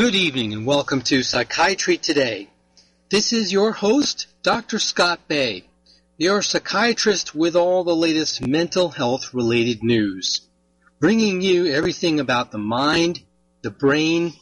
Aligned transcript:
Good 0.00 0.14
evening 0.14 0.54
and 0.54 0.64
welcome 0.64 1.02
to 1.02 1.22
Psychiatry 1.22 1.98
Today. 1.98 2.48
This 3.10 3.34
is 3.34 3.52
your 3.52 3.72
host, 3.72 4.28
Dr. 4.42 4.78
Scott 4.78 5.28
Bay, 5.28 5.64
your 6.16 6.40
psychiatrist 6.40 7.34
with 7.34 7.54
all 7.54 7.84
the 7.84 7.94
latest 7.94 8.40
mental 8.40 8.88
health 8.88 9.34
related 9.34 9.82
news, 9.82 10.40
bringing 11.00 11.42
you 11.42 11.66
everything 11.66 12.18
about 12.18 12.50
the 12.50 12.56
mind, 12.56 13.20
the 13.60 13.70
brain, 13.70 14.32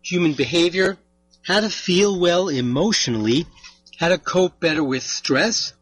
human 0.00 0.32
behavior, 0.32 0.96
how 1.42 1.60
to 1.60 1.68
feel 1.68 2.18
well 2.18 2.48
emotionally, 2.48 3.44
how 3.98 4.08
to 4.08 4.16
cope 4.16 4.60
better 4.60 4.82
with 4.82 5.02
stress, 5.02 5.74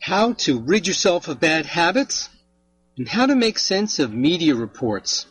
how 0.00 0.32
to 0.32 0.58
rid 0.58 0.88
yourself 0.88 1.28
of 1.28 1.38
bad 1.38 1.64
habits, 1.64 2.28
and 2.96 3.06
how 3.08 3.24
to 3.24 3.36
make 3.36 3.56
sense 3.56 4.00
of 4.00 4.12
media 4.12 4.56
reports 4.56 5.26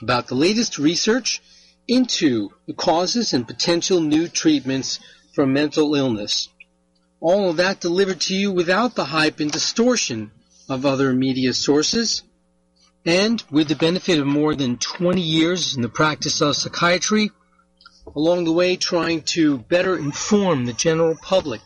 about 0.00 0.28
the 0.28 0.34
latest 0.34 0.78
research 0.78 1.42
into 1.90 2.50
the 2.68 2.72
causes 2.72 3.32
and 3.34 3.48
potential 3.48 4.00
new 4.00 4.28
treatments 4.28 5.00
for 5.34 5.44
mental 5.44 5.96
illness. 5.96 6.48
All 7.20 7.50
of 7.50 7.56
that 7.56 7.80
delivered 7.80 8.20
to 8.22 8.34
you 8.34 8.52
without 8.52 8.94
the 8.94 9.06
hype 9.06 9.40
and 9.40 9.50
distortion 9.50 10.30
of 10.68 10.86
other 10.86 11.12
media 11.12 11.52
sources, 11.52 12.22
and 13.04 13.42
with 13.50 13.66
the 13.66 13.74
benefit 13.74 14.20
of 14.20 14.26
more 14.26 14.54
than 14.54 14.76
20 14.78 15.20
years 15.20 15.74
in 15.74 15.82
the 15.82 15.88
practice 15.88 16.40
of 16.40 16.54
psychiatry, 16.54 17.32
along 18.14 18.44
the 18.44 18.52
way 18.52 18.76
trying 18.76 19.22
to 19.22 19.58
better 19.58 19.98
inform 19.98 20.66
the 20.66 20.72
general 20.72 21.16
public 21.20 21.60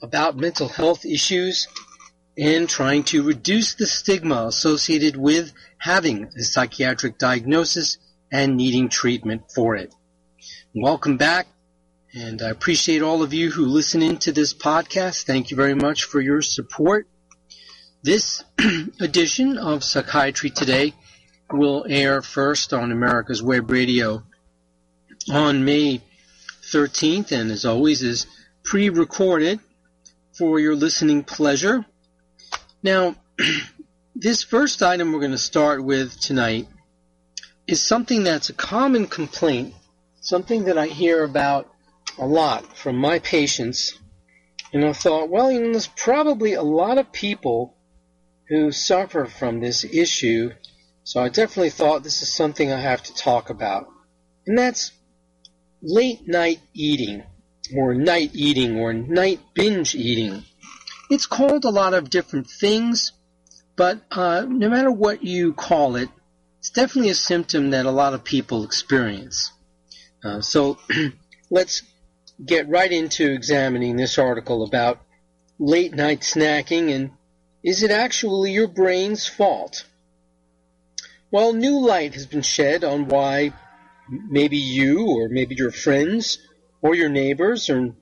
about 0.00 0.38
mental 0.38 0.68
health 0.68 1.04
issues 1.04 1.68
and 2.38 2.66
trying 2.66 3.02
to 3.02 3.22
reduce 3.22 3.74
the 3.74 3.86
stigma 3.86 4.46
associated 4.46 5.16
with 5.16 5.52
having 5.76 6.24
a 6.24 6.42
psychiatric 6.42 7.18
diagnosis 7.18 7.98
and 8.30 8.56
needing 8.56 8.88
treatment 8.88 9.42
for 9.54 9.76
it. 9.76 9.94
Welcome 10.74 11.16
back, 11.16 11.46
and 12.14 12.42
I 12.42 12.48
appreciate 12.50 13.02
all 13.02 13.22
of 13.22 13.32
you 13.32 13.50
who 13.50 13.66
listen 13.66 14.02
into 14.02 14.32
this 14.32 14.52
podcast. 14.52 15.24
Thank 15.24 15.50
you 15.50 15.56
very 15.56 15.74
much 15.74 16.04
for 16.04 16.20
your 16.20 16.42
support. 16.42 17.06
This 18.02 18.44
edition 19.00 19.58
of 19.58 19.84
Psychiatry 19.84 20.50
Today 20.50 20.94
will 21.50 21.86
air 21.88 22.22
first 22.22 22.72
on 22.72 22.92
America's 22.92 23.42
Web 23.42 23.70
Radio 23.70 24.22
on 25.32 25.64
May 25.64 26.02
13th, 26.62 27.32
and 27.32 27.50
as 27.50 27.64
always, 27.64 28.02
is 28.02 28.26
pre 28.62 28.90
recorded 28.90 29.60
for 30.32 30.60
your 30.60 30.76
listening 30.76 31.24
pleasure. 31.24 31.84
Now, 32.82 33.16
this 34.14 34.42
first 34.42 34.82
item 34.82 35.12
we're 35.12 35.20
going 35.20 35.30
to 35.32 35.38
start 35.38 35.82
with 35.82 36.18
tonight 36.20 36.68
is 37.66 37.82
something 37.82 38.24
that's 38.24 38.48
a 38.48 38.54
common 38.54 39.06
complaint, 39.06 39.74
something 40.20 40.64
that 40.64 40.78
I 40.78 40.86
hear 40.86 41.24
about 41.24 41.68
a 42.18 42.26
lot 42.26 42.76
from 42.76 42.96
my 42.96 43.18
patients. 43.18 43.98
And 44.72 44.84
I 44.84 44.92
thought, 44.92 45.28
well, 45.28 45.50
you 45.50 45.60
know, 45.60 45.72
there's 45.72 45.86
probably 45.86 46.54
a 46.54 46.62
lot 46.62 46.98
of 46.98 47.12
people 47.12 47.76
who 48.48 48.70
suffer 48.70 49.26
from 49.26 49.60
this 49.60 49.84
issue. 49.84 50.52
So 51.04 51.20
I 51.20 51.28
definitely 51.28 51.70
thought 51.70 52.02
this 52.02 52.22
is 52.22 52.32
something 52.32 52.70
I 52.70 52.80
have 52.80 53.02
to 53.04 53.14
talk 53.14 53.50
about. 53.50 53.88
And 54.46 54.56
that's 54.56 54.92
late 55.82 56.26
night 56.26 56.60
eating, 56.72 57.24
or 57.76 57.94
night 57.94 58.30
eating, 58.34 58.78
or 58.78 58.92
night 58.92 59.40
binge 59.54 59.94
eating. 59.94 60.44
It's 61.10 61.26
called 61.26 61.64
a 61.64 61.70
lot 61.70 61.94
of 61.94 62.10
different 62.10 62.48
things, 62.48 63.12
but 63.76 64.00
uh, 64.10 64.46
no 64.48 64.68
matter 64.68 64.90
what 64.90 65.22
you 65.22 65.52
call 65.52 65.96
it, 65.96 66.08
it's 66.66 66.72
definitely 66.72 67.12
a 67.12 67.14
symptom 67.14 67.70
that 67.70 67.86
a 67.86 67.92
lot 67.92 68.12
of 68.12 68.24
people 68.24 68.64
experience. 68.64 69.52
Uh, 70.24 70.40
so 70.40 70.76
let's 71.48 71.84
get 72.44 72.68
right 72.68 72.90
into 72.90 73.30
examining 73.30 73.94
this 73.94 74.18
article 74.18 74.64
about 74.64 75.00
late 75.60 75.94
night 75.94 76.22
snacking 76.22 76.92
and 76.92 77.12
is 77.62 77.84
it 77.84 77.92
actually 77.92 78.50
your 78.50 78.66
brain's 78.66 79.28
fault? 79.28 79.86
Well, 81.30 81.52
new 81.52 81.78
light 81.78 82.14
has 82.14 82.26
been 82.26 82.42
shed 82.42 82.82
on 82.82 83.06
why 83.06 83.52
maybe 84.08 84.56
you 84.56 85.06
or 85.06 85.28
maybe 85.28 85.54
your 85.54 85.70
friends 85.70 86.38
or 86.82 86.96
your 86.96 87.10
neighbors 87.10 87.70
or 87.70 87.94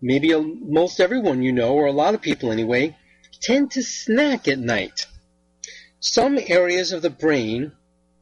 maybe 0.00 0.34
most 0.34 0.98
everyone 0.98 1.42
you 1.42 1.52
know 1.52 1.74
or 1.74 1.84
a 1.84 1.92
lot 1.92 2.14
of 2.14 2.22
people 2.22 2.52
anyway 2.52 2.96
tend 3.42 3.72
to 3.72 3.82
snack 3.82 4.48
at 4.48 4.58
night. 4.58 5.04
Some 6.00 6.38
areas 6.38 6.92
of 6.92 7.02
the 7.02 7.10
brain 7.10 7.72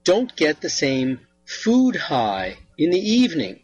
don't 0.07 0.37
get 0.37 0.61
the 0.61 0.71
same 0.71 1.19
food 1.45 1.97
high 1.97 2.57
in 2.79 2.91
the 2.91 2.99
evening. 2.99 3.61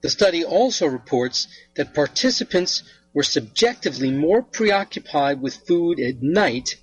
The 0.00 0.08
study 0.08 0.42
also 0.44 0.86
reports 0.86 1.46
that 1.74 1.94
participants 1.94 2.82
were 3.12 3.22
subjectively 3.22 4.10
more 4.10 4.42
preoccupied 4.42 5.42
with 5.42 5.66
food 5.68 6.00
at 6.00 6.22
night, 6.22 6.76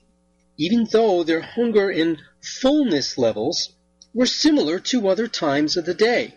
even 0.56 0.88
though 0.92 1.24
their 1.24 1.42
hunger 1.42 1.90
and 1.90 2.22
fullness 2.42 3.18
levels 3.18 3.72
were 4.14 4.28
similar 4.28 4.80
to 4.80 5.08
other 5.08 5.28
times 5.28 5.76
of 5.76 5.86
the 5.86 5.96
day. 5.96 6.36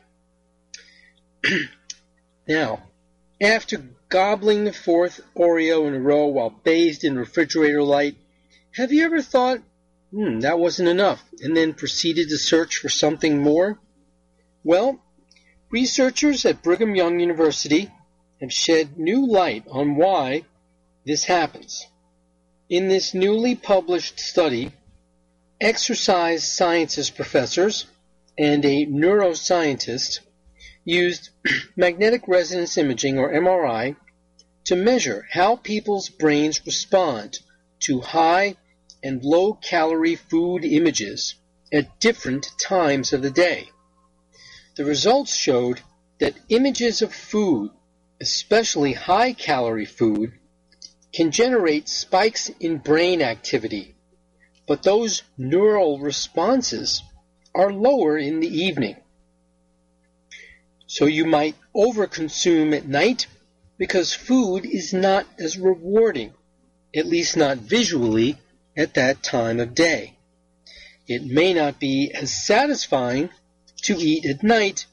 now, 2.48 2.82
after 3.42 3.84
gobbling 4.08 4.64
the 4.64 4.72
fourth 4.72 5.20
Oreo 5.36 5.86
in 5.86 5.94
a 5.94 6.00
row 6.00 6.26
while 6.26 6.50
bathed 6.50 7.04
in 7.04 7.18
refrigerator 7.18 7.82
light, 7.82 8.16
have 8.72 8.90
you 8.90 9.04
ever 9.04 9.20
thought 9.20 9.58
Hmm, 10.12 10.40
that 10.40 10.58
wasn't 10.58 10.90
enough, 10.90 11.24
and 11.40 11.56
then 11.56 11.72
proceeded 11.72 12.28
to 12.28 12.36
search 12.36 12.76
for 12.76 12.90
something 12.90 13.40
more? 13.40 13.78
Well, 14.62 15.00
researchers 15.70 16.44
at 16.44 16.62
Brigham 16.62 16.94
Young 16.94 17.18
University 17.18 17.90
have 18.40 18.52
shed 18.52 18.98
new 18.98 19.26
light 19.26 19.64
on 19.70 19.96
why 19.96 20.44
this 21.06 21.24
happens. 21.24 21.86
In 22.68 22.88
this 22.88 23.14
newly 23.14 23.54
published 23.54 24.20
study, 24.20 24.72
exercise 25.60 26.52
sciences 26.52 27.08
professors 27.08 27.86
and 28.36 28.64
a 28.66 28.84
neuroscientist 28.84 30.20
used 30.84 31.30
magnetic 31.76 32.28
resonance 32.28 32.76
imaging 32.76 33.18
or 33.18 33.32
MRI 33.32 33.96
to 34.64 34.76
measure 34.76 35.26
how 35.30 35.56
people's 35.56 36.10
brains 36.10 36.60
respond 36.66 37.38
to 37.80 38.00
high 38.00 38.56
and 39.02 39.24
low 39.24 39.54
calorie 39.54 40.16
food 40.16 40.64
images 40.64 41.34
at 41.72 41.98
different 42.00 42.50
times 42.58 43.12
of 43.12 43.22
the 43.22 43.30
day. 43.30 43.68
The 44.76 44.84
results 44.84 45.34
showed 45.34 45.80
that 46.18 46.38
images 46.48 47.02
of 47.02 47.12
food, 47.12 47.70
especially 48.20 48.92
high 48.92 49.32
calorie 49.32 49.84
food, 49.84 50.32
can 51.12 51.30
generate 51.30 51.88
spikes 51.88 52.50
in 52.60 52.78
brain 52.78 53.20
activity, 53.20 53.94
but 54.66 54.82
those 54.82 55.22
neural 55.36 55.98
responses 55.98 57.02
are 57.54 57.72
lower 57.72 58.16
in 58.16 58.40
the 58.40 58.48
evening. 58.48 58.96
So 60.86 61.06
you 61.06 61.24
might 61.24 61.56
overconsume 61.74 62.76
at 62.76 62.86
night 62.86 63.26
because 63.78 64.14
food 64.14 64.64
is 64.64 64.92
not 64.92 65.26
as 65.38 65.58
rewarding, 65.58 66.32
at 66.94 67.06
least 67.06 67.36
not 67.36 67.58
visually, 67.58 68.36
at 68.76 68.94
that 68.94 69.22
time 69.22 69.60
of 69.60 69.74
day. 69.74 70.16
It 71.06 71.24
may 71.24 71.52
not 71.52 71.78
be 71.78 72.12
as 72.14 72.46
satisfying 72.46 73.30
to 73.82 73.96
eat 73.98 74.24
at 74.24 74.42
night, 74.42 74.86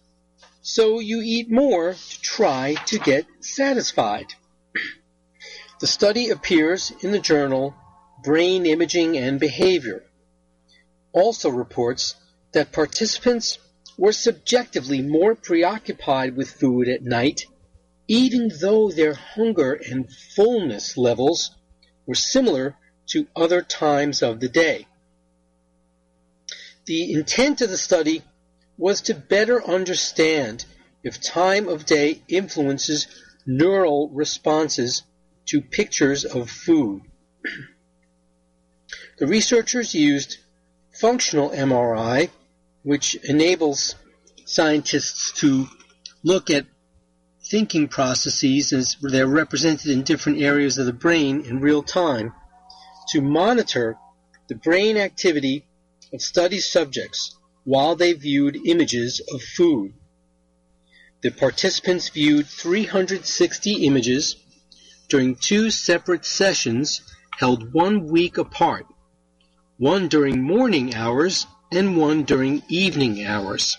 so 0.62 1.00
you 1.00 1.22
eat 1.23 1.50
more 1.50 1.94
to 1.94 2.22
try 2.22 2.75
to 2.88 3.00
get 3.00 3.25
satisfied. 3.40 4.34
The 5.79 5.88
study 5.88 6.29
appears 6.29 6.91
in 7.01 7.12
the 7.12 7.19
journal 7.19 7.73
Brain 8.23 8.66
Imaging 8.66 9.16
and 9.17 9.40
Behavior. 9.40 10.03
Also 11.13 11.50
reports 11.50 12.16
that 12.51 12.73
participants 12.73 13.59
were 13.97 14.11
subjectively 14.11 15.01
more 15.01 15.35
preoccupied 15.35 16.35
with 16.35 16.51
food 16.51 16.87
at 16.90 17.03
night, 17.03 17.46
even 18.08 18.52
though 18.59 18.91
their 18.91 19.14
hunger 19.14 19.73
and 19.73 20.11
fullness 20.35 20.97
levels 20.97 21.52
were 22.05 22.16
similar 22.16 22.76
to 23.09 23.28
other 23.35 23.61
times 23.61 24.22
of 24.22 24.40
the 24.40 24.50
day. 24.50 24.88
The 26.85 27.14
intent 27.14 27.61
of 27.61 27.70
the 27.70 27.78
study 27.78 28.23
was 28.78 29.02
to 29.02 29.14
better 29.14 29.64
understand 29.67 30.66
if 31.03 31.22
time 31.22 31.67
of 31.67 31.85
day 31.85 32.22
influences 32.28 33.08
neural 33.46 34.09
responses 34.09 35.03
to 35.47 35.61
pictures 35.61 36.23
of 36.26 36.50
food. 36.50 37.02
the 39.17 39.28
researchers 39.28 39.94
used 39.94 40.38
functional 40.94 41.50
MRI, 41.50 42.29
which 42.84 43.16
enables 43.16 43.96
scientists 44.46 45.32
to 45.34 45.67
look 46.23 46.50
at 46.50 46.66
thinking 47.44 47.88
processes 47.88 48.72
as 48.73 48.97
they're 49.02 49.28
represented 49.28 49.91
in 49.91 50.03
different 50.03 50.41
areas 50.41 50.78
of 50.78 50.85
the 50.85 50.94
brain 50.94 51.41
in 51.41 51.59
real 51.59 51.82
time 51.82 52.34
to 53.09 53.22
monitor 53.22 53.97
the 54.47 54.56
brain 54.56 54.97
activity 54.97 55.66
of 56.14 56.22
study 56.22 56.59
subjects 56.59 57.35
while 57.64 57.96
they 57.96 58.14
viewed 58.14 58.56
images 58.66 59.22
of 59.32 59.41
food. 59.41 59.94
the 61.22 61.29
participants 61.29 62.09
viewed 62.09 62.47
360 62.47 63.85
images 63.85 64.35
during 65.09 65.35
two 65.35 65.70
separate 65.70 66.26
sessions 66.26 67.02
held 67.38 67.73
one 67.73 68.08
week 68.08 68.38
apart, 68.38 68.85
one 69.78 70.08
during 70.08 70.41
morning 70.41 70.94
hours 70.96 71.46
and 71.72 71.97
one 71.97 72.23
during 72.23 72.62
evening 72.70 73.26
hours. 73.26 73.78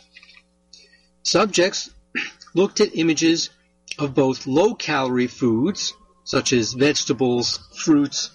Subjects 1.23 1.91
looked 2.55 2.81
at 2.81 2.97
images 2.97 3.51
of 3.99 4.15
both 4.15 4.47
low 4.47 4.75
calorie 4.75 5.27
foods, 5.27 5.93
such 6.25 6.53
as 6.53 6.73
vegetables, 6.73 7.59
fruits, 7.77 8.31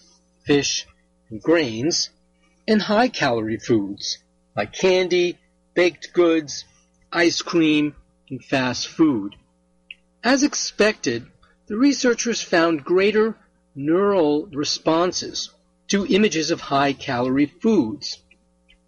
fish, 0.45 0.85
and 1.29 1.41
grains, 1.41 2.09
and 2.67 2.81
high 2.81 3.07
calorie 3.07 3.57
foods, 3.57 4.19
like 4.55 4.73
candy, 4.73 5.37
baked 5.73 6.13
goods, 6.13 6.65
ice 7.11 7.41
cream, 7.41 7.95
and 8.29 8.43
fast 8.43 8.87
food. 8.87 9.35
As 10.23 10.43
expected, 10.43 11.25
the 11.67 11.77
researchers 11.77 12.41
found 12.41 12.83
greater 12.83 13.37
neural 13.75 14.47
responses 14.47 15.51
to 15.87 16.05
images 16.07 16.51
of 16.51 16.61
high 16.61 16.93
calorie 16.93 17.51
foods. 17.61 18.19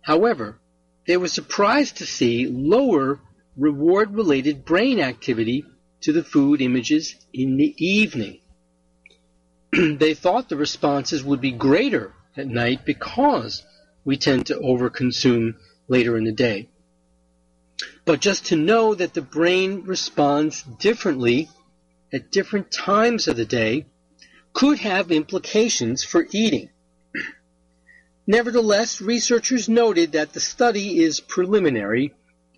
However, 0.01 0.60
they 1.06 1.18
were 1.18 1.27
surprised 1.27 1.98
to 1.98 2.06
see 2.06 2.48
lower 2.48 3.19
reward 3.56 4.13
related 4.13 4.65
brain 4.65 5.00
activity 5.00 5.65
to 6.01 6.13
the 6.13 6.24
food 6.24 6.62
images 6.62 7.15
in 7.33 7.57
the 7.57 7.74
evening. 7.77 8.39
they 10.00 10.13
thought 10.13 10.50
the 10.50 10.56
responses 10.56 11.24
would 11.24 11.41
be 11.41 11.51
greater 11.51 12.13
at 12.35 12.47
night 12.47 12.85
because 12.85 13.63
we 14.03 14.18
tend 14.18 14.47
to 14.47 14.56
overconsume 14.56 15.56
later 15.88 16.18
in 16.18 16.24
the 16.24 16.31
day. 16.31 16.69
But 18.06 18.21
just 18.21 18.47
to 18.47 18.56
know 18.56 18.95
that 18.95 19.13
the 19.13 19.21
brain 19.21 19.83
responds 19.83 20.63
differently 20.63 21.50
at 22.12 22.31
different 22.31 22.71
times 22.71 23.27
of 23.27 23.35
the 23.35 23.45
day 23.45 23.85
could 24.53 24.79
have 24.79 25.12
implications 25.12 26.03
for 26.03 26.25
eating. 26.31 26.69
Nevertheless, 28.27 29.00
researchers 29.01 29.69
noted 29.69 30.13
that 30.13 30.33
the 30.33 30.39
study 30.39 31.00
is 31.00 31.19
preliminary 31.19 32.15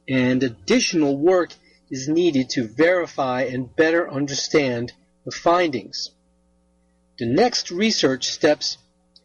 and 0.08 0.42
additional 0.42 1.18
work 1.18 1.52
is 1.92 2.08
needed 2.08 2.50
to 2.52 2.68
verify 2.68 3.42
and 3.42 3.76
better 3.76 4.10
understand 4.10 4.94
the 5.26 5.32
findings. 5.32 6.12
The 7.20 7.26
next 7.26 7.70
research 7.70 8.30
steps 8.30 8.78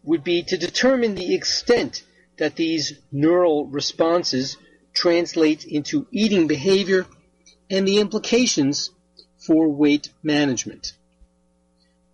would 0.03 0.25
be 0.25 0.43
to 0.43 0.57
determine 0.57 1.15
the 1.15 1.33
extent 1.33 2.03
that 2.39 2.57
these 2.57 2.95
neural 3.13 3.69
responses 3.69 4.57
translate 4.93 5.65
into 5.65 6.09
eating 6.11 6.49
behavior 6.49 7.07
and 7.71 7.87
the 7.87 8.01
implications 8.01 8.91
for 9.47 9.69
weight 9.69 10.11
management. 10.25 10.93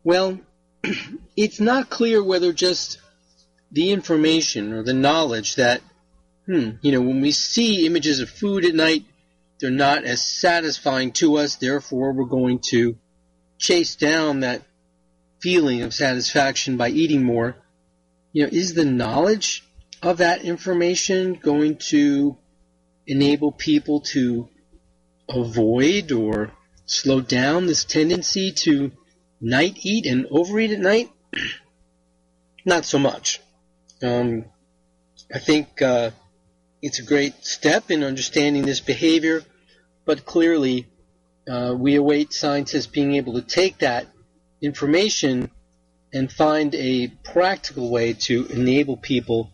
Well, 0.04 0.40
it's 1.36 1.60
not 1.60 1.88
clear 1.88 2.22
whether 2.22 2.52
just 2.52 2.98
the 3.72 3.90
information 3.90 4.74
or 4.74 4.82
the 4.82 4.92
knowledge 4.92 5.54
that, 5.54 5.80
hmm, 6.44 6.72
you 6.82 6.92
know, 6.92 7.00
when 7.00 7.22
we 7.22 7.32
see 7.32 7.86
images 7.86 8.20
of 8.20 8.28
food 8.28 8.66
at 8.66 8.74
night, 8.74 9.04
they're 9.58 9.70
not 9.70 10.04
as 10.04 10.26
satisfying 10.26 11.12
to 11.12 11.36
us, 11.36 11.56
therefore 11.56 12.12
we're 12.12 12.24
going 12.24 12.58
to 12.70 12.98
chase 13.58 13.96
down 13.96 14.40
that 14.40 14.62
feeling 15.40 15.82
of 15.82 15.94
satisfaction 15.94 16.76
by 16.76 16.90
eating 16.90 17.24
more. 17.24 17.56
You 18.32 18.44
know, 18.44 18.50
is 18.52 18.74
the 18.74 18.84
knowledge 18.84 19.64
of 20.02 20.18
that 20.18 20.42
information 20.44 21.34
going 21.34 21.76
to 21.88 22.36
enable 23.06 23.52
people 23.52 24.00
to 24.00 24.48
avoid 25.28 26.12
or 26.12 26.52
slow 26.86 27.20
down 27.20 27.66
this 27.66 27.84
tendency 27.84 28.52
to 28.52 28.92
night 29.40 29.78
eat 29.82 30.06
and 30.06 30.26
overeat 30.30 30.70
at 30.70 30.80
night? 30.80 31.10
Not 32.64 32.84
so 32.84 32.98
much. 32.98 33.40
Um, 34.02 34.44
I 35.34 35.38
think 35.38 35.80
uh, 35.82 36.10
it's 36.82 36.98
a 36.98 37.04
great 37.04 37.44
step 37.44 37.90
in 37.90 38.04
understanding 38.04 38.62
this 38.62 38.80
behavior, 38.80 39.42
but 40.04 40.24
clearly 40.24 40.86
uh, 41.48 41.74
we 41.76 41.96
await 41.96 42.32
scientists 42.32 42.86
being 42.86 43.14
able 43.14 43.34
to 43.34 43.42
take 43.42 43.78
that 43.78 44.06
information 44.62 45.50
and 46.12 46.30
find 46.30 46.74
a 46.74 47.08
practical 47.08 47.90
way 47.90 48.12
to 48.12 48.46
enable 48.46 48.96
people 48.96 49.50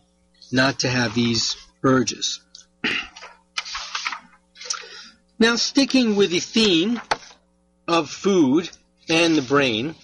not 0.51 0.79
to 0.79 0.89
have 0.89 1.13
these 1.13 1.55
urges. 1.83 2.41
now, 5.39 5.55
sticking 5.55 6.15
with 6.15 6.31
the 6.31 6.39
theme 6.39 6.99
of 7.87 8.09
food 8.09 8.69
and 9.09 9.35
the 9.35 9.41
brain, 9.41 9.95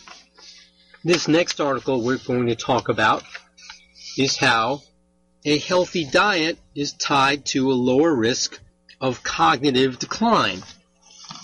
this 1.03 1.27
next 1.27 1.59
article 1.59 2.01
we're 2.01 2.17
going 2.17 2.47
to 2.47 2.55
talk 2.55 2.87
about 2.89 3.23
is 4.17 4.37
how 4.37 4.81
a 5.45 5.57
healthy 5.57 6.05
diet 6.05 6.57
is 6.75 6.93
tied 6.93 7.45
to 7.45 7.71
a 7.71 7.73
lower 7.73 8.13
risk 8.13 8.59
of 9.01 9.23
cognitive 9.23 9.99
decline. 9.99 10.61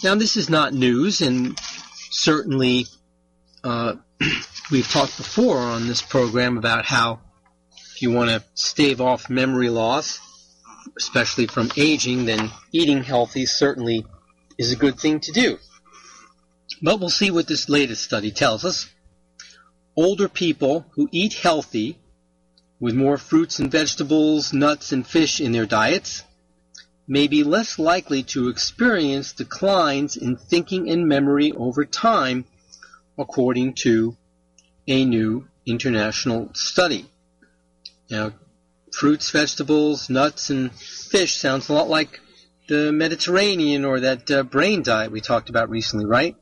Now, 0.04 0.16
this 0.16 0.38
is 0.38 0.50
not 0.50 0.74
news, 0.74 1.20
and 1.20 1.60
certainly 2.10 2.86
uh, 3.64 3.96
we've 4.72 4.90
talked 4.90 5.18
before 5.18 5.58
on 5.58 5.88
this 5.88 6.02
program 6.02 6.58
about 6.58 6.86
how 6.86 7.20
if 7.96 8.02
you 8.02 8.12
want 8.12 8.30
to 8.30 8.44
stave 8.54 9.02
off 9.02 9.30
memory 9.30 9.70
loss, 9.70 10.20
especially 10.98 11.48
from 11.48 11.70
aging, 11.76 12.26
then 12.26 12.50
eating 12.72 13.04
healthy 13.04 13.46
certainly 13.46 14.06
is 14.58 14.72
a 14.72 14.78
good 14.78 15.00
thing 15.00 15.20
to 15.22 15.32
do. 15.32 15.58
But 16.82 17.00
we'll 17.00 17.10
see 17.10 17.32
what 17.32 17.48
this 17.48 17.68
latest 17.68 18.04
study 18.04 18.32
tells 18.32 18.64
us. 18.64 18.90
Older 19.96 20.30
people 20.30 20.86
who 20.92 21.10
eat 21.12 21.34
healthy 21.34 22.00
with 22.80 22.96
more 22.96 23.18
fruits 23.18 23.60
and 23.60 23.70
vegetables, 23.70 24.54
nuts 24.54 24.94
and 24.94 25.06
fish 25.06 25.42
in 25.42 25.52
their 25.52 25.66
diets 25.66 26.24
may 27.08 27.28
be 27.28 27.44
less 27.44 27.78
likely 27.78 28.24
to 28.24 28.48
experience 28.48 29.34
declines 29.34 30.16
in 30.16 30.38
thinking 30.38 30.90
and 30.90 31.08
memory 31.08 31.52
over 31.52 31.84
time, 31.84 32.46
according 33.20 33.74
to 33.74 34.16
a 34.88 35.06
new 35.06 35.48
international 35.66 36.50
study. 36.54 37.06
Now, 38.10 38.34
fruits, 38.92 39.30
vegetables, 39.30 40.10
nuts, 40.10 40.50
and 40.50 40.72
fish 40.74 41.36
sounds 41.36 41.70
a 41.70 41.74
lot 41.74 41.90
like 41.90 42.22
the 42.68 42.92
Mediterranean 42.92 43.86
or 43.86 44.00
that 44.00 44.32
uh, 44.32 44.44
brain 44.44 44.82
diet 44.84 45.12
we 45.12 45.22
talked 45.22 45.50
about 45.50 45.70
recently, 45.70 46.06
right? 46.06 46.36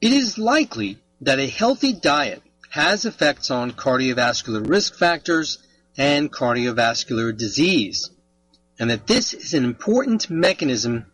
It 0.00 0.12
is 0.12 0.38
likely 0.38 0.98
that 1.20 1.38
a 1.38 1.46
healthy 1.46 1.92
diet 1.92 2.42
has 2.70 3.04
effects 3.04 3.50
on 3.50 3.72
cardiovascular 3.72 4.66
risk 4.66 4.96
factors 4.96 5.58
and 5.96 6.32
cardiovascular 6.32 7.36
disease, 7.36 8.10
and 8.78 8.90
that 8.90 9.06
this 9.06 9.34
is 9.34 9.54
an 9.54 9.64
important 9.64 10.30
mechanism 10.30 11.06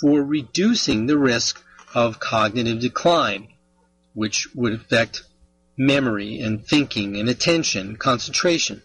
for 0.00 0.22
reducing 0.22 1.06
the 1.06 1.18
risk 1.18 1.62
of 1.94 2.20
cognitive 2.20 2.80
decline, 2.80 3.48
which 4.18 4.48
would 4.52 4.72
affect 4.72 5.22
memory 5.76 6.40
and 6.40 6.66
thinking 6.66 7.16
and 7.16 7.28
attention, 7.28 7.94
concentration. 7.94 8.82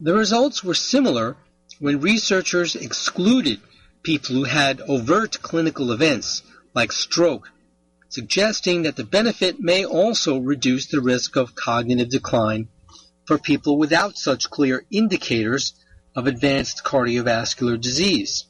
The 0.00 0.12
results 0.12 0.64
were 0.64 0.74
similar 0.74 1.36
when 1.78 2.00
researchers 2.00 2.74
excluded 2.74 3.60
people 4.02 4.34
who 4.34 4.42
had 4.42 4.80
overt 4.88 5.40
clinical 5.40 5.92
events 5.92 6.42
like 6.74 6.90
stroke 6.90 7.52
suggesting 8.08 8.82
that 8.82 8.96
the 8.96 9.04
benefit 9.04 9.60
may 9.60 9.84
also 9.84 10.38
reduce 10.38 10.86
the 10.86 11.00
risk 11.00 11.36
of 11.36 11.54
cognitive 11.54 12.10
decline 12.10 12.66
for 13.24 13.38
people 13.38 13.78
without 13.78 14.18
such 14.18 14.50
clear 14.50 14.84
indicators 14.90 15.74
of 16.16 16.26
advanced 16.26 16.82
cardiovascular 16.82 17.80
disease. 17.80 18.46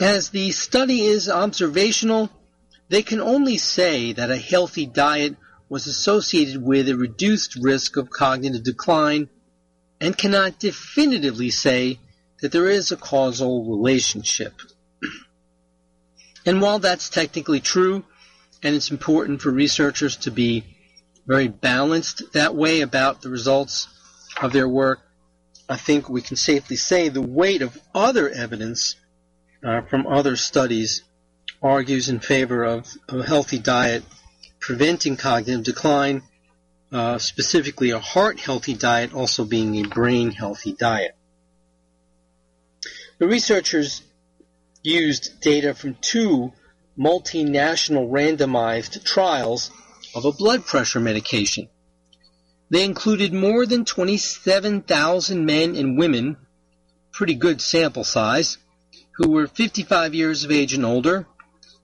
As 0.00 0.30
the 0.30 0.52
study 0.52 1.02
is 1.02 1.28
observational, 1.28 2.30
they 2.90 3.02
can 3.02 3.20
only 3.20 3.56
say 3.56 4.12
that 4.12 4.30
a 4.30 4.36
healthy 4.36 4.84
diet 4.84 5.36
was 5.68 5.86
associated 5.86 6.60
with 6.60 6.88
a 6.88 6.96
reduced 6.96 7.54
risk 7.54 7.96
of 7.96 8.10
cognitive 8.10 8.64
decline 8.64 9.28
and 10.00 10.18
cannot 10.18 10.58
definitively 10.58 11.50
say 11.50 12.00
that 12.40 12.50
there 12.50 12.68
is 12.68 12.90
a 12.90 12.96
causal 12.96 13.64
relationship. 13.64 14.54
And 16.46 16.62
while 16.62 16.78
that's 16.78 17.10
technically 17.10 17.60
true, 17.60 18.02
and 18.62 18.74
it's 18.74 18.90
important 18.90 19.42
for 19.42 19.50
researchers 19.50 20.16
to 20.24 20.30
be 20.30 20.64
very 21.26 21.48
balanced 21.48 22.32
that 22.32 22.54
way 22.54 22.80
about 22.80 23.20
the 23.20 23.28
results 23.28 23.88
of 24.40 24.52
their 24.52 24.66
work, 24.66 25.00
I 25.68 25.76
think 25.76 26.08
we 26.08 26.22
can 26.22 26.36
safely 26.36 26.76
say 26.76 27.10
the 27.10 27.20
weight 27.20 27.60
of 27.60 27.78
other 27.94 28.30
evidence 28.30 28.96
uh, 29.62 29.82
from 29.82 30.06
other 30.06 30.34
studies 30.34 31.02
argues 31.62 32.08
in 32.08 32.20
favor 32.20 32.64
of, 32.64 32.88
a 33.08 33.22
healthy 33.22 33.58
diet 33.58 34.02
preventing 34.58 35.16
cognitive 35.16 35.64
decline, 35.64 36.22
uh, 36.92 37.18
specifically 37.18 37.90
a 37.90 37.98
heart 37.98 38.40
healthy 38.40 38.74
diet 38.74 39.14
also 39.14 39.44
being 39.44 39.76
a 39.76 39.88
brain 39.88 40.30
healthy 40.30 40.72
diet. 40.72 41.16
The 43.18 43.26
researchers 43.26 44.02
used 44.82 45.40
data 45.40 45.74
from 45.74 45.96
two 46.00 46.52
multinational 46.98 48.10
randomized 48.10 49.04
trials 49.04 49.70
of 50.14 50.24
a 50.24 50.32
blood 50.32 50.64
pressure 50.66 51.00
medication. 51.00 51.68
They 52.70 52.84
included 52.84 53.32
more 53.32 53.66
than 53.66 53.84
27,000 53.84 55.44
men 55.44 55.76
and 55.76 55.98
women, 55.98 56.36
pretty 57.12 57.34
good 57.34 57.60
sample 57.60 58.04
size, 58.04 58.58
who 59.12 59.30
were 59.30 59.46
55 59.46 60.14
years 60.14 60.44
of 60.44 60.50
age 60.50 60.72
and 60.72 60.84
older, 60.84 61.26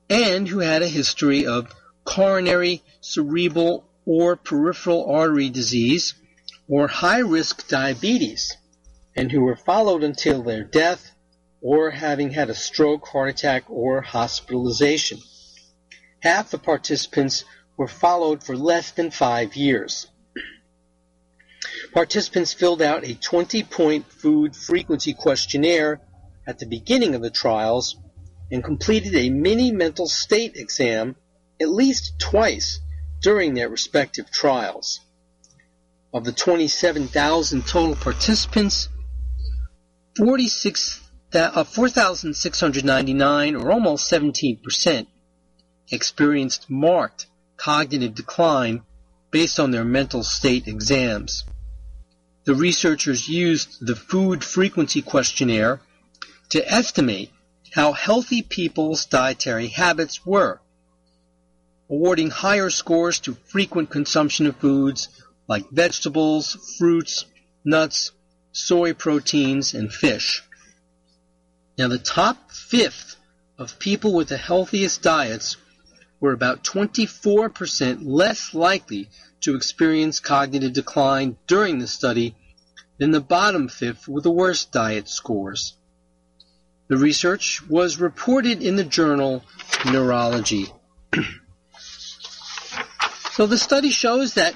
and 0.09 0.49
who 0.49 0.61
had 0.61 0.83
a 0.83 0.89
history 0.89 1.47
of 1.47 1.73
coronary, 2.05 2.83
cerebral, 3.01 3.85
or 4.05 4.37
peripheral 4.37 5.11
artery 5.11 5.51
disease, 5.51 6.15
or 6.69 6.87
high 6.87 7.19
risk 7.19 7.69
diabetes, 7.69 8.57
and 9.17 9.33
who 9.33 9.41
were 9.41 9.57
followed 9.57 10.05
until 10.05 10.43
their 10.43 10.63
death 10.63 11.13
or 11.61 11.91
having 11.91 12.31
had 12.31 12.51
a 12.51 12.55
stroke, 12.55 13.07
heart 13.09 13.31
attack, 13.31 13.65
or 13.69 14.01
hospitalization. 14.01 15.19
Half 16.21 16.51
the 16.51 16.59
participants 16.59 17.45
were 17.77 17.89
followed 17.89 18.43
for 18.43 18.57
less 18.57 18.93
than 18.93 19.11
five 19.11 19.57
years. 19.57 20.07
Participants 21.93 22.53
filled 22.53 22.83
out 22.83 23.05
a 23.05 23.15
20 23.15 23.63
point 23.65 24.13
food 24.13 24.55
frequency 24.55 25.15
questionnaire 25.15 26.01
at 26.47 26.59
the 26.59 26.67
beginning 26.67 27.15
of 27.15 27.23
the 27.23 27.31
trials 27.31 27.97
and 28.51 28.63
completed 28.63 29.15
a 29.15 29.31
mini 29.31 29.73
mental 29.73 30.09
state 30.09 30.57
exam 30.57 31.17
at 31.61 31.69
least 31.69 32.19
twice 32.19 32.81
during 33.23 33.55
their 33.55 33.69
respective 33.69 34.31
trials. 34.31 35.01
Of 36.13 36.25
the 36.25 36.33
27,000 36.33 37.67
total 37.67 37.97
participants, 37.97 38.89
46, 40.17 41.01
uh, 41.35 41.65
4,699 41.65 43.57
or 43.57 43.73
almost 43.73 44.11
17% 44.11 45.07
experienced 45.91 46.71
marked 46.71 47.27
cognitive 47.57 48.15
decline 48.15 48.83
based 49.31 49.59
on 49.61 49.71
their 49.71 49.85
mental 49.85 50.23
state 50.23 50.69
exams. 50.69 51.45
The 52.45 52.55
researchers 52.55 53.29
used 53.29 53.85
the 53.85 53.97
food 53.97 54.45
frequency 54.45 55.03
questionnaire 55.03 55.81
to 56.51 56.73
estimate 56.73 57.31
how 57.77 57.93
healthy 57.93 58.41
people's 58.41 59.05
dietary 59.05 59.67
habits 59.67 60.25
were, 60.25 60.59
awarding 61.91 62.31
higher 62.31 62.71
scores 62.71 63.21
to 63.21 63.35
frequent 63.35 63.91
consumption 63.91 64.47
of 64.47 64.57
foods 64.57 65.09
like 65.47 65.69
vegetables, 65.71 66.57
fruits, 66.79 67.27
nuts, 67.67 68.13
soy 68.51 68.95
proteins, 68.95 69.75
and 69.75 69.93
fish. 69.93 70.43
Now, 71.77 71.89
the 71.89 71.99
top 71.99 72.51
fifth 72.51 73.17
of 73.59 73.79
people 73.79 74.15
with 74.15 74.31
the 74.31 74.39
healthiest 74.39 75.03
diets 75.03 75.59
were 76.19 76.33
about 76.33 76.65
24% 76.65 77.99
less 78.05 78.55
likely 78.55 79.11
to 79.43 79.55
experience 79.55 80.19
cognitive 80.19 80.73
decline 80.73 81.37
during 81.47 81.79
the 81.79 81.87
study 81.87 82.37
than 82.97 83.11
the 83.11 83.21
bottom 83.21 83.69
fifth 83.69 84.09
with 84.09 84.25
the 84.25 84.31
worst 84.31 84.73
diet 84.73 85.11
scores. 85.11 85.75
The 86.89 86.97
research 86.97 87.63
was 87.69 87.99
reported 87.99 88.63
in 88.63 88.77
the 88.77 88.85
journal 88.85 89.45
Neurology. 89.87 90.67
so 93.33 93.47
the 93.47 93.59
study 93.59 93.91
shows 93.91 94.35
that 94.35 94.55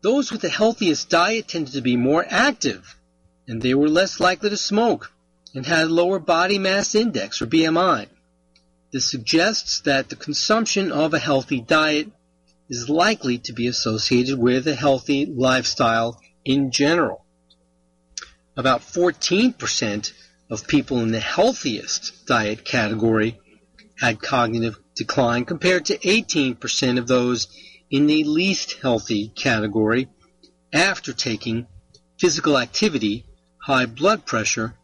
those 0.00 0.32
with 0.32 0.40
the 0.40 0.48
healthiest 0.48 1.10
diet 1.10 1.48
tended 1.48 1.74
to 1.74 1.80
be 1.82 1.96
more 1.96 2.24
active, 2.26 2.96
and 3.46 3.60
they 3.60 3.74
were 3.74 3.88
less 3.88 4.20
likely 4.20 4.48
to 4.48 4.56
smoke 4.56 5.12
and 5.54 5.66
had 5.66 5.90
lower 5.90 6.18
body 6.18 6.58
mass 6.58 6.94
index 6.94 7.42
or 7.42 7.46
BMI. 7.46 8.06
This 8.90 9.10
suggests 9.10 9.80
that 9.80 10.08
the 10.08 10.16
consumption 10.16 10.92
of 10.92 11.12
a 11.12 11.18
healthy 11.18 11.60
diet 11.60 12.08
is 12.70 12.88
likely 12.88 13.38
to 13.38 13.52
be 13.52 13.66
associated 13.66 14.38
with 14.38 14.66
a 14.66 14.74
healthy 14.74 15.26
lifestyle 15.26 16.20
in 16.44 16.70
general. 16.70 17.24
About 18.56 18.80
14% 18.80 20.12
of 20.50 20.66
people 20.66 21.00
in 21.00 21.10
the 21.10 21.20
healthiest 21.20 22.26
diet 22.26 22.64
category 22.64 23.38
had 23.98 24.20
cognitive 24.20 24.78
decline 24.94 25.44
compared 25.44 25.84
to 25.86 25.98
18% 25.98 26.98
of 26.98 27.06
those 27.06 27.48
in 27.90 28.06
the 28.06 28.24
least 28.24 28.76
healthy 28.80 29.28
category 29.28 30.08
after 30.72 31.12
taking 31.12 31.66
physical 32.18 32.58
activity, 32.58 33.24
high 33.58 33.86
blood 33.86 34.26
pressure, 34.26 34.74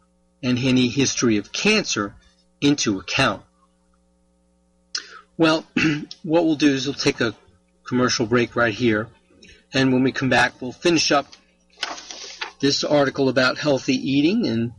and 0.43 0.59
any 0.59 0.87
history 0.87 1.37
of 1.37 1.51
cancer 1.51 2.15
into 2.61 2.99
account. 2.99 3.43
Well, 5.37 5.65
what 6.23 6.45
we'll 6.45 6.55
do 6.55 6.71
is 6.71 6.85
we'll 6.85 6.93
take 6.93 7.21
a 7.21 7.35
commercial 7.83 8.25
break 8.25 8.55
right 8.55 8.73
here, 8.73 9.07
and 9.73 9.91
when 9.91 10.03
we 10.03 10.11
come 10.11 10.29
back, 10.29 10.61
we'll 10.61 10.71
finish 10.71 11.11
up 11.11 11.27
this 12.61 12.83
article 12.83 13.27
about 13.29 13.57
healthy 13.57 13.95
eating 13.95 14.47
and 14.47 14.71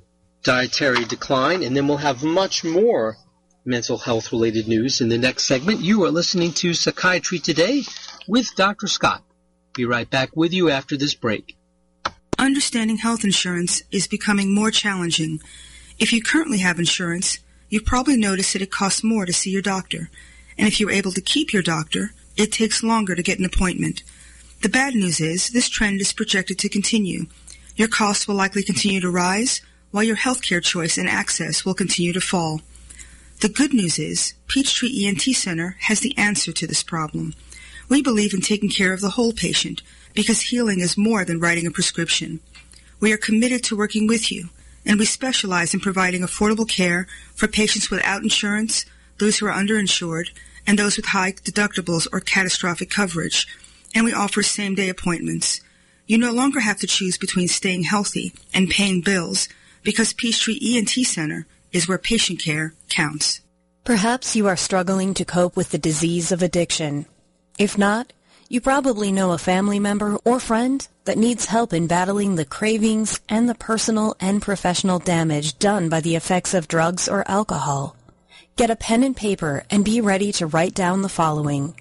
dietary 0.47 1.05
decline, 1.05 1.65
and 1.65 1.76
then 1.76 1.88
we'll 1.88 1.97
have 1.97 2.23
much 2.23 2.62
more 2.62 3.17
mental 3.65 3.99
health 3.99 4.31
related 4.31 4.69
news 4.69 5.00
in 5.00 5.09
the 5.09 5.19
next 5.19 5.43
segment. 5.43 5.81
You 5.81 6.05
are 6.05 6.11
listening 6.12 6.53
to 6.53 6.73
Psychiatry 6.73 7.41
Today 7.41 7.83
with 8.29 8.55
Dr. 8.55 8.87
Scott. 8.87 9.25
Be 9.75 9.85
right 9.85 10.09
back 10.09 10.37
with 10.37 10.53
you 10.53 10.71
after 10.71 10.97
this 10.97 11.15
break. 11.15 11.57
Understanding 12.38 12.99
health 12.99 13.25
insurance 13.25 13.83
is 13.91 14.07
becoming 14.07 14.55
more 14.55 14.71
challenging. 14.71 15.41
If 15.99 16.12
you 16.12 16.23
currently 16.23 16.59
have 16.59 16.79
insurance, 16.79 17.41
you've 17.69 17.85
probably 17.85 18.17
noticed 18.17 18.53
that 18.53 18.62
it 18.62 18.71
costs 18.71 19.03
more 19.03 19.26
to 19.26 19.33
see 19.33 19.50
your 19.50 19.62
doctor. 19.62 20.11
And 20.57 20.69
if 20.69 20.79
you're 20.79 20.93
able 20.93 21.11
to 21.11 21.21
keep 21.21 21.53
your 21.53 21.62
doctor, 21.62 22.12
it 22.37 22.53
takes 22.53 22.85
longer 22.85 23.17
to 23.17 23.23
get 23.23 23.41
an 23.41 23.45
appointment. 23.45 24.05
The 24.62 24.69
bad 24.69 24.95
news 24.95 25.21
is 25.21 25.49
this 25.49 25.69
trend 25.69 26.00
is 26.00 26.12
projected 26.12 26.61
to 26.61 26.69
continue. 26.69 27.26
Your 27.75 27.88
costs 27.88 28.29
will 28.29 28.37
likely 28.37 28.62
continue 28.62 29.00
to 29.00 29.11
rise 29.11 29.61
while 29.90 30.05
your 30.05 30.16
healthcare 30.16 30.62
choice 30.62 30.99
and 30.99 31.09
access 31.09 31.64
will 31.64 31.75
continue 31.75 32.12
to 32.12 32.21
fall. 32.21 32.61
The 33.40 33.49
good 33.49 33.75
news 33.75 33.99
is 33.99 34.35
Peachtree 34.49 35.07
ENT 35.07 35.23
Center 35.23 35.76
has 35.81 36.00
the 36.00 36.16
answer 36.16 36.52
to 36.52 36.66
this 36.66 36.83
problem. 36.83 37.35
We 37.88 38.02
believe 38.02 38.35
in 38.35 38.40
taking 38.40 38.71
care 38.71 38.93
of 38.93 39.00
the 39.00 39.11
whole 39.11 39.33
patient 39.33 39.83
because 40.14 40.40
healing 40.40 40.81
is 40.81 40.97
more 40.97 41.25
than 41.25 41.38
writing 41.38 41.66
a 41.66 41.71
prescription. 41.71 42.40
We 42.99 43.12
are 43.12 43.19
committed 43.19 43.62
to 43.64 43.76
working 43.76 44.07
with 44.07 44.33
you, 44.33 44.49
and 44.85 44.99
we 44.99 45.05
specialize 45.05 45.75
in 45.75 45.81
providing 45.81 46.23
affordable 46.23 46.69
care 46.69 47.07
for 47.35 47.47
patients 47.47 47.90
without 47.90 48.23
insurance, 48.23 48.87
those 49.19 49.38
who 49.38 49.47
are 49.47 49.52
underinsured, 49.52 50.31
and 50.66 50.78
those 50.78 50.97
with 50.97 51.07
high 51.07 51.33
deductibles 51.33 52.09
or 52.12 52.21
catastrophic 52.21 52.90
coverage. 52.90 53.47
And 53.95 54.05
we 54.05 54.12
offer 54.12 54.43
same 54.43 54.75
day 54.75 54.88
appointments. 54.88 55.61
You 56.07 56.19
no 56.19 56.33
longer 56.33 56.61
have 56.61 56.78
to 56.78 56.87
choose 56.87 57.19
between 57.19 57.49
staying 57.49 57.85
healthy 57.85 58.33
and 58.55 58.71
paying 58.71 59.00
bills 59.02 59.49
because 59.87 60.12
Peachtree 60.12 60.59
ENT 60.61 60.90
Center 60.90 61.47
is 61.71 61.87
where 61.87 61.97
patient 61.97 62.40
care 62.40 62.75
counts. 62.88 63.40
Perhaps 63.85 64.35
you 64.35 64.49
are 64.49 64.57
struggling 64.57 65.14
to 65.14 65.25
cope 65.25 65.57
with 65.57 65.71
the 65.71 65.78
disease 65.78 66.33
of 66.33 66.43
addiction. 66.43 67.07
If 67.57 67.78
not, 67.78 68.12
you 68.49 68.61
probably 68.61 69.12
know 69.12 69.31
a 69.31 69.38
family 69.38 69.78
member 69.78 70.19
or 70.25 70.40
friend 70.40 70.87
that 71.05 71.16
needs 71.16 71.45
help 71.47 71.73
in 71.73 71.87
battling 71.87 72.35
the 72.35 72.45
cravings 72.45 73.21
and 73.28 73.49
the 73.49 73.55
personal 73.55 74.16
and 74.19 74.43
professional 74.43 74.99
damage 74.99 75.57
done 75.61 75.88
by 75.88 76.00
the 76.00 76.16
effects 76.16 76.52
of 76.52 76.66
drugs 76.66 77.09
or 77.09 77.23
alcohol. 77.31 77.95
Get 78.57 78.71
a 78.71 78.76
pen 78.76 79.05
and 79.05 79.16
paper 79.16 79.64
and 79.71 79.85
be 79.85 80.00
ready 80.00 80.33
to 80.33 80.49
write 80.49 80.75
down 80.75 81.02
the 81.02 81.09
following. 81.09 81.81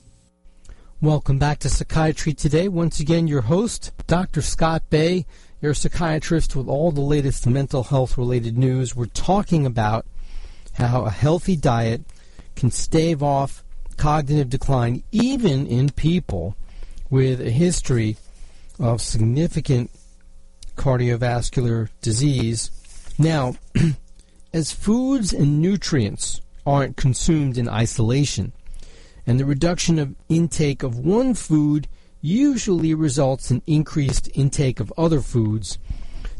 Welcome 1.02 1.38
back 1.38 1.58
to 1.58 1.68
Psychiatry 1.68 2.32
Today. 2.32 2.68
Once 2.68 2.99
again, 2.99 3.28
your 3.28 3.42
host, 3.42 3.92
Dr. 4.06 4.40
Scott 4.40 4.88
Bay, 4.88 5.26
your 5.61 5.75
psychiatrist 5.75 6.56
with 6.56 6.68
all 6.68 6.90
the 6.90 7.02
latest 7.02 7.46
mental 7.46 7.82
health 7.82 8.16
related 8.16 8.56
news. 8.56 8.96
We're 8.96 9.06
talking 9.06 9.66
about 9.66 10.06
how 10.76 11.04
a 11.04 11.11
healthy 11.11 11.56
diet 11.56 12.02
can 12.54 12.71
stave 12.71 13.23
off 13.23 13.64
cognitive 13.97 14.50
decline 14.50 15.02
even 15.11 15.66
in 15.66 15.90
people 15.90 16.56
with 17.11 17.40
a 17.40 17.50
history 17.50 18.16
of 18.78 19.00
significant 19.00 19.90
cardiovascular 20.76 21.88
disease. 22.02 22.71
Now, 23.18 23.56
as 24.52 24.73
foods 24.73 25.33
and 25.33 25.61
nutrients 25.61 26.40
aren't 26.66 26.97
consumed 26.97 27.56
in 27.56 27.68
isolation, 27.68 28.52
and 29.26 29.40
the 29.40 29.45
reduction 29.45 29.99
of 29.99 30.14
intake 30.28 30.83
of 30.83 30.99
one 30.99 31.35
food 31.35 31.88
usually 32.21 32.92
results 32.92 33.50
in 33.50 33.62
increased 33.66 34.28
intake 34.35 34.80
of 34.80 34.92
other 34.99 35.21
foods, 35.21 35.78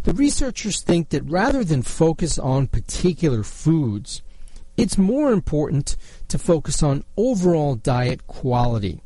the 0.05 0.12
researchers 0.12 0.83
think 0.83 1.09
that 1.09 1.28
rather 1.28 1.64
than 1.64 1.83
focus 1.83 2.38
on 2.38 2.66
particular 2.66 3.43
foods, 3.43 4.23
it's 4.76 4.99
more 4.99 5.33
important 5.33 5.97
to 6.28 6.38
focus 6.38 6.83
on 6.83 7.04
overall 7.16 7.75
diet 7.76 8.26
quality. 8.26 9.00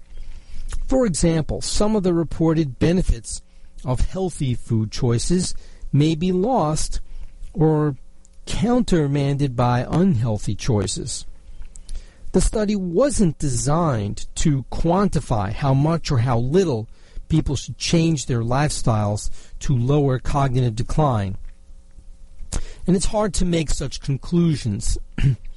For 0.86 1.06
example, 1.06 1.60
some 1.60 1.94
of 1.94 2.02
the 2.02 2.14
reported 2.14 2.78
benefits 2.78 3.42
of 3.84 4.00
healthy 4.00 4.54
food 4.54 4.90
choices 4.90 5.54
may 5.92 6.14
be 6.14 6.32
lost 6.32 7.00
or 7.52 7.96
countermanded 8.46 9.54
by 9.54 9.86
unhealthy 9.88 10.54
choices. 10.54 11.26
The 12.32 12.40
study 12.40 12.76
wasn't 12.76 13.38
designed 13.38 14.26
to 14.36 14.64
quantify 14.70 15.52
how 15.52 15.74
much 15.74 16.10
or 16.10 16.18
how 16.18 16.38
little 16.38 16.88
people 17.28 17.56
should 17.56 17.78
change 17.78 18.26
their 18.26 18.42
lifestyles 18.42 19.30
to 19.60 19.76
lower 19.76 20.18
cognitive 20.18 20.76
decline. 20.76 21.36
And 22.86 22.96
it's 22.96 23.06
hard 23.06 23.34
to 23.34 23.44
make 23.44 23.70
such 23.70 24.00
conclusions. 24.00 24.98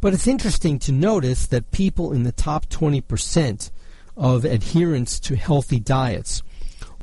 but 0.00 0.14
it's 0.14 0.26
interesting 0.26 0.78
to 0.80 0.92
notice 0.92 1.46
that 1.46 1.70
people 1.70 2.12
in 2.12 2.22
the 2.22 2.32
top 2.32 2.66
20% 2.66 3.70
of 4.16 4.44
adherence 4.44 5.20
to 5.20 5.36
healthy 5.36 5.80
diets 5.80 6.42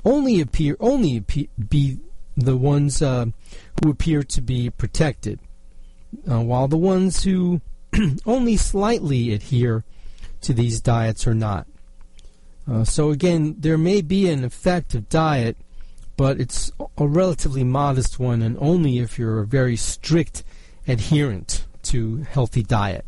only 0.04 0.40
appear 0.40 0.78
only 0.80 1.18
appear, 1.18 1.48
be 1.70 1.98
the 2.38 2.56
ones 2.56 3.02
uh, 3.02 3.26
who 3.84 3.90
appear 3.90 4.22
to 4.22 4.42
be 4.42 4.70
protected, 4.70 5.40
uh, 6.30 6.42
while 6.42 6.68
the 6.68 6.78
ones 6.78 7.24
who 7.24 7.62
only 8.26 8.58
slightly 8.58 9.34
adhere 9.34 9.84
to 10.42 10.54
these 10.54 10.82
diets 10.82 11.26
are 11.26 11.34
not. 11.34 11.66
Uh, 12.70 12.84
so 12.84 13.12
again, 13.12 13.56
there 13.60 13.78
may 13.78 14.02
be 14.02 14.30
an 14.30 14.44
effect 14.44 14.94
of 14.96 15.10
diet, 15.10 15.58
but 16.18 16.40
it's 16.40 16.72
a 16.98 17.08
relatively 17.08 17.64
modest 17.64 18.20
one, 18.20 18.42
and 18.42 18.58
only 18.60 19.00
if 19.00 19.18
you're 19.18 19.40
a 19.40 19.48
very 19.48 19.76
strict 19.76 20.44
adherent 20.88 21.66
to 21.86 22.24
healthy 22.24 22.64
diet. 22.64 23.06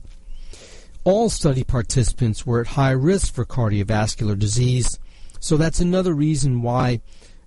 All 1.03 1.29
study 1.29 1.63
participants 1.63 2.45
were 2.45 2.61
at 2.61 2.67
high 2.67 2.91
risk 2.91 3.33
for 3.33 3.45
cardiovascular 3.45 4.37
disease, 4.37 4.99
so 5.39 5.55
that's 5.55 5.79
another 5.79 6.13
reason 6.13 6.61
why 6.61 7.01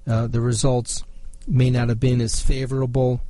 uh, 0.07 0.27
the 0.27 0.41
results 0.41 1.05
may 1.47 1.71
not 1.71 1.89
have 1.89 2.01
been 2.01 2.21
as 2.21 2.41
favorable 2.41 3.21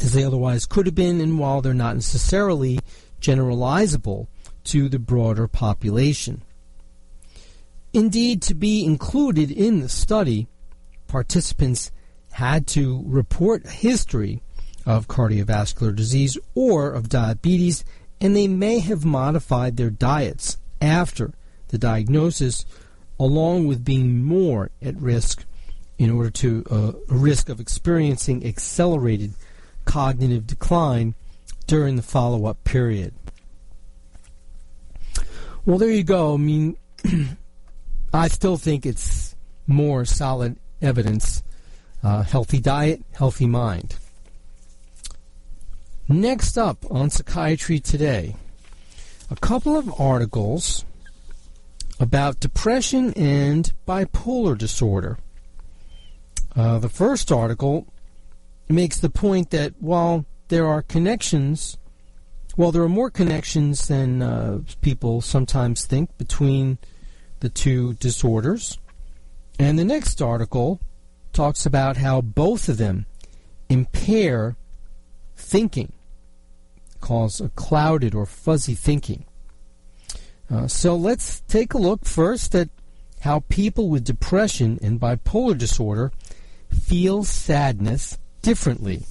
as 0.00 0.12
they 0.12 0.24
otherwise 0.24 0.66
could 0.66 0.86
have 0.86 0.94
been, 0.94 1.20
and 1.20 1.38
while 1.38 1.60
they're 1.60 1.74
not 1.74 1.94
necessarily 1.94 2.80
generalizable 3.20 4.26
to 4.64 4.88
the 4.88 4.98
broader 4.98 5.46
population. 5.46 6.42
Indeed, 7.92 8.42
to 8.42 8.54
be 8.54 8.84
included 8.84 9.50
in 9.50 9.80
the 9.80 9.88
study, 9.88 10.48
participants 11.06 11.92
had 12.32 12.66
to 12.66 13.02
report 13.06 13.64
a 13.64 13.70
history 13.70 14.42
of 14.86 15.08
cardiovascular 15.08 15.94
disease 15.94 16.36
or 16.54 16.90
of 16.90 17.08
diabetes, 17.08 17.84
and 18.20 18.36
they 18.36 18.48
may 18.48 18.78
have 18.78 19.04
modified 19.04 19.76
their 19.76 19.90
diets 19.90 20.58
after 20.80 21.32
the 21.68 21.78
diagnosis 21.78 22.64
along 23.18 23.66
with 23.66 23.84
being 23.84 24.22
more 24.22 24.70
at 24.82 24.96
risk 25.00 25.44
in 25.98 26.10
order 26.10 26.30
to 26.30 26.64
uh, 26.70 26.92
risk 27.08 27.48
of 27.48 27.60
experiencing 27.60 28.44
accelerated 28.44 29.32
cognitive 29.84 30.46
decline 30.46 31.14
during 31.66 31.96
the 31.96 32.02
follow-up 32.02 32.62
period. 32.64 33.14
Well, 35.64 35.78
there 35.78 35.90
you 35.90 36.04
go. 36.04 36.34
I 36.34 36.36
mean, 36.36 36.76
I 38.12 38.28
still 38.28 38.56
think 38.56 38.84
it's 38.84 39.34
more 39.66 40.04
solid 40.04 40.56
evidence. 40.82 41.42
Uh, 42.02 42.22
healthy 42.22 42.60
diet, 42.60 43.02
healthy 43.12 43.46
mind. 43.46 43.96
Next 46.08 46.58
up 46.58 46.84
on 46.90 47.08
Psychiatry 47.08 47.80
Today, 47.80 48.36
a 49.30 49.36
couple 49.36 49.74
of 49.74 49.98
articles 49.98 50.84
about 51.98 52.40
depression 52.40 53.14
and 53.14 53.72
bipolar 53.88 54.58
disorder. 54.58 55.16
Uh, 56.54 56.78
the 56.78 56.90
first 56.90 57.32
article 57.32 57.86
makes 58.68 58.98
the 58.98 59.08
point 59.08 59.48
that 59.48 59.72
while 59.80 60.26
there 60.48 60.66
are 60.66 60.82
connections, 60.82 61.78
well, 62.54 62.70
there 62.70 62.82
are 62.82 62.88
more 62.88 63.10
connections 63.10 63.88
than 63.88 64.20
uh, 64.20 64.60
people 64.82 65.22
sometimes 65.22 65.86
think 65.86 66.14
between 66.18 66.76
the 67.40 67.48
two 67.48 67.94
disorders. 67.94 68.78
And 69.58 69.78
the 69.78 69.86
next 69.86 70.20
article 70.20 70.80
talks 71.32 71.64
about 71.64 71.96
how 71.96 72.20
both 72.20 72.68
of 72.68 72.76
them 72.76 73.06
impair 73.70 74.56
thinking, 75.44 75.92
cause 77.00 77.40
a 77.40 77.48
clouded 77.50 78.14
or 78.14 78.26
fuzzy 78.26 78.74
thinking. 78.74 79.24
Uh, 80.50 80.66
so 80.66 80.96
let's 80.96 81.40
take 81.42 81.74
a 81.74 81.78
look 81.78 82.04
first 82.04 82.54
at 82.54 82.68
how 83.20 83.40
people 83.48 83.88
with 83.88 84.04
depression 84.04 84.78
and 84.82 85.00
bipolar 85.00 85.56
disorder 85.56 86.12
feel 86.70 87.24
sadness 87.24 88.18
differently. 88.42 89.04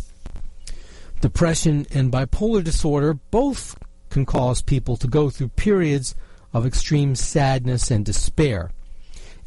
Depression 1.21 1.87
and 1.91 2.11
bipolar 2.11 2.63
disorder 2.63 3.13
both 3.13 3.77
can 4.09 4.25
cause 4.25 4.61
people 4.61 4.97
to 4.97 5.07
go 5.07 5.29
through 5.29 5.49
periods 5.49 6.15
of 6.53 6.65
extreme 6.65 7.15
sadness 7.15 7.89
and 7.89 8.05
despair. 8.05 8.71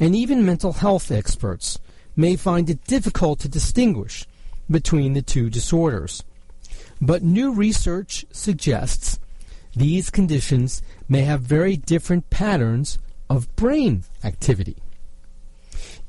And 0.00 0.14
even 0.16 0.44
mental 0.44 0.72
health 0.72 1.10
experts 1.10 1.78
may 2.16 2.34
find 2.34 2.68
it 2.68 2.84
difficult 2.84 3.40
to 3.40 3.48
distinguish 3.48 4.26
between 4.68 5.12
the 5.12 5.22
two 5.22 5.48
disorders. 5.50 6.24
But 7.00 7.22
new 7.22 7.52
research 7.52 8.24
suggests 8.32 9.18
these 9.74 10.10
conditions 10.10 10.82
may 11.08 11.22
have 11.22 11.42
very 11.42 11.76
different 11.76 12.30
patterns 12.30 12.98
of 13.28 13.54
brain 13.56 14.04
activity. 14.24 14.76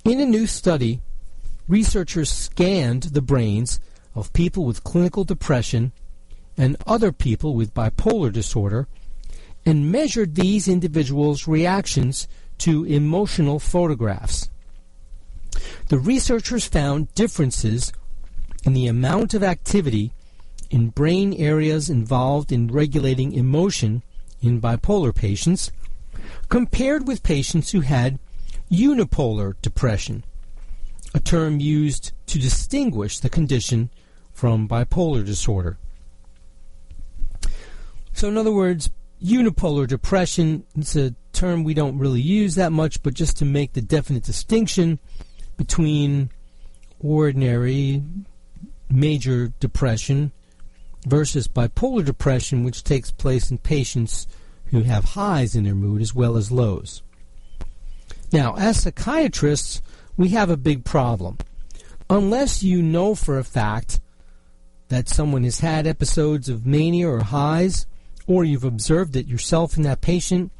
In 0.05 0.21
a 0.21 0.25
new 0.25 0.47
study, 0.47 1.01
researchers 1.67 2.31
scanned 2.31 3.03
the 3.03 3.21
brains 3.21 3.79
of 4.15 4.31
people 4.31 4.63
with 4.65 4.83
clinical 4.83 5.25
depression 5.25 5.91
and 6.57 6.77
other 6.87 7.11
people 7.11 7.53
with 7.53 7.73
bipolar 7.73 8.31
disorder 8.31 8.87
and 9.65 9.91
measured 9.91 10.35
these 10.35 10.69
individuals' 10.69 11.47
reactions 11.47 12.27
to 12.59 12.85
emotional 12.85 13.59
photographs. 13.59 14.49
The 15.89 15.99
researchers 15.99 16.65
found 16.65 17.13
differences 17.13 17.91
in 18.63 18.73
the 18.73 18.87
amount 18.87 19.33
of 19.33 19.43
activity 19.43 20.13
in 20.69 20.89
brain 20.89 21.33
areas 21.33 21.89
involved 21.89 22.51
in 22.51 22.67
regulating 22.67 23.33
emotion 23.33 24.03
in 24.41 24.61
bipolar 24.61 25.13
patients 25.13 25.71
compared 26.49 27.07
with 27.07 27.23
patients 27.23 27.71
who 27.71 27.81
had 27.81 28.19
unipolar 28.71 29.53
depression, 29.61 30.23
a 31.13 31.19
term 31.19 31.59
used 31.59 32.11
to 32.27 32.39
distinguish 32.39 33.19
the 33.19 33.29
condition 33.29 33.89
from 34.31 34.67
bipolar 34.67 35.25
disorder. 35.25 35.77
So, 38.13 38.27
in 38.27 38.37
other 38.37 38.51
words, 38.51 38.89
unipolar 39.23 39.87
depression 39.87 40.65
is 40.75 40.95
a 40.95 41.15
term 41.33 41.63
we 41.63 41.73
don't 41.73 41.97
really 41.97 42.21
use 42.21 42.55
that 42.55 42.71
much, 42.71 43.01
but 43.03 43.13
just 43.13 43.37
to 43.37 43.45
make 43.45 43.73
the 43.73 43.81
definite 43.81 44.23
distinction 44.23 44.99
between 45.55 46.29
ordinary 46.99 48.03
major 48.89 49.49
depression 49.59 50.31
versus 51.07 51.47
bipolar 51.47 52.03
depression, 52.03 52.63
which 52.63 52.83
takes 52.83 53.11
place 53.11 53.49
in 53.49 53.57
patients 53.57 54.27
who 54.71 54.83
have 54.83 55.05
highs 55.05 55.55
in 55.55 55.63
their 55.63 55.75
mood 55.75 56.01
as 56.01 56.13
well 56.13 56.37
as 56.37 56.51
lows. 56.51 57.01
Now, 58.31 58.55
as 58.55 58.81
psychiatrists, 58.81 59.81
we 60.17 60.29
have 60.29 60.49
a 60.49 60.57
big 60.57 60.83
problem. 60.83 61.37
Unless 62.09 62.63
you 62.63 62.81
know 62.81 63.15
for 63.15 63.37
a 63.37 63.43
fact 63.43 63.99
that 64.89 65.09
someone 65.09 65.43
has 65.43 65.59
had 65.59 65.87
episodes 65.87 66.49
of 66.49 66.65
mania 66.65 67.09
or 67.09 67.23
highs, 67.23 67.85
or 68.25 68.43
you've 68.43 68.63
observed 68.63 69.15
it 69.15 69.27
yourself 69.27 69.77
in 69.77 69.83
that 69.83 70.01
patient, 70.01 70.51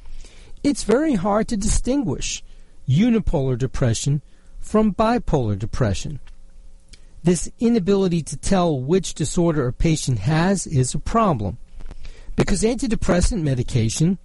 it's 0.64 0.84
very 0.84 1.16
hard 1.16 1.48
to 1.50 1.58
distinguish 1.58 2.44
unipolar 2.88 3.58
depression 3.58 4.22
from 4.60 4.94
bipolar 4.94 5.58
depression. 5.58 6.20
This 7.28 7.52
inability 7.60 8.24
to 8.24 8.38
tell 8.38 8.80
which 8.80 9.14
disorder 9.14 9.68
a 9.68 9.74
patient 9.74 10.20
has 10.20 10.66
is 10.66 10.94
a 10.94 10.98
problem, 10.98 11.58
because 12.38 12.64
antidepressant 12.64 13.42
medication 13.42 14.18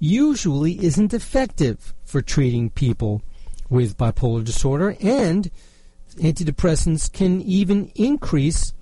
usually 0.00 0.84
isn't 0.84 1.14
effective 1.14 1.94
for 2.04 2.20
treating 2.22 2.70
people 2.70 3.22
with 3.70 3.96
bipolar 3.96 4.42
disorder, 4.42 4.96
and 5.00 5.52
antidepressants 6.16 7.12
can 7.12 7.42
even 7.42 7.92
increase 7.94 8.72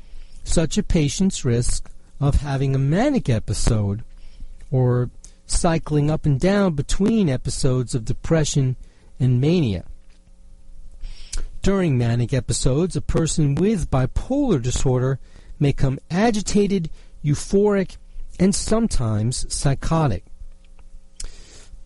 such 0.42 0.78
a 0.78 0.82
patient's 0.82 1.44
risk 1.44 1.90
of 2.18 2.36
having 2.36 2.74
a 2.74 2.78
manic 2.78 3.28
episode 3.28 4.04
or 4.70 5.10
cycling 5.44 6.10
up 6.10 6.24
and 6.24 6.40
down 6.40 6.72
between 6.72 7.28
episodes 7.28 7.94
of 7.94 8.06
depression 8.06 8.76
and 9.20 9.38
mania. 9.38 9.84
During 11.64 11.96
manic 11.96 12.34
episodes, 12.34 12.94
a 12.94 13.00
person 13.00 13.54
with 13.54 13.90
bipolar 13.90 14.60
disorder 14.60 15.18
may 15.58 15.70
become 15.70 15.98
agitated, 16.10 16.90
euphoric, 17.24 17.96
and 18.38 18.54
sometimes 18.54 19.46
psychotic. 19.48 20.26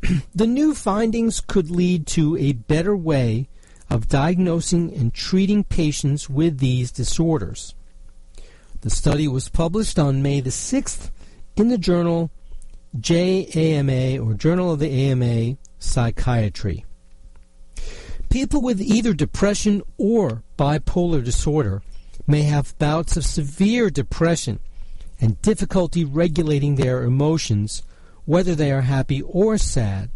the 0.35 0.49
new 0.49 0.75
findings 0.75 1.41
could 1.41 1.71
lead 1.71 2.09
to 2.09 2.37
a 2.39 2.55
better 2.55 2.97
way 2.97 3.49
of 3.89 4.09
diagnosing 4.09 4.93
and 4.93 5.15
treating 5.15 5.63
patients 5.63 6.29
with 6.29 6.59
these 6.59 6.91
disorders. 6.91 7.77
The 8.81 8.91
study 8.91 9.29
was 9.29 9.49
published 9.49 9.97
on 9.97 10.23
May 10.23 10.41
the 10.41 10.51
6th 10.51 11.13
in 11.55 11.69
the 11.69 11.79
journal 11.79 12.33
JAMA 12.99 14.19
or 14.19 14.35
Journal 14.35 14.73
of 14.73 14.81
the 14.81 14.91
AMA 14.91 15.57
Psychiatry. 15.79 16.85
People 18.31 18.61
with 18.61 18.81
either 18.81 19.15
depression 19.15 19.83
or 19.97 20.43
bipolar 20.59 21.25
disorder 21.25 21.83
may 22.27 22.43
have 22.43 22.79
bouts 22.79 23.17
of 23.17 23.25
severe 23.25 23.89
depression 23.89 24.61
and 25.21 25.41
difficulty 25.41 26.05
regulating 26.05 26.75
their 26.75 27.03
emotions, 27.03 27.83
whether 28.27 28.55
they 28.55 28.71
are 28.71 28.83
happy 28.83 29.23
or 29.23 29.57
sad. 29.57 30.11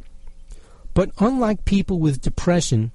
But 0.95 1.11
unlike 1.19 1.65
people 1.65 1.99
with 1.99 2.21
depression, 2.21 2.93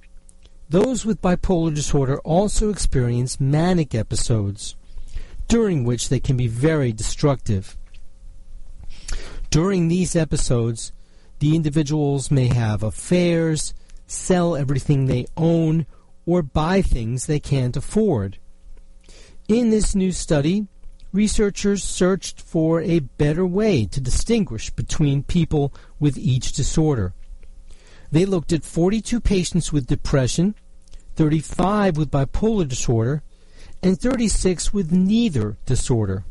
those 0.68 1.04
with 1.04 1.20
bipolar 1.20 1.74
disorder 1.74 2.20
also 2.20 2.70
experience 2.70 3.40
manic 3.40 3.94
episodes, 3.94 4.76
during 5.48 5.82
which 5.82 6.08
they 6.08 6.20
can 6.20 6.36
be 6.36 6.46
very 6.46 6.92
destructive. 6.92 7.76
During 9.50 9.88
these 9.88 10.14
episodes, 10.14 10.92
the 11.40 11.56
individuals 11.56 12.30
may 12.30 12.46
have 12.46 12.82
affairs, 12.82 13.74
sell 14.10 14.56
everything 14.56 15.06
they 15.06 15.26
own, 15.36 15.86
or 16.26 16.42
buy 16.42 16.82
things 16.82 17.26
they 17.26 17.40
can't 17.40 17.76
afford. 17.76 18.38
In 19.48 19.70
this 19.70 19.94
new 19.94 20.12
study, 20.12 20.66
researchers 21.12 21.82
searched 21.82 22.40
for 22.40 22.80
a 22.82 22.98
better 22.98 23.46
way 23.46 23.86
to 23.86 24.00
distinguish 24.00 24.70
between 24.70 25.22
people 25.22 25.72
with 25.98 26.18
each 26.18 26.52
disorder. 26.52 27.14
They 28.10 28.26
looked 28.26 28.52
at 28.52 28.64
42 28.64 29.20
patients 29.20 29.72
with 29.72 29.86
depression, 29.86 30.54
35 31.16 31.96
with 31.96 32.10
bipolar 32.10 32.68
disorder, 32.68 33.22
and 33.82 33.98
36 33.98 34.72
with 34.72 34.92
neither 34.92 35.56
disorder. 35.66 36.24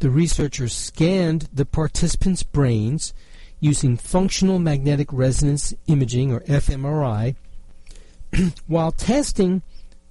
The 0.00 0.10
researchers 0.10 0.74
scanned 0.74 1.48
the 1.52 1.64
participants' 1.64 2.42
brains 2.42 3.14
using 3.60 3.96
functional 3.96 4.58
magnetic 4.58 5.12
resonance 5.12 5.74
imaging, 5.86 6.32
or 6.32 6.40
fMRI, 6.40 7.36
while 8.66 8.92
testing 8.92 9.62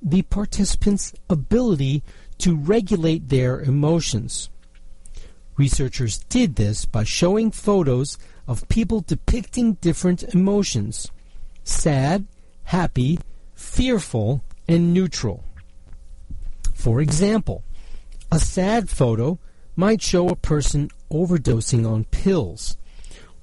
the 0.02 0.22
participants' 0.24 1.14
ability 1.30 2.04
to 2.38 2.56
regulate 2.56 3.30
their 3.30 3.62
emotions. 3.62 4.50
Researchers 5.58 6.18
did 6.30 6.56
this 6.56 6.86
by 6.86 7.04
showing 7.04 7.50
photos 7.50 8.18
of 8.48 8.68
people 8.68 9.02
depicting 9.02 9.74
different 9.76 10.24
emotions 10.34 11.10
sad, 11.64 12.26
happy, 12.66 13.20
fearful, 13.56 14.44
and 14.68 14.94
neutral. 14.94 15.44
For 16.74 17.02
example, 17.02 17.64
a 18.32 18.40
sad 18.40 18.90
photo 18.90 19.40
might 19.76 20.02
show 20.02 20.30
a 20.30 20.36
person 20.36 20.90
overdosing 21.12 21.90
on 21.90 22.04
pills, 22.06 22.78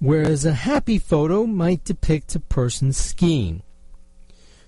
whereas 0.02 0.44
a 0.44 0.52
happy 0.52 0.98
photo 0.98 1.46
might 1.46 1.84
depict 1.84 2.34
a 2.34 2.40
person 2.40 2.92
skiing. 2.92 3.62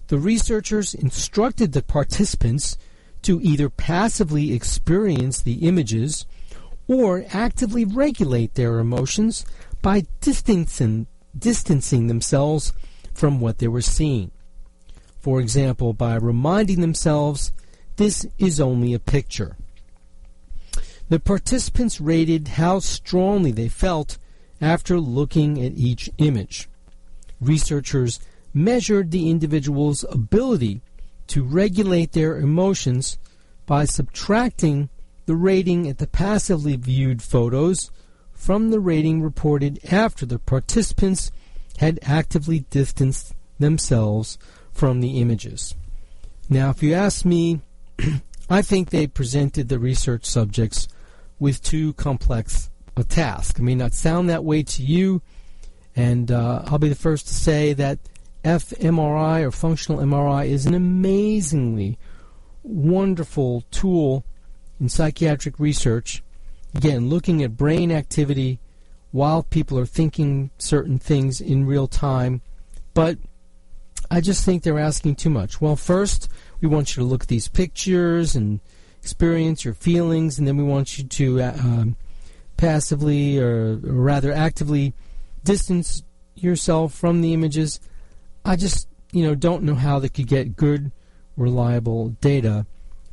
The 0.07 0.17
researchers 0.17 0.95
instructed 0.95 1.73
the 1.73 1.83
participants 1.83 2.79
to 3.23 3.41
either 3.43 3.69
passively 3.69 4.53
experience 4.53 5.41
the 5.41 5.67
images 5.67 6.25
or 6.87 7.25
actively 7.33 7.85
regulate 7.85 8.55
their 8.55 8.79
emotions 8.79 9.45
by 9.83 10.07
distancing, 10.21 11.09
distancing 11.37 12.07
themselves 12.07 12.73
from 13.13 13.41
what 13.41 13.59
they 13.59 13.67
were 13.67 13.83
seeing. 13.83 14.31
For 15.21 15.41
example, 15.41 15.95
by 15.95 16.15
reminding 16.15 16.81
themselves 16.81 17.51
this 17.97 18.25
is 18.39 18.61
only 18.61 18.95
a 18.95 19.01
picture. 19.01 19.57
The 21.09 21.19
participants 21.19 22.01
rated 22.01 22.49
how 22.49 22.79
strongly 22.79 23.51
they 23.51 23.69
felt 23.69 24.17
after 24.65 24.99
looking 24.99 25.63
at 25.63 25.77
each 25.77 26.09
image. 26.17 26.71
Researchers 27.39 28.19
measured 28.55 29.11
the 29.11 29.29
individual's 29.29 30.05
ability 30.11 30.81
to 31.27 31.45
regulate 31.45 32.13
their 32.13 32.39
emotions 32.39 33.19
by 33.67 33.85
subtracting 33.85 34.89
the 35.27 35.37
rating 35.37 35.87
at 35.87 35.99
the 35.99 36.07
passively 36.07 36.77
viewed 36.77 37.21
photos 37.21 37.91
from 38.33 38.71
the 38.71 38.81
rating 38.81 39.21
reported 39.21 39.79
after 39.91 40.25
the 40.25 40.39
participants 40.39 41.31
had 41.79 41.99
actively 42.03 42.61
distanced 42.71 43.35
themselves 43.59 44.39
from 44.73 45.01
the 45.01 45.21
images. 45.21 45.75
Now, 46.49 46.71
if 46.71 46.83
you 46.83 46.95
ask 46.95 47.25
me, 47.25 47.61
I 48.51 48.63
think 48.63 48.91
they 48.91 49.07
presented 49.07 49.69
the 49.69 49.79
research 49.79 50.25
subjects 50.25 50.89
with 51.39 51.63
too 51.63 51.93
complex 51.95 52.71
a 52.97 53.05
task. 53.05 53.59
It 53.59 53.63
may 53.63 53.75
not 53.75 53.93
sound 53.93 54.29
that 54.29 54.45
way 54.45 54.63
to 54.63 54.83
you, 54.83 55.23
and 55.97 56.31
uh, 56.31 56.63
I'll 56.67 56.79
be 56.79 56.89
the 56.89 56.95
first 56.95 57.27
to 57.29 57.35
say 57.35 57.73
that 57.75 57.99
fMRI 58.45 59.43
or 59.43 59.51
functional 59.51 60.01
MRI 60.01 60.47
is 60.47 60.67
an 60.67 60.75
amazingly 60.75 61.99
wonderful 62.63 63.65
tool 63.71 64.25
in 64.81 64.89
psychiatric 64.89 65.59
research. 65.59 66.23
Again, 66.75 67.09
looking 67.09 67.43
at 67.43 67.57
brain 67.57 67.93
activity 67.93 68.59
while 69.13 69.45
people 69.45 69.79
are 69.79 69.87
thinking 69.87 70.51
certain 70.59 70.99
things 70.99 71.41
in 71.41 71.65
real 71.65 71.87
time. 71.87 72.43
But 72.95 73.19
I 74.11 74.21
just 74.21 74.45
think 74.45 74.63
they're 74.63 74.79
asking 74.79 75.17
too 75.17 75.31
much. 75.31 75.61
Well, 75.61 75.77
first, 75.77 76.29
we 76.61 76.69
want 76.69 76.97
you 76.97 77.03
to 77.03 77.09
look 77.09 77.23
at 77.23 77.29
these 77.29 77.49
pictures 77.49 78.35
and 78.35 78.61
experience 79.01 79.65
your 79.65 79.75
feelings, 79.75 80.39
and 80.39 80.49
then 80.49 80.57
we 80.57 80.65
want 80.65 80.99
you 80.99 81.05
to 81.05 81.41
uh, 81.41 81.57
um, 81.59 81.97
passively 82.57 83.39
or, 83.39 83.77
rather 83.77 84.33
actively 84.33 84.95
distance 85.45 86.03
yourself 86.35 86.95
from 86.95 87.21
the 87.21 87.33
images. 87.33 87.81
I 88.45 88.57
just, 88.57 88.89
you 89.13 89.25
know, 89.25 89.35
don't 89.35 89.63
know 89.63 89.75
how 89.75 89.99
they 89.99 90.09
could 90.09 90.27
get 90.27 90.57
good, 90.57 90.93
reliable 91.37 92.11
data 92.21 92.67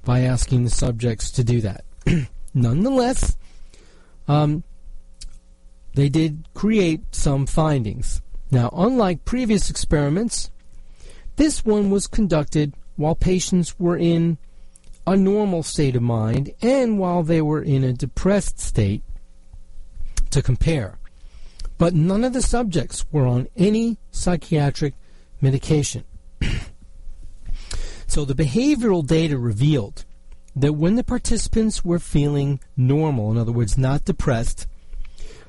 by 0.04 0.21
asking 0.21 0.63
the 0.63 0.69
subjects 0.69 1.32
to 1.32 1.43
do 1.43 1.62
that. 1.62 1.84
Nonetheless, 2.54 3.38
um, 4.27 4.63
they 5.93 6.10
did 6.10 6.47
create 6.54 7.01
some 7.12 7.45
findings. 7.45 8.21
Now, 8.49 8.69
unlike 8.73 9.25
previous 9.25 9.69
experiments, 9.69 10.49
this 11.36 11.63
one 11.63 11.89
was 11.89 12.08
conducted 12.08 12.73
while 12.95 13.15
patients 13.15 13.80
were 13.80 13.97
in 13.97 14.38
a 15.08 15.15
normal 15.15 15.63
state 15.63 15.95
of 15.95 16.01
mind 16.01 16.54
and 16.62 16.99
while 16.99 17.23
they 17.23 17.41
were 17.41 17.62
in 17.62 17.84
a 17.84 17.93
depressed 17.93 18.60
state 18.60 19.04
to 20.31 20.41
compare. 20.41 20.97
But 21.77 21.93
none 21.93 22.23
of 22.23 22.33
the 22.33 22.41
subjects 22.41 23.05
were 23.11 23.25
on 23.25 23.47
any 23.55 23.97
psychiatric 24.11 24.93
medication. 25.41 26.03
so 28.07 28.25
the 28.25 28.35
behavioral 28.35 29.05
data 29.05 29.37
revealed 29.37 30.05
that 30.55 30.73
when 30.73 30.95
the 30.95 31.03
participants 31.03 31.83
were 31.83 31.99
feeling 31.99 32.59
normal, 32.75 33.31
in 33.31 33.37
other 33.37 33.51
words, 33.51 33.77
not 33.77 34.05
depressed, 34.05 34.67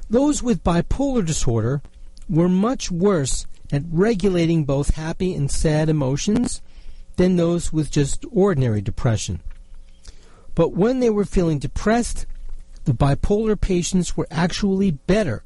those 0.08 0.42
with 0.42 0.64
bipolar 0.64 1.24
disorder 1.24 1.82
were 2.28 2.48
much 2.48 2.90
worse 2.90 3.46
at 3.72 3.82
regulating 3.90 4.64
both 4.64 4.94
happy 4.94 5.34
and 5.34 5.50
sad 5.50 5.88
emotions 5.88 6.62
than 7.16 7.36
those 7.36 7.72
with 7.72 7.90
just 7.90 8.24
ordinary 8.30 8.80
depression. 8.80 9.40
But 10.54 10.74
when 10.74 11.00
they 11.00 11.10
were 11.10 11.24
feeling 11.24 11.58
depressed, 11.58 12.26
the 12.84 12.92
bipolar 12.92 13.60
patients 13.60 14.16
were 14.16 14.26
actually 14.30 14.90
better 14.90 15.44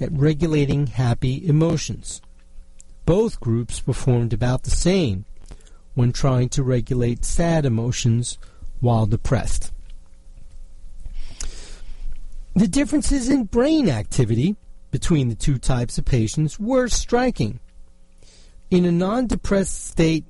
at 0.00 0.12
regulating 0.12 0.86
happy 0.86 1.46
emotions. 1.46 2.22
Both 3.04 3.40
groups 3.40 3.80
performed 3.80 4.32
about 4.32 4.62
the 4.62 4.70
same 4.70 5.24
when 5.94 6.12
trying 6.12 6.48
to 6.50 6.62
regulate 6.62 7.24
sad 7.24 7.66
emotions 7.66 8.38
while 8.80 9.06
depressed. 9.06 9.72
The 12.54 12.68
differences 12.68 13.28
in 13.28 13.44
brain 13.44 13.88
activity 13.88 14.56
between 14.90 15.28
the 15.28 15.34
two 15.34 15.58
types 15.58 15.98
of 15.98 16.04
patients 16.04 16.58
were 16.58 16.88
striking. 16.88 17.60
In 18.70 18.84
a 18.84 18.92
non 18.92 19.26
depressed 19.26 19.86
state, 19.86 20.24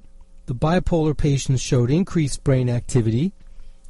the 0.46 0.54
bipolar 0.54 1.16
patients 1.16 1.60
showed 1.60 1.90
increased 1.90 2.44
brain 2.44 2.68
activity 2.68 3.32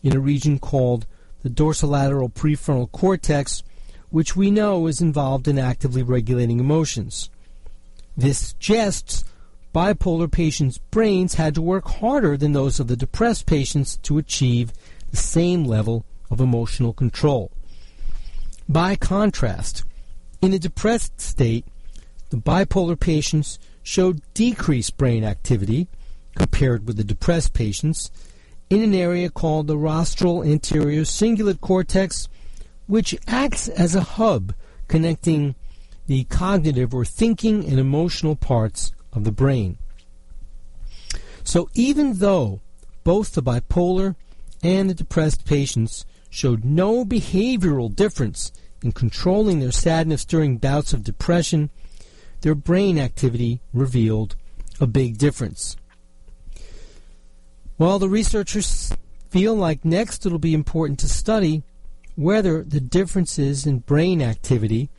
in 0.02 0.16
a 0.16 0.20
region 0.20 0.58
called 0.58 1.06
the 1.42 1.50
dorsolateral 1.50 2.32
prefrontal 2.32 2.90
cortex, 2.90 3.62
which 4.10 4.36
we 4.36 4.50
know 4.50 4.86
is 4.86 5.00
involved 5.00 5.48
in 5.48 5.58
actively 5.58 6.02
regulating 6.02 6.60
emotions. 6.60 7.30
This 8.16 8.38
suggests 8.38 9.24
bipolar 9.74 10.30
patients' 10.30 10.78
brains 10.78 11.34
had 11.34 11.54
to 11.54 11.62
work 11.62 11.86
harder 11.86 12.36
than 12.36 12.52
those 12.52 12.80
of 12.80 12.88
the 12.88 12.96
depressed 12.96 13.46
patients 13.46 13.96
to 13.98 14.18
achieve 14.18 14.72
the 15.10 15.16
same 15.16 15.64
level 15.64 16.04
of 16.30 16.40
emotional 16.40 16.92
control. 16.92 17.52
By 18.68 18.96
contrast, 18.96 19.84
in 20.42 20.52
a 20.52 20.58
depressed 20.58 21.20
state, 21.20 21.64
the 22.30 22.36
bipolar 22.36 22.98
patients 22.98 23.58
showed 23.82 24.20
decreased 24.34 24.96
brain 24.96 25.24
activity 25.24 25.88
compared 26.34 26.86
with 26.86 26.96
the 26.96 27.04
depressed 27.04 27.54
patients 27.54 28.10
in 28.70 28.82
an 28.82 28.94
area 28.94 29.30
called 29.30 29.66
the 29.66 29.78
rostral 29.78 30.44
anterior 30.44 31.02
cingulate 31.02 31.60
cortex, 31.60 32.28
which 32.86 33.16
acts 33.26 33.68
as 33.68 33.94
a 33.94 34.00
hub 34.00 34.54
connecting 34.88 35.54
the 36.06 36.24
cognitive 36.24 36.94
or 36.94 37.04
thinking 37.04 37.64
and 37.64 37.78
emotional 37.78 38.36
parts 38.36 38.92
of 39.12 39.24
the 39.24 39.32
brain. 39.32 39.78
So 41.44 41.68
even 41.74 42.14
though 42.14 42.60
both 43.04 43.32
the 43.32 43.42
bipolar 43.42 44.16
and 44.62 44.90
the 44.90 44.94
depressed 44.94 45.44
patients 45.44 46.04
showed 46.30 46.64
no 46.64 47.04
behavioral 47.04 47.94
difference 47.94 48.52
in 48.82 48.92
controlling 48.92 49.60
their 49.60 49.72
sadness 49.72 50.24
during 50.24 50.58
bouts 50.58 50.92
of 50.92 51.04
depression, 51.04 51.70
their 52.42 52.54
brain 52.54 52.98
activity 52.98 53.60
revealed 53.72 54.36
a 54.80 54.86
big 54.86 55.18
difference. 55.18 55.76
Well, 57.78 58.00
the 58.00 58.08
researchers 58.08 58.92
feel 59.30 59.54
like 59.54 59.84
next 59.84 60.26
it'll 60.26 60.40
be 60.40 60.52
important 60.52 60.98
to 60.98 61.08
study 61.08 61.62
whether 62.16 62.64
the 62.64 62.80
differences 62.80 63.66
in 63.66 63.78
brain 63.78 64.20
activity 64.20 64.90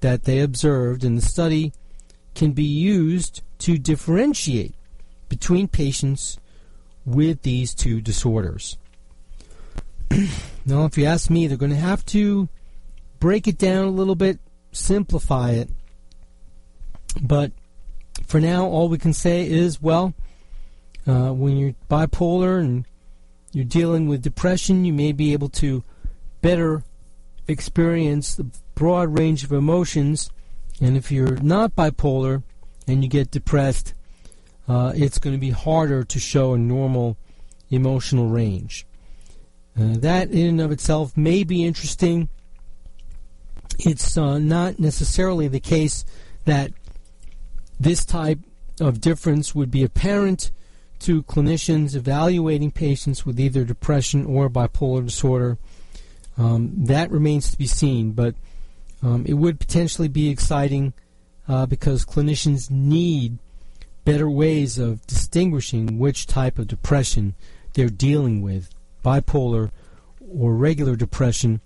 that 0.00 0.24
they 0.24 0.40
observed 0.40 1.04
in 1.04 1.14
the 1.14 1.22
study 1.22 1.72
can 2.34 2.50
be 2.50 2.64
used 2.64 3.42
to 3.58 3.78
differentiate 3.78 4.74
between 5.28 5.68
patients 5.68 6.38
with 7.06 7.42
these 7.42 7.72
two 7.72 8.00
disorders. 8.00 8.78
now, 10.66 10.84
if 10.86 10.98
you 10.98 11.04
ask 11.04 11.30
me, 11.30 11.46
they're 11.46 11.56
going 11.56 11.70
to 11.70 11.76
have 11.76 12.04
to 12.06 12.48
break 13.20 13.46
it 13.46 13.58
down 13.58 13.84
a 13.84 13.90
little 13.90 14.16
bit, 14.16 14.40
simplify 14.72 15.52
it. 15.52 15.70
But 17.22 17.52
for 18.26 18.40
now, 18.40 18.66
all 18.66 18.88
we 18.88 18.98
can 18.98 19.12
say 19.12 19.48
is 19.48 19.80
well, 19.80 20.14
uh, 21.06 21.30
when 21.30 21.56
you're 21.56 21.74
bipolar 21.90 22.60
and 22.60 22.86
you're 23.52 23.64
dealing 23.64 24.08
with 24.08 24.22
depression, 24.22 24.84
you 24.84 24.92
may 24.92 25.12
be 25.12 25.32
able 25.32 25.48
to 25.48 25.84
better 26.40 26.82
experience 27.46 28.34
the 28.34 28.46
broad 28.74 29.18
range 29.18 29.44
of 29.44 29.52
emotions. 29.52 30.30
And 30.80 30.96
if 30.96 31.12
you're 31.12 31.36
not 31.36 31.76
bipolar 31.76 32.42
and 32.86 33.02
you 33.02 33.08
get 33.08 33.30
depressed, 33.30 33.94
uh, 34.66 34.92
it's 34.94 35.18
going 35.18 35.34
to 35.34 35.40
be 35.40 35.50
harder 35.50 36.04
to 36.04 36.18
show 36.18 36.54
a 36.54 36.58
normal 36.58 37.16
emotional 37.70 38.28
range. 38.28 38.86
Uh, 39.78 39.94
that, 39.98 40.30
in 40.30 40.46
and 40.46 40.60
of 40.60 40.70
itself, 40.70 41.16
may 41.16 41.44
be 41.44 41.64
interesting. 41.64 42.28
It's 43.78 44.16
uh, 44.16 44.38
not 44.38 44.78
necessarily 44.78 45.48
the 45.48 45.60
case 45.60 46.04
that 46.44 46.72
this 47.78 48.04
type 48.04 48.38
of 48.80 49.00
difference 49.00 49.54
would 49.54 49.70
be 49.70 49.82
apparent 49.82 50.50
to 51.00 51.22
clinicians 51.24 51.94
evaluating 51.94 52.70
patients 52.70 53.26
with 53.26 53.38
either 53.38 53.64
depression 53.64 54.26
or 54.26 54.48
bipolar 54.48 55.04
disorder. 55.04 55.58
Um, 56.36 56.72
that 56.86 57.10
remains 57.10 57.50
to 57.50 57.58
be 57.58 57.66
seen, 57.66 58.12
but 58.12 58.34
um, 59.02 59.24
it 59.26 59.34
would 59.34 59.60
potentially 59.60 60.08
be 60.08 60.30
exciting 60.30 60.94
uh, 61.48 61.66
because 61.66 62.04
clinicians 62.04 62.70
need 62.70 63.38
better 64.04 64.28
ways 64.28 64.78
of 64.78 65.06
distinguishing 65.06 65.98
which 65.98 66.26
type 66.26 66.58
of 66.58 66.66
depression 66.66 67.34
they're 67.74 67.88
dealing 67.88 68.42
with, 68.42 68.70
bipolar 69.04 69.70
or 70.20 70.54
regular 70.54 70.96
depression, 70.96 71.60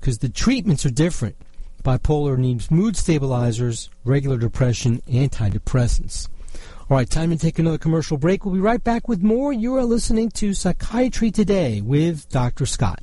because 0.00 0.18
the 0.18 0.28
treatments 0.28 0.84
are 0.86 0.90
different. 0.90 1.36
Bipolar 1.84 2.36
needs 2.36 2.70
mood 2.70 2.96
stabilizers, 2.96 3.88
regular 4.04 4.36
depression, 4.36 5.00
antidepressants. 5.08 6.28
All 6.90 6.96
right, 6.96 7.10
time 7.10 7.28
to 7.28 7.36
take 7.36 7.58
another 7.58 7.76
commercial 7.76 8.16
break. 8.16 8.46
We'll 8.46 8.54
be 8.54 8.60
right 8.60 8.82
back 8.82 9.08
with 9.08 9.22
more. 9.22 9.52
You 9.52 9.76
are 9.76 9.84
listening 9.84 10.30
to 10.30 10.54
Psychiatry 10.54 11.30
Today 11.30 11.82
with 11.82 12.30
Dr. 12.30 12.64
Scott. 12.64 13.02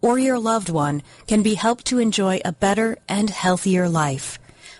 or 0.00 0.18
your 0.18 0.38
loved 0.38 0.68
one 0.68 1.02
can 1.26 1.42
be 1.42 1.54
helped 1.54 1.86
to 1.86 1.98
enjoy 1.98 2.40
a 2.44 2.52
better 2.52 2.98
and 3.08 3.30
healthier 3.30 3.88
life. 3.88 4.38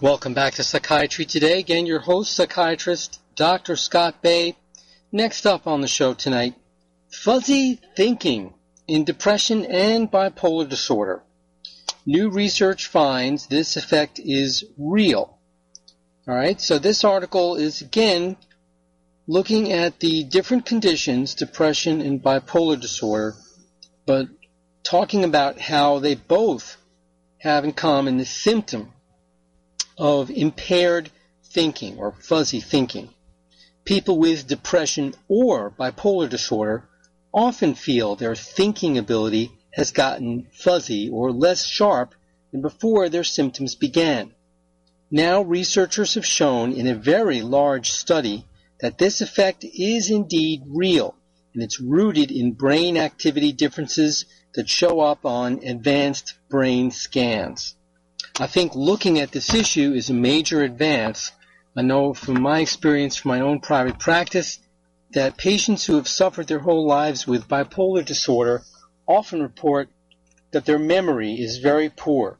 Welcome 0.00 0.34
back 0.34 0.54
to 0.54 0.64
Psychiatry 0.64 1.24
Today. 1.24 1.60
Again, 1.60 1.86
your 1.86 2.00
host, 2.00 2.34
psychiatrist 2.34 3.20
Dr. 3.34 3.76
Scott 3.76 4.20
Bay. 4.20 4.56
Next 5.12 5.46
up 5.46 5.66
on 5.66 5.80
the 5.80 5.88
show 5.88 6.12
tonight, 6.12 6.54
fuzzy 7.08 7.80
thinking 7.96 8.52
in 8.86 9.04
depression 9.04 9.64
and 9.64 10.10
bipolar 10.10 10.68
disorder. 10.68 11.22
New 12.04 12.30
research 12.30 12.86
finds 12.86 13.46
this 13.46 13.76
effect 13.76 14.20
is 14.20 14.64
real. 14.78 15.38
All 16.28 16.34
right, 16.34 16.60
so 16.60 16.78
this 16.78 17.04
article 17.04 17.56
is 17.56 17.80
again 17.80 18.36
looking 19.26 19.72
at 19.72 19.98
the 20.00 20.22
different 20.24 20.66
conditions, 20.66 21.34
depression 21.34 22.00
and 22.00 22.22
bipolar 22.22 22.80
disorder, 22.80 23.34
but 24.06 24.28
talking 24.84 25.24
about 25.24 25.58
how 25.58 25.98
they 25.98 26.14
both 26.14 26.76
have 27.38 27.64
in 27.64 27.72
common 27.72 28.16
the 28.18 28.24
symptom 28.24 28.92
of 29.98 30.30
impaired 30.30 31.10
thinking 31.44 31.98
or 31.98 32.12
fuzzy 32.12 32.60
thinking. 32.60 33.08
People 33.84 34.18
with 34.18 34.46
depression 34.46 35.14
or 35.28 35.70
bipolar 35.70 36.28
disorder 36.28 36.88
often 37.36 37.74
feel 37.74 38.16
their 38.16 38.34
thinking 38.34 38.96
ability 38.96 39.52
has 39.74 39.92
gotten 39.92 40.46
fuzzy 40.52 41.10
or 41.10 41.30
less 41.30 41.66
sharp 41.66 42.14
than 42.50 42.62
before 42.62 43.10
their 43.10 43.22
symptoms 43.22 43.74
began. 43.74 44.32
Now 45.10 45.42
researchers 45.42 46.14
have 46.14 46.24
shown 46.24 46.72
in 46.72 46.86
a 46.86 46.94
very 46.94 47.42
large 47.42 47.90
study 47.90 48.46
that 48.80 48.96
this 48.96 49.20
effect 49.20 49.64
is 49.64 50.10
indeed 50.10 50.62
real 50.66 51.14
and 51.52 51.62
it's 51.62 51.78
rooted 51.78 52.30
in 52.30 52.52
brain 52.52 52.96
activity 52.96 53.52
differences 53.52 54.24
that 54.54 54.68
show 54.68 55.00
up 55.00 55.26
on 55.26 55.62
advanced 55.62 56.34
brain 56.48 56.90
scans. 56.90 57.74
I 58.40 58.46
think 58.46 58.74
looking 58.74 59.18
at 59.18 59.32
this 59.32 59.54
issue 59.54 59.92
is 59.92 60.08
a 60.08 60.14
major 60.14 60.62
advance. 60.62 61.32
I 61.76 61.82
know 61.82 62.14
from 62.14 62.40
my 62.40 62.60
experience 62.60 63.16
from 63.16 63.28
my 63.30 63.40
own 63.40 63.60
private 63.60 63.98
practice 63.98 64.58
that 65.10 65.36
patients 65.36 65.86
who 65.86 65.96
have 65.96 66.08
suffered 66.08 66.48
their 66.48 66.58
whole 66.58 66.86
lives 66.86 67.26
with 67.26 67.48
bipolar 67.48 68.04
disorder 68.04 68.62
often 69.06 69.42
report 69.42 69.88
that 70.50 70.64
their 70.64 70.78
memory 70.78 71.34
is 71.34 71.58
very 71.58 71.88
poor. 71.88 72.38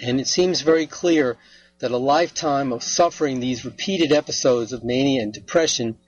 And 0.00 0.20
it 0.20 0.28
seems 0.28 0.62
very 0.62 0.86
clear 0.86 1.36
that 1.78 1.90
a 1.90 1.96
lifetime 1.96 2.72
of 2.72 2.82
suffering 2.82 3.40
these 3.40 3.64
repeated 3.64 4.12
episodes 4.12 4.72
of 4.72 4.84
mania 4.84 5.22
and 5.22 5.32
depression 5.32 5.98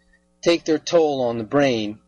take 0.43 0.65
their 0.65 0.79
toll 0.79 1.23
on 1.23 1.39
the 1.39 1.45
brain. 1.45 1.99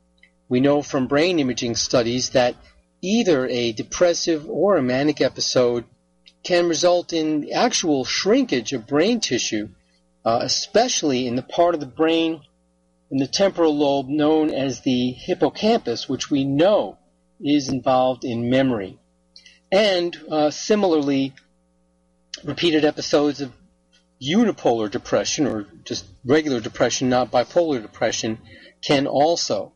We 0.49 0.61
know 0.61 0.83
from 0.83 1.09
brain 1.09 1.39
imaging 1.39 1.77
studies 1.77 2.31
that 2.31 2.55
either 3.01 3.47
a 3.47 3.73
depressive 3.73 4.49
or 4.49 4.77
a 4.77 4.83
manic 4.83 5.21
episode 5.21 5.85
can 6.43 6.69
result 6.69 7.13
in 7.13 7.53
actual 7.53 8.05
shrinkage 8.05 8.73
of 8.73 8.87
brain 8.87 9.21
tissue, 9.21 9.69
uh, 10.25 10.41
especially 10.43 11.27
in 11.27 11.35
the 11.35 11.43
part 11.43 11.75
of 11.75 11.81
the 11.81 11.87
brain 11.87 12.41
in 13.11 13.19
the 13.19 13.27
temporal 13.27 13.77
lobe 13.77 14.09
known 14.09 14.53
as 14.53 14.81
the 14.81 15.13
hippocampus, 15.13 16.09
which 16.09 16.31
we 16.31 16.45
know 16.45 16.99
is 17.41 17.69
involved 17.69 18.25
in 18.25 18.51
memory. 18.51 18.99
And 19.71 20.17
uh, 20.31 20.51
similarly, 20.51 21.35
repeated 22.45 22.85
episodes 22.85 23.41
of 23.41 23.53
unipolar 24.21 24.91
depression 24.91 25.47
or 25.47 25.67
just 25.85 26.07
regular 26.25 26.61
depression, 26.61 27.09
not 27.09 27.31
bipolar 27.31 27.83
depression, 27.83 28.39
can 28.83 29.07
also 29.07 29.73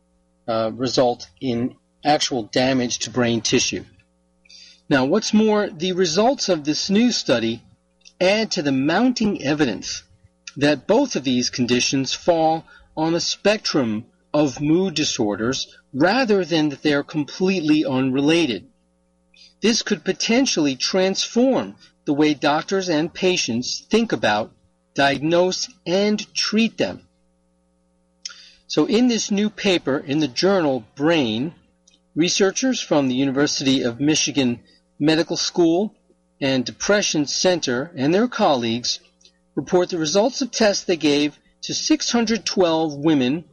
uh, 0.47 0.71
result 0.73 1.27
in 1.39 1.75
actual 2.03 2.43
damage 2.43 2.99
to 2.99 3.09
brain 3.09 3.41
tissue. 3.41 3.83
Now, 4.89 5.05
what's 5.05 5.33
more, 5.33 5.69
the 5.69 5.93
results 5.93 6.49
of 6.49 6.63
this 6.63 6.89
new 6.89 7.11
study 7.11 7.61
add 8.19 8.51
to 8.51 8.61
the 8.61 8.71
mounting 8.71 9.43
evidence 9.43 10.03
that 10.57 10.87
both 10.87 11.15
of 11.15 11.23
these 11.23 11.49
conditions 11.49 12.13
fall 12.13 12.65
on 12.95 13.15
a 13.15 13.19
spectrum 13.19 14.05
of 14.33 14.61
mood 14.61 14.93
disorders 14.93 15.75
rather 15.93 16.45
than 16.45 16.69
that 16.69 16.81
they 16.81 16.93
are 16.93 17.03
completely 17.03 17.85
unrelated. 17.85 18.67
This 19.61 19.83
could 19.83 20.03
potentially 20.03 20.75
transform 20.75 21.75
the 22.05 22.13
way 22.13 22.33
doctors 22.33 22.89
and 22.89 23.13
patients 23.13 23.85
think 23.89 24.11
about, 24.11 24.51
diagnose, 24.95 25.69
and 25.85 26.33
treat 26.33 26.77
them. 26.77 27.07
So 28.67 28.85
in 28.85 29.07
this 29.07 29.29
new 29.29 29.49
paper 29.49 29.97
in 29.97 30.19
the 30.19 30.27
journal 30.27 30.85
Brain, 30.95 31.53
researchers 32.15 32.79
from 32.79 33.07
the 33.07 33.15
University 33.15 33.83
of 33.83 33.99
Michigan 33.99 34.61
Medical 34.99 35.37
School 35.37 35.93
and 36.39 36.65
Depression 36.65 37.27
Center 37.27 37.91
and 37.95 38.13
their 38.13 38.27
colleagues 38.27 38.99
report 39.55 39.89
the 39.89 39.97
results 39.97 40.41
of 40.41 40.51
tests 40.51 40.85
they 40.85 40.97
gave 40.97 41.37
to 41.61 41.73
612 41.73 42.95
women, 42.95 43.43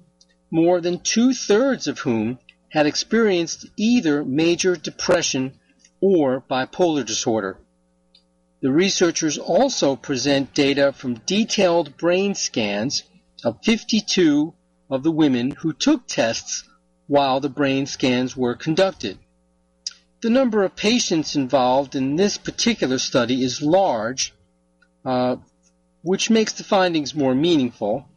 more 0.51 0.81
than 0.81 1.01
two-thirds 1.01 1.87
of 1.87 1.99
whom 2.01 2.39
had 2.71 2.87
experienced 2.87 3.67
either 3.77 4.25
major 4.25 4.77
depression 4.77 5.59
or 6.01 6.43
bipolar 6.51 7.05
disorder. 7.05 7.59
The 8.61 8.73
researchers 8.73 9.39
also 9.39 9.95
present 9.95 10.55
data 10.55 10.93
from 10.93 11.21
detailed 11.27 11.97
brain 11.97 12.35
scans 12.35 13.05
of 13.45 13.63
52 13.63 14.53
of 14.91 15.03
the 15.03 15.13
women 15.13 15.53
who 15.53 15.73
took 15.73 16.07
tests 16.07 16.65
while 17.07 17.41
the 17.41 17.49
brain 17.49 17.87
scans 17.87 18.37
were 18.37 18.55
conducted. 18.55 19.19
The 20.21 20.31
number 20.31 20.65
of 20.65 20.75
patients 20.75 21.37
involved 21.37 21.95
in 21.95 22.17
this 22.17 22.37
particular 22.37 22.99
study 22.99 23.45
is 23.45 23.63
large, 23.63 24.35
uh, 25.05 25.37
which 26.09 26.31
makes 26.31 26.55
the 26.55 26.65
findings 26.65 27.15
more 27.15 27.35
meaningful. 27.35 28.09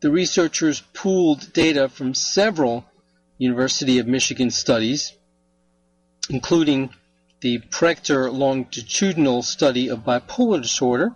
The 0.00 0.10
researchers 0.10 0.82
pooled 0.92 1.54
data 1.54 1.88
from 1.88 2.12
several 2.12 2.84
University 3.38 3.98
of 3.98 4.06
Michigan 4.06 4.50
studies, 4.50 5.14
including 6.28 6.90
the 7.40 7.60
Prechter 7.70 8.30
longitudinal 8.30 9.42
study 9.42 9.88
of 9.88 10.04
bipolar 10.04 10.60
disorder, 10.60 11.14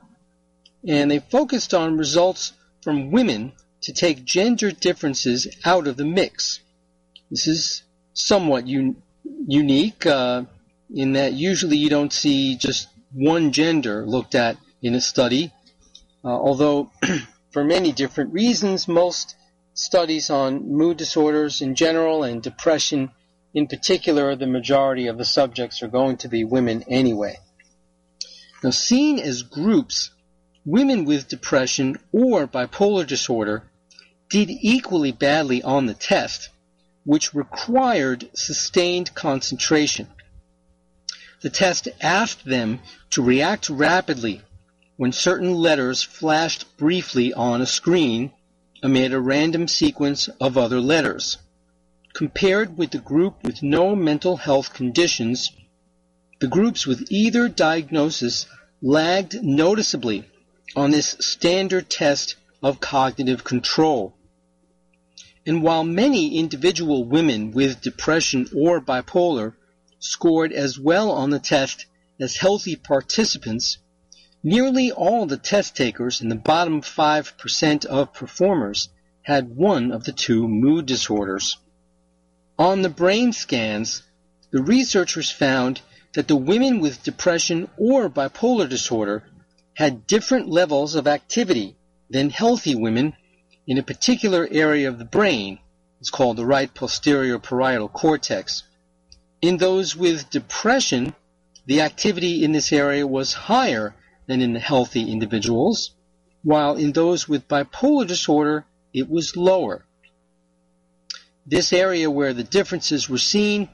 and 0.88 1.10
they 1.10 1.18
focused 1.18 1.74
on 1.74 1.98
results 1.98 2.54
from 2.80 3.10
women 3.10 3.52
to 3.82 3.92
take 3.92 4.24
gender 4.24 4.70
differences 4.70 5.46
out 5.62 5.86
of 5.86 5.98
the 5.98 6.06
mix. 6.06 6.60
This 7.30 7.46
is 7.46 7.82
somewhat 8.14 8.64
un- 8.64 8.96
unique 9.46 10.06
uh, 10.06 10.44
in 10.94 11.12
that 11.12 11.34
usually 11.34 11.76
you 11.76 11.90
don't 11.90 12.14
see 12.14 12.56
just 12.56 12.88
one 13.12 13.52
gender 13.52 14.06
looked 14.06 14.34
at 14.34 14.56
in 14.80 14.94
a 14.94 15.00
study, 15.02 15.52
uh, 16.24 16.28
although 16.28 16.90
for 17.50 17.64
many 17.64 17.92
different 17.92 18.32
reasons, 18.32 18.88
most 18.88 19.36
studies 19.74 20.30
on 20.30 20.70
mood 20.70 20.96
disorders 20.96 21.60
in 21.60 21.74
general 21.74 22.22
and 22.24 22.42
depression 22.42 23.10
in 23.54 23.66
particular, 23.66 24.34
the 24.34 24.46
majority 24.46 25.08
of 25.08 25.18
the 25.18 25.24
subjects 25.24 25.82
are 25.82 25.88
going 25.88 26.16
to 26.18 26.28
be 26.28 26.44
women 26.44 26.84
anyway. 26.88 27.38
Now, 28.62 28.70
seen 28.70 29.18
as 29.18 29.42
groups, 29.42 30.10
women 30.64 31.04
with 31.04 31.28
depression 31.28 31.98
or 32.12 32.46
bipolar 32.46 33.06
disorder 33.06 33.64
did 34.30 34.48
equally 34.48 35.12
badly 35.12 35.62
on 35.62 35.86
the 35.86 35.94
test, 35.94 36.48
which 37.04 37.34
required 37.34 38.30
sustained 38.34 39.14
concentration. 39.14 40.08
The 41.42 41.50
test 41.50 41.88
asked 42.00 42.44
them 42.44 42.80
to 43.10 43.22
react 43.22 43.68
rapidly 43.68 44.40
when 45.02 45.10
certain 45.10 45.52
letters 45.52 46.00
flashed 46.00 46.64
briefly 46.76 47.34
on 47.34 47.60
a 47.60 47.66
screen 47.66 48.30
amid 48.84 49.12
a 49.12 49.20
random 49.20 49.66
sequence 49.66 50.28
of 50.40 50.56
other 50.56 50.80
letters. 50.80 51.38
Compared 52.12 52.78
with 52.78 52.92
the 52.92 53.00
group 53.00 53.42
with 53.42 53.64
no 53.64 53.96
mental 53.96 54.36
health 54.36 54.72
conditions, 54.72 55.50
the 56.38 56.46
groups 56.46 56.86
with 56.86 57.04
either 57.10 57.48
diagnosis 57.48 58.46
lagged 58.80 59.42
noticeably 59.42 60.24
on 60.76 60.92
this 60.92 61.16
standard 61.18 61.90
test 61.90 62.36
of 62.62 62.78
cognitive 62.78 63.42
control. 63.42 64.14
And 65.44 65.64
while 65.64 65.82
many 65.82 66.38
individual 66.38 67.02
women 67.02 67.50
with 67.50 67.80
depression 67.80 68.48
or 68.54 68.80
bipolar 68.80 69.54
scored 69.98 70.52
as 70.52 70.78
well 70.78 71.10
on 71.10 71.30
the 71.30 71.40
test 71.40 71.86
as 72.20 72.36
healthy 72.36 72.76
participants, 72.76 73.78
nearly 74.42 74.90
all 74.90 75.26
the 75.26 75.36
test 75.36 75.76
takers 75.76 76.20
in 76.20 76.28
the 76.28 76.34
bottom 76.34 76.80
5% 76.80 77.84
of 77.86 78.12
performers 78.12 78.88
had 79.22 79.54
one 79.54 79.92
of 79.92 80.04
the 80.04 80.12
two 80.12 80.48
mood 80.48 80.84
disorders. 80.86 81.58
On 82.58 82.82
the 82.82 82.88
brain 82.88 83.32
scans, 83.32 84.02
the 84.50 84.62
researchers 84.62 85.30
found 85.30 85.80
that 86.14 86.28
the 86.28 86.36
women 86.36 86.80
with 86.80 87.04
depression 87.04 87.68
or 87.76 88.10
bipolar 88.10 88.68
disorder 88.68 89.22
had 89.74 90.06
different 90.06 90.48
levels 90.48 90.94
of 90.94 91.06
activity 91.06 91.76
than 92.10 92.28
healthy 92.28 92.74
women 92.74 93.14
in 93.66 93.78
a 93.78 93.82
particular 93.82 94.46
area 94.50 94.88
of 94.88 94.98
the 94.98 95.04
brain. 95.04 95.58
It's 96.00 96.10
called 96.10 96.36
the 96.36 96.44
right 96.44 96.72
posterior 96.74 97.38
parietal 97.38 97.88
cortex. 97.88 98.64
In 99.40 99.56
those 99.56 99.96
with 99.96 100.30
depression, 100.30 101.14
the 101.64 101.80
activity 101.80 102.44
in 102.44 102.52
this 102.52 102.72
area 102.72 103.06
was 103.06 103.32
higher 103.32 103.94
than 104.32 104.40
in 104.40 104.54
healthy 104.54 105.12
individuals, 105.12 105.90
while 106.42 106.76
in 106.76 106.92
those 106.92 107.28
with 107.28 107.46
bipolar 107.48 108.06
disorder, 108.06 108.64
it 108.94 109.06
was 109.10 109.36
lower. 109.36 109.84
This 111.44 111.70
area 111.70 112.10
where 112.10 112.32
the 112.32 112.42
differences 112.42 113.10
were 113.10 113.18
seen 113.18 113.68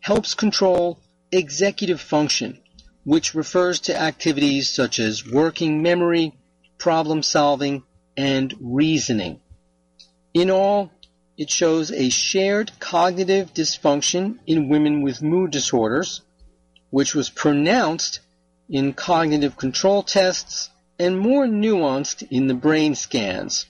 helps 0.00 0.34
control 0.34 0.98
executive 1.30 1.98
function, 1.98 2.60
which 3.04 3.34
refers 3.34 3.80
to 3.80 3.98
activities 3.98 4.68
such 4.68 4.98
as 4.98 5.26
working 5.26 5.80
memory, 5.80 6.34
problem 6.76 7.22
solving, 7.22 7.82
and 8.14 8.54
reasoning. 8.60 9.40
In 10.34 10.50
all, 10.50 10.90
it 11.38 11.48
shows 11.48 11.90
a 11.90 12.10
shared 12.10 12.70
cognitive 12.78 13.54
dysfunction 13.54 14.40
in 14.46 14.68
women 14.68 15.00
with 15.00 15.22
mood 15.22 15.52
disorders, 15.52 16.20
which 16.90 17.14
was 17.14 17.30
pronounced 17.30 18.20
in 18.72 18.94
cognitive 18.94 19.56
control 19.58 20.02
tests 20.02 20.70
and 20.98 21.18
more 21.18 21.46
nuanced 21.46 22.26
in 22.30 22.46
the 22.46 22.54
brain 22.54 22.94
scans. 22.94 23.66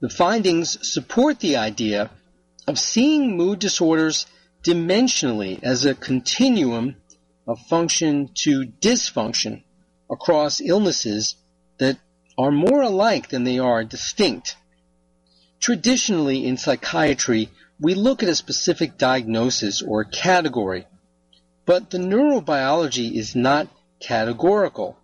The 0.00 0.10
findings 0.10 0.92
support 0.92 1.40
the 1.40 1.56
idea 1.56 2.10
of 2.66 2.78
seeing 2.78 3.36
mood 3.36 3.60
disorders 3.60 4.26
dimensionally 4.62 5.58
as 5.62 5.86
a 5.86 5.94
continuum 5.94 6.96
of 7.46 7.58
function 7.60 8.28
to 8.34 8.66
dysfunction 8.66 9.62
across 10.10 10.60
illnesses 10.60 11.36
that 11.78 11.96
are 12.36 12.50
more 12.50 12.82
alike 12.82 13.28
than 13.30 13.44
they 13.44 13.58
are 13.58 13.84
distinct. 13.84 14.56
Traditionally 15.60 16.46
in 16.46 16.58
psychiatry, 16.58 17.48
we 17.80 17.94
look 17.94 18.22
at 18.22 18.28
a 18.28 18.34
specific 18.34 18.98
diagnosis 18.98 19.80
or 19.80 20.04
category, 20.04 20.86
but 21.64 21.90
the 21.90 21.98
neurobiology 21.98 23.12
is 23.12 23.34
not 23.34 23.68
categorical. 24.00 24.98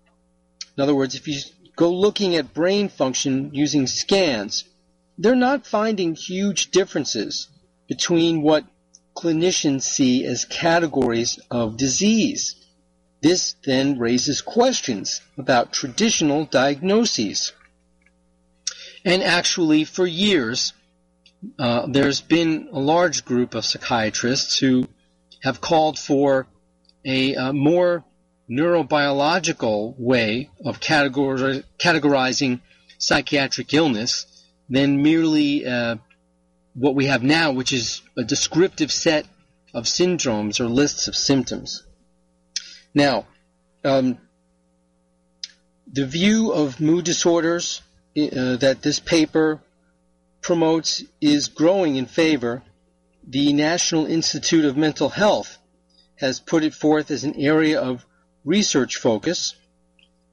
In 0.76 0.82
other 0.82 0.94
words, 0.94 1.14
if 1.14 1.26
you 1.28 1.40
go 1.76 1.90
looking 1.90 2.36
at 2.36 2.54
brain 2.54 2.88
function 2.88 3.50
using 3.52 3.86
scans, 3.86 4.64
they're 5.18 5.34
not 5.36 5.66
finding 5.66 6.14
huge 6.14 6.70
differences 6.70 7.48
between 7.88 8.42
what 8.42 8.64
clinicians 9.16 9.82
see 9.82 10.24
as 10.24 10.44
categories 10.44 11.38
of 11.50 11.76
disease. 11.76 12.54
This 13.20 13.54
then 13.64 13.98
raises 13.98 14.40
questions 14.40 15.20
about 15.36 15.72
traditional 15.72 16.46
diagnoses. 16.46 17.52
And 19.04 19.22
actually, 19.22 19.84
for 19.84 20.06
years, 20.06 20.72
uh, 21.58 21.86
there's 21.86 22.20
been 22.20 22.68
a 22.72 22.80
large 22.80 23.24
group 23.24 23.54
of 23.54 23.64
psychiatrists 23.64 24.58
who 24.58 24.88
have 25.42 25.60
called 25.60 25.98
for 25.98 26.46
a, 27.04 27.34
a 27.34 27.52
more 27.52 28.04
neurobiological 28.50 29.94
way 29.98 30.50
of 30.64 30.80
categori- 30.80 31.62
categorizing 31.78 32.60
psychiatric 32.98 33.72
illness 33.72 34.26
than 34.68 35.02
merely 35.02 35.66
uh, 35.66 35.96
what 36.74 36.94
we 36.94 37.06
have 37.06 37.22
now, 37.22 37.52
which 37.52 37.72
is 37.72 38.02
a 38.16 38.24
descriptive 38.24 38.90
set 38.90 39.26
of 39.72 39.84
syndromes 39.84 40.60
or 40.60 40.66
lists 40.66 41.08
of 41.08 41.14
symptoms. 41.14 41.84
Now, 42.94 43.26
um, 43.84 44.18
the 45.92 46.06
view 46.06 46.52
of 46.52 46.80
mood 46.80 47.04
disorders 47.04 47.82
uh, 48.16 48.56
that 48.56 48.82
this 48.82 48.98
paper 48.98 49.60
promotes 50.40 51.04
is 51.20 51.48
growing 51.48 51.96
in 51.96 52.06
favor. 52.06 52.62
The 53.26 53.52
National 53.52 54.06
Institute 54.06 54.64
of 54.64 54.76
Mental 54.76 55.08
Health 55.08 55.58
has 56.16 56.40
put 56.40 56.64
it 56.64 56.74
forth 56.74 57.10
as 57.10 57.24
an 57.24 57.34
area 57.36 57.80
of 57.80 58.04
research 58.44 58.96
focus, 58.96 59.54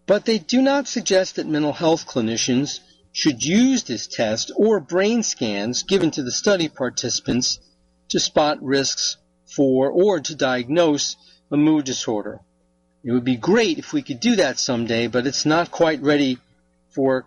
but 0.05 0.26
they 0.26 0.39
do 0.39 0.62
not 0.62 0.88
suggest 0.88 1.36
that 1.36 1.47
mental 1.47 1.74
health 1.74 2.08
clinicians 2.08 2.80
should 3.12 3.43
use 3.43 3.84
this 3.84 4.08
test 4.08 4.51
or 4.55 4.80
brain 4.80 5.24
scans 5.24 5.84
given 5.84 6.12
to 6.12 6.24
the 6.24 6.32
study 6.32 6.70
participants 6.70 7.60
to 8.10 8.20
spot 8.20 8.62
risks 8.62 9.18
for 9.45 9.89
or 9.89 10.20
to 10.20 10.36
diagnose 10.36 11.16
a 11.51 11.58
mood 11.58 11.86
disorder. 11.86 12.39
It 13.03 13.12
would 13.12 13.24
be 13.24 13.38
great 13.38 13.80
if 13.80 13.93
we 13.93 14.01
could 14.01 14.20
do 14.20 14.36
that 14.38 14.60
someday, 14.60 15.08
but 15.08 15.28
it's 15.28 15.45
not 15.45 15.72
quite 15.72 16.01
ready 16.01 16.38
for 16.89 17.26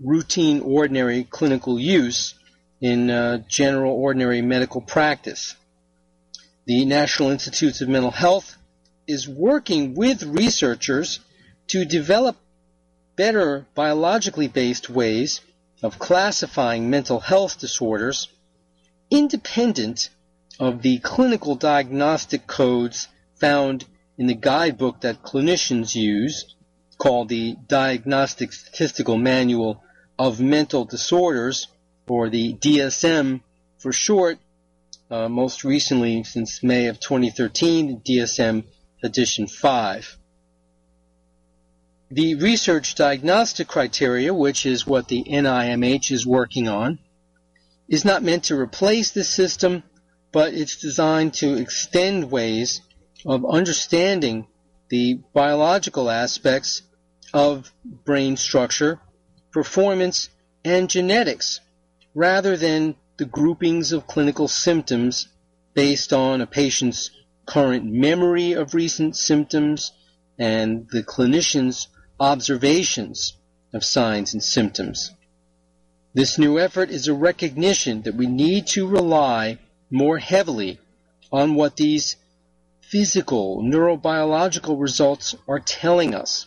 routine 0.00 0.60
ordinary 0.60 1.24
clinical 1.24 1.78
use 1.78 2.34
in 2.80 3.10
uh, 3.10 3.38
general 3.48 3.94
ordinary 3.94 4.42
medical 4.42 4.80
practice. 4.80 5.54
The 6.66 6.84
National 6.84 7.30
Institutes 7.30 7.80
of 7.80 7.88
Mental 7.88 8.10
Health 8.10 8.56
is 9.06 9.28
working 9.28 9.94
with 9.94 10.22
researchers 10.22 11.20
to 11.68 11.84
develop 11.84 12.36
better 13.16 13.66
biologically 13.74 14.48
based 14.48 14.90
ways 14.90 15.40
of 15.82 15.98
classifying 15.98 16.90
mental 16.90 17.20
health 17.20 17.58
disorders 17.58 18.28
independent 19.10 20.10
of 20.58 20.82
the 20.82 20.98
clinical 20.98 21.54
diagnostic 21.54 22.46
codes 22.46 23.08
found 23.36 23.84
in 24.16 24.26
the 24.26 24.34
guidebook 24.34 25.00
that 25.00 25.22
clinicians 25.22 25.94
use 25.94 26.54
called 26.98 27.28
the 27.28 27.56
Diagnostic 27.68 28.52
Statistical 28.52 29.16
Manual 29.16 29.82
of 30.18 30.40
Mental 30.40 30.84
Disorders, 30.84 31.66
or 32.06 32.28
the 32.28 32.54
DSM 32.54 33.40
for 33.78 33.92
short, 33.92 34.38
uh, 35.10 35.28
most 35.28 35.64
recently 35.64 36.22
since 36.22 36.62
May 36.62 36.86
of 36.86 37.00
2013, 37.00 38.00
DSM 38.00 38.64
Edition 39.04 39.46
5. 39.46 40.16
The 42.10 42.36
research 42.36 42.94
diagnostic 42.94 43.68
criteria, 43.68 44.32
which 44.32 44.64
is 44.64 44.86
what 44.86 45.08
the 45.08 45.22
NIMH 45.24 46.10
is 46.10 46.26
working 46.26 46.68
on, 46.68 46.98
is 47.86 48.06
not 48.06 48.22
meant 48.22 48.44
to 48.44 48.58
replace 48.58 49.10
this 49.10 49.28
system, 49.28 49.82
but 50.32 50.54
it's 50.54 50.80
designed 50.80 51.34
to 51.34 51.54
extend 51.58 52.30
ways 52.30 52.80
of 53.26 53.44
understanding 53.44 54.46
the 54.88 55.20
biological 55.34 56.10
aspects 56.10 56.80
of 57.34 57.70
brain 57.84 58.38
structure, 58.38 59.00
performance, 59.52 60.30
and 60.64 60.88
genetics, 60.88 61.60
rather 62.14 62.56
than 62.56 62.96
the 63.18 63.26
groupings 63.26 63.92
of 63.92 64.06
clinical 64.06 64.48
symptoms 64.48 65.28
based 65.74 66.14
on 66.14 66.40
a 66.40 66.46
patient's 66.46 67.10
current 67.46 67.84
memory 67.84 68.52
of 68.52 68.74
recent 68.74 69.16
symptoms 69.16 69.92
and 70.38 70.88
the 70.90 71.02
clinician's 71.02 71.88
observations 72.18 73.34
of 73.72 73.84
signs 73.84 74.32
and 74.32 74.42
symptoms. 74.42 75.10
This 76.14 76.38
new 76.38 76.58
effort 76.58 76.90
is 76.90 77.08
a 77.08 77.14
recognition 77.14 78.02
that 78.02 78.14
we 78.14 78.26
need 78.26 78.68
to 78.68 78.86
rely 78.86 79.58
more 79.90 80.18
heavily 80.18 80.78
on 81.32 81.56
what 81.56 81.76
these 81.76 82.16
physical, 82.80 83.62
neurobiological 83.62 84.80
results 84.80 85.34
are 85.48 85.58
telling 85.58 86.14
us. 86.14 86.46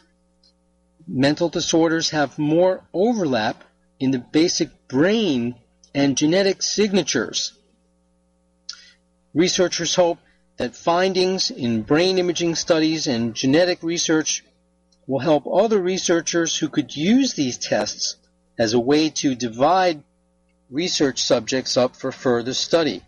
Mental 1.05 1.49
disorders 1.49 2.11
have 2.11 2.39
more 2.39 2.83
overlap 2.93 3.63
in 3.99 4.11
the 4.11 4.19
basic 4.19 4.69
brain 4.87 5.55
and 5.93 6.17
genetic 6.17 6.61
signatures. 6.61 7.53
Researchers 9.33 9.95
hope 9.95 10.19
that 10.57 10.75
findings 10.75 11.51
in 11.51 11.83
brain 11.83 12.17
imaging 12.17 12.55
studies 12.55 13.07
and 13.07 13.35
genetic 13.35 13.81
research 13.83 14.43
will 15.05 15.19
help 15.19 15.47
other 15.47 15.79
researchers 15.79 16.57
who 16.57 16.67
could 16.67 16.95
use 16.95 17.33
these 17.33 17.57
tests 17.57 18.17
as 18.59 18.73
a 18.73 18.79
way 18.79 19.09
to 19.09 19.35
divide 19.35 20.03
research 20.69 21.21
subjects 21.21 21.77
up 21.77 21.95
for 21.95 22.11
further 22.11 22.53
study. 22.53 23.01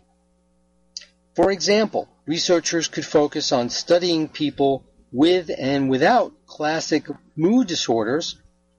For 1.34 1.50
example, 1.50 2.08
researchers 2.26 2.88
could 2.88 3.04
focus 3.04 3.52
on 3.52 3.70
studying 3.70 4.28
people 4.28 4.84
with 5.12 5.50
and 5.56 5.90
without 5.90 6.32
classic 6.46 7.06
mood 7.36 7.66
disorders 7.66 8.36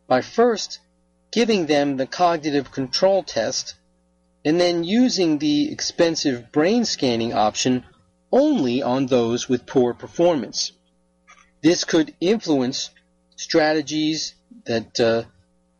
by 0.07 0.21
first 0.21 0.79
giving 1.31 1.65
them 1.65 1.97
the 1.97 2.07
cognitive 2.07 2.71
control 2.71 3.23
test 3.23 3.75
and 4.43 4.59
then 4.59 4.83
using 4.83 5.37
the 5.37 5.71
expensive 5.71 6.51
brain 6.51 6.85
scanning 6.85 7.33
option 7.33 7.85
only 8.31 8.81
on 8.81 9.07
those 9.07 9.49
with 9.49 9.65
poor 9.65 9.93
performance. 9.93 10.71
This 11.61 11.83
could 11.83 12.13
influence 12.19 12.89
strategies 13.35 14.35
that 14.65 14.99
uh, 14.99 15.23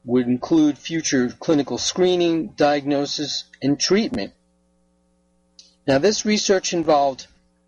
would 0.06 0.28
include 0.28 0.78
future 0.78 1.30
clinical 1.40 1.78
screening, 1.78 2.48
diagnosis, 2.50 3.46
and 3.62 3.80
treatment. 3.80 4.34
Now, 5.88 5.98
this 5.98 6.26
research 6.26 6.74
involved 6.74 7.28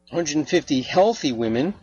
150 0.10 0.82
healthy 0.82 1.32
women, 1.32 1.74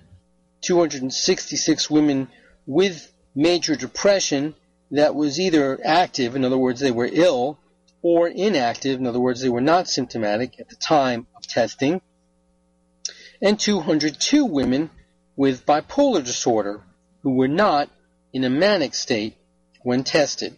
266 0.63 1.91
women 1.91 2.29
with 2.67 3.13
major 3.35 3.75
depression 3.75 4.55
that 4.91 5.15
was 5.15 5.41
either 5.41 5.81
active, 5.85 6.37
in 6.37 6.45
other 6.45 6.59
words, 6.59 6.81
they 6.81 6.91
were 6.91 7.09
ill, 7.11 7.59
or 8.03 8.29
inactive, 8.29 8.99
in 8.99 9.07
other 9.07 9.21
words, 9.21 9.41
they 9.41 9.49
were 9.49 9.61
not 9.61 9.89
symptomatic 9.89 10.59
at 10.59 10.69
the 10.69 10.77
time 10.77 11.27
of 11.37 11.47
testing, 11.47 12.01
and 13.43 13.59
202 13.59 14.45
women 14.45 14.91
with 15.37 15.65
bipolar 15.67 16.25
disorder 16.25 16.83
who 17.23 17.35
were 17.37 17.49
not 17.49 17.91
in 18.33 18.45
a 18.45 18.51
manic 18.51 18.95
state 18.95 19.37
when 19.83 20.05
tested. 20.05 20.57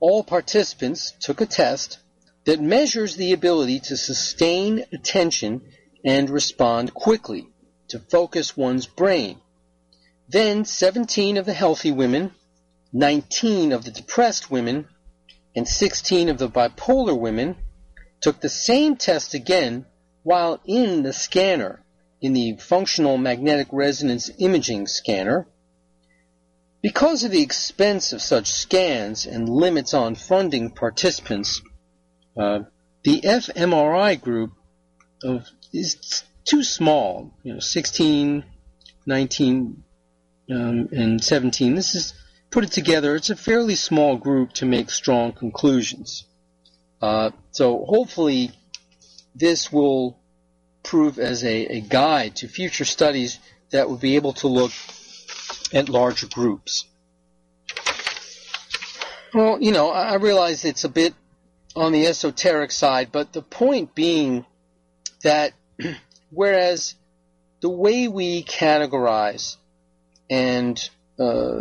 All 0.00 0.22
participants 0.22 1.12
took 1.20 1.40
a 1.40 1.46
test 1.46 1.98
that 2.44 2.60
measures 2.60 3.16
the 3.16 3.32
ability 3.32 3.80
to 3.80 3.96
sustain 3.96 4.84
attention 4.92 5.62
and 6.04 6.28
respond 6.28 6.92
quickly, 6.92 7.48
to 7.88 7.98
focus 7.98 8.56
one's 8.56 8.86
brain. 8.86 9.40
Then 10.28 10.64
17 10.64 11.36
of 11.36 11.46
the 11.46 11.54
healthy 11.54 11.90
women 11.90 12.32
19 12.96 13.72
of 13.72 13.84
the 13.84 13.90
depressed 13.90 14.52
women 14.52 14.86
and 15.56 15.66
16 15.66 16.28
of 16.28 16.38
the 16.38 16.48
bipolar 16.48 17.18
women 17.18 17.56
took 18.20 18.40
the 18.40 18.48
same 18.48 18.94
test 18.94 19.34
again 19.34 19.84
while 20.24 20.60
in 20.64 21.02
the 21.02 21.12
scanner, 21.12 21.84
in 22.20 22.32
the 22.32 22.56
functional 22.56 23.16
magnetic 23.16 23.68
resonance 23.70 24.30
imaging 24.38 24.88
scanner. 24.88 25.46
Because 26.82 27.22
of 27.22 27.30
the 27.30 27.42
expense 27.42 28.12
of 28.12 28.20
such 28.20 28.50
scans 28.50 29.26
and 29.26 29.48
limits 29.48 29.94
on 29.94 30.16
funding 30.16 30.70
participants, 30.70 31.62
uh, 32.36 32.60
the 33.04 33.20
fMRI 33.20 34.20
group 34.20 34.52
of, 35.22 35.46
is 35.72 36.24
too 36.44 36.62
small, 36.62 37.32
you 37.42 37.54
know, 37.54 37.60
16, 37.60 38.44
19, 39.06 39.84
um, 40.50 40.88
and 40.92 41.22
17. 41.22 41.74
This 41.74 41.94
is 41.94 42.14
put 42.50 42.64
it 42.64 42.72
together. 42.72 43.16
It's 43.16 43.30
a 43.30 43.36
fairly 43.36 43.74
small 43.74 44.16
group 44.16 44.52
to 44.54 44.66
make 44.66 44.90
strong 44.90 45.32
conclusions. 45.32 46.24
Uh, 47.00 47.30
so 47.50 47.84
hopefully 47.84 48.52
this 49.34 49.72
will 49.72 50.18
prove 50.82 51.18
as 51.18 51.44
a, 51.44 51.66
a 51.66 51.80
guide 51.80 52.36
to 52.36 52.48
future 52.48 52.84
studies 52.84 53.38
that 53.70 53.88
will 53.88 53.96
be 53.96 54.16
able 54.16 54.34
to 54.34 54.46
look 54.46 54.72
at 55.72 55.88
larger 55.88 56.26
groups. 56.26 56.84
Well, 59.32 59.60
you 59.60 59.72
know, 59.72 59.90
I 59.90 60.14
realize 60.16 60.64
it's 60.64 60.84
a 60.84 60.88
bit 60.88 61.14
on 61.74 61.90
the 61.90 62.06
esoteric 62.06 62.70
side, 62.70 63.10
but 63.10 63.32
the 63.32 63.42
point 63.42 63.94
being 63.94 64.46
that 65.22 65.52
whereas 66.30 66.94
the 67.60 67.68
way 67.68 68.06
we 68.06 68.44
categorize 68.44 69.56
and 70.30 70.78
uh, 71.18 71.60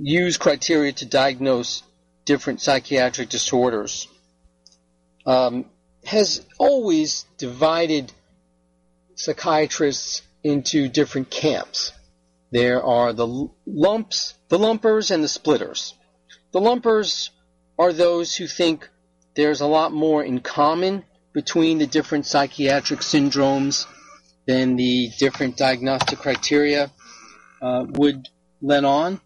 use 0.00 0.36
criteria 0.36 0.92
to 0.92 1.06
diagnose 1.06 1.82
different 2.24 2.60
psychiatric 2.60 3.28
disorders 3.28 4.08
um, 5.26 5.66
has 6.04 6.44
always 6.58 7.24
divided 7.38 8.12
psychiatrists 9.14 10.22
into 10.42 10.88
different 10.88 11.30
camps. 11.30 11.92
There 12.50 12.82
are 12.82 13.12
the 13.12 13.48
lumps, 13.66 14.34
the 14.48 14.58
lumpers, 14.58 15.10
and 15.10 15.22
the 15.22 15.28
splitters. 15.28 15.94
The 16.52 16.60
lumpers 16.60 17.30
are 17.78 17.92
those 17.92 18.34
who 18.36 18.46
think 18.46 18.88
there's 19.34 19.60
a 19.60 19.66
lot 19.66 19.92
more 19.92 20.22
in 20.22 20.40
common 20.40 21.04
between 21.32 21.78
the 21.78 21.86
different 21.86 22.26
psychiatric 22.26 23.00
syndromes 23.00 23.86
than 24.46 24.76
the 24.76 25.10
different 25.18 25.56
diagnostic 25.56 26.18
criteria 26.18 26.90
uh, 27.62 27.86
would 27.88 28.28
let 28.60 28.84
on. 28.84 29.20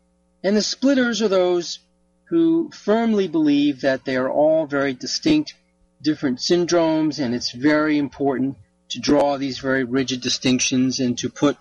And 0.45 0.57
the 0.57 0.63
splitters 0.63 1.23
are 1.23 1.29
those 1.29 1.81
who 2.29 2.71
firmly 2.71 3.29
believe 3.29 3.81
that 3.81 4.05
they 4.05 4.17
are 4.17 4.31
all 4.31 4.67
very 4.67 4.93
distinct, 4.93 5.55
different 6.03 6.39
syndromes, 6.39 7.19
and 7.19 7.35
it's 7.35 7.53
very 7.53 7.99
important 7.99 8.57
to 8.91 9.01
draw 9.01 9.37
these 9.37 9.59
very 9.59 9.85
rigid 9.85 10.21
distinctions 10.21 11.01
and 11.01 11.19
to 11.19 11.29
put 11.29 11.57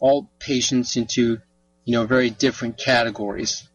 all 0.00 0.30
patients 0.38 0.96
into, 0.96 1.38
you 1.84 1.92
know, 1.92 2.06
very 2.06 2.30
different 2.30 2.78
categories. 2.78 3.66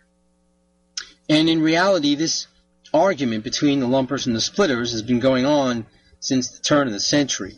And 1.29 1.49
in 1.49 1.61
reality, 1.61 2.15
this 2.15 2.47
argument 2.93 3.43
between 3.43 3.79
the 3.79 3.87
lumpers 3.87 4.27
and 4.27 4.35
the 4.35 4.41
splitters 4.41 4.91
has 4.91 5.01
been 5.01 5.19
going 5.19 5.45
on 5.45 5.85
since 6.19 6.49
the 6.49 6.61
turn 6.61 6.87
of 6.87 6.93
the 6.93 6.99
century. 6.99 7.57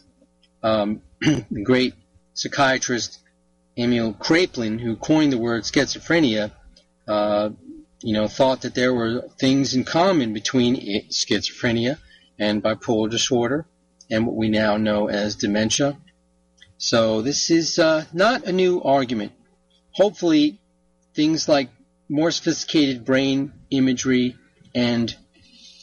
Um, 0.62 1.02
the 1.22 1.64
great 1.64 1.96
psychiatrist 2.34 3.20
Emil 3.78 4.14
Kraepelin, 4.14 4.80
who 4.80 4.96
coined 4.96 5.34
the 5.34 5.38
word 5.38 5.64
schizophrenia, 5.64 6.52
uh, 7.08 7.50
you 8.02 8.14
know, 8.14 8.28
thought 8.28 8.62
that 8.62 8.76
there 8.76 8.94
were 8.94 9.28
things 9.40 9.74
in 9.74 9.84
common 9.84 10.34
between 10.34 10.76
schizophrenia 11.10 11.98
and 12.40 12.64
bipolar 12.64 13.10
disorder 13.10 13.66
and 14.10 14.26
what 14.26 14.36
we 14.36 14.50
now 14.50 14.78
know 14.78 15.08
as 15.08 15.36
dementia. 15.36 15.98
So 16.78 17.22
this 17.22 17.50
is 17.50 17.80
uh, 17.80 18.06
not 18.14 18.44
a 18.44 18.52
new 18.52 18.82
argument. 18.82 19.32
Hopefully, 19.92 20.60
things 21.14 21.48
like 21.48 21.70
more 22.10 22.32
sophisticated 22.32 23.06
brain 23.06 23.54
imagery 23.70 24.36
and 24.76 25.16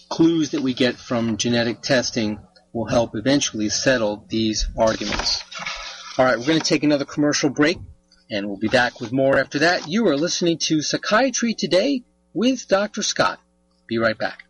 clues 0.08 0.50
that 0.50 0.60
we 0.60 0.74
get 0.74 0.96
from 0.96 1.36
genetic 1.36 1.80
testing 1.80 2.40
will 2.72 2.86
help 2.86 3.14
eventually 3.14 3.68
settle 3.68 4.24
these 4.28 4.68
arguments. 4.76 5.42
All 6.18 6.24
right, 6.24 6.38
we're 6.38 6.46
going 6.46 6.60
to 6.60 6.64
take 6.64 6.84
another 6.84 7.04
commercial 7.04 7.50
break, 7.50 7.78
and 8.30 8.46
we'll 8.46 8.58
be 8.58 8.68
back 8.68 9.00
with 9.00 9.12
more 9.12 9.38
after 9.38 9.60
that. 9.60 9.88
You 9.88 10.08
are 10.08 10.16
listening 10.16 10.58
to 10.58 10.82
Psychiatry 10.82 11.54
Today 11.54 12.02
with 12.34 12.68
Dr. 12.68 13.02
Scott. 13.02 13.40
Be 13.86 13.98
right 13.98 14.18
back. 14.18 14.49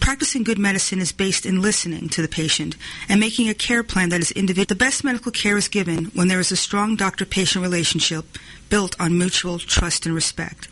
Practicing 0.00 0.42
good 0.42 0.58
medicine 0.58 1.00
is 1.00 1.12
based 1.12 1.46
in 1.46 1.62
listening 1.62 2.08
to 2.10 2.22
the 2.22 2.28
patient 2.28 2.76
and 3.08 3.18
making 3.18 3.48
a 3.48 3.54
care 3.54 3.82
plan 3.82 4.10
that 4.10 4.20
is 4.20 4.30
individual. 4.32 4.66
The 4.66 4.84
best 4.84 5.02
medical 5.02 5.32
care 5.32 5.56
is 5.56 5.68
given 5.68 6.06
when 6.06 6.28
there 6.28 6.40
is 6.40 6.52
a 6.52 6.56
strong 6.56 6.94
doctor-patient 6.94 7.62
relationship 7.62 8.24
built 8.68 8.94
on 9.00 9.18
mutual 9.18 9.58
trust 9.58 10.06
and 10.06 10.14
respect. 10.14 10.68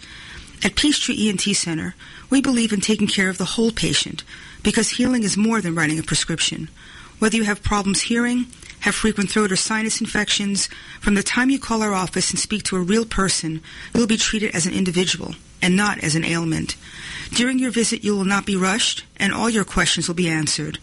At 0.64 0.76
Peachtree 0.76 1.28
ENT 1.28 1.40
Center, 1.40 1.94
we 2.30 2.40
believe 2.40 2.72
in 2.72 2.80
taking 2.80 3.08
care 3.08 3.28
of 3.28 3.38
the 3.38 3.44
whole 3.44 3.72
patient 3.72 4.22
because 4.62 4.90
healing 4.90 5.24
is 5.24 5.36
more 5.36 5.60
than 5.60 5.74
writing 5.74 5.98
a 5.98 6.04
prescription. 6.04 6.68
Whether 7.18 7.36
you 7.36 7.44
have 7.44 7.62
problems 7.62 8.02
hearing, 8.02 8.46
have 8.80 8.94
frequent 8.94 9.30
throat 9.30 9.50
or 9.50 9.56
sinus 9.56 10.00
infections, 10.00 10.68
from 11.00 11.14
the 11.14 11.22
time 11.22 11.50
you 11.50 11.58
call 11.58 11.82
our 11.82 11.94
office 11.94 12.30
and 12.30 12.38
speak 12.38 12.62
to 12.64 12.76
a 12.76 12.80
real 12.80 13.04
person, 13.04 13.62
you'll 13.94 14.06
be 14.06 14.16
treated 14.16 14.54
as 14.54 14.66
an 14.66 14.74
individual 14.74 15.34
and 15.62 15.76
not 15.76 16.02
as 16.02 16.14
an 16.14 16.24
ailment. 16.24 16.76
During 17.30 17.58
your 17.58 17.70
visit, 17.70 18.04
you 18.04 18.14
will 18.14 18.24
not 18.24 18.44
be 18.44 18.56
rushed, 18.56 19.04
and 19.16 19.32
all 19.32 19.48
your 19.48 19.64
questions 19.64 20.08
will 20.08 20.14
be 20.14 20.28
answered. 20.28 20.78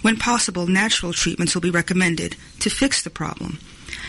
When 0.00 0.16
possible, 0.16 0.66
natural 0.66 1.12
treatments 1.12 1.54
will 1.54 1.60
be 1.60 1.70
recommended 1.70 2.36
to 2.60 2.70
fix 2.70 3.02
the 3.02 3.10
problem. 3.10 3.58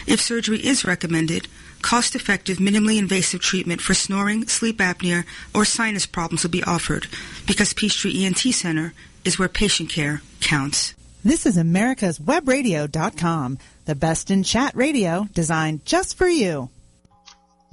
If 0.08 0.22
surgery 0.22 0.66
is 0.66 0.86
recommended, 0.86 1.48
cost-effective, 1.82 2.58
minimally 2.60 2.98
invasive 2.98 3.42
treatment 3.42 3.82
for 3.82 3.94
snoring, 3.94 4.48
sleep 4.48 4.78
apnea, 4.78 5.26
or 5.54 5.66
sinus 5.66 6.06
problems 6.06 6.44
will 6.44 6.52
be 6.52 6.64
offered 6.64 7.08
because 7.46 7.74
Peachtree 7.74 8.24
ENT 8.24 8.40
Center 8.40 8.94
is 9.26 9.38
where 9.38 9.50
patient 9.50 9.90
care 9.90 10.22
counts. 10.40 10.94
This 11.24 11.46
is 11.46 11.58
America's 11.58 12.18
Webradio.com, 12.18 13.60
the 13.86 13.96
best 13.96 14.32
in 14.32 14.44
chat 14.44 14.76
radio 14.76 15.28
designed 15.34 15.86
just 15.86 16.18
for 16.18 16.28
you. 16.28 16.70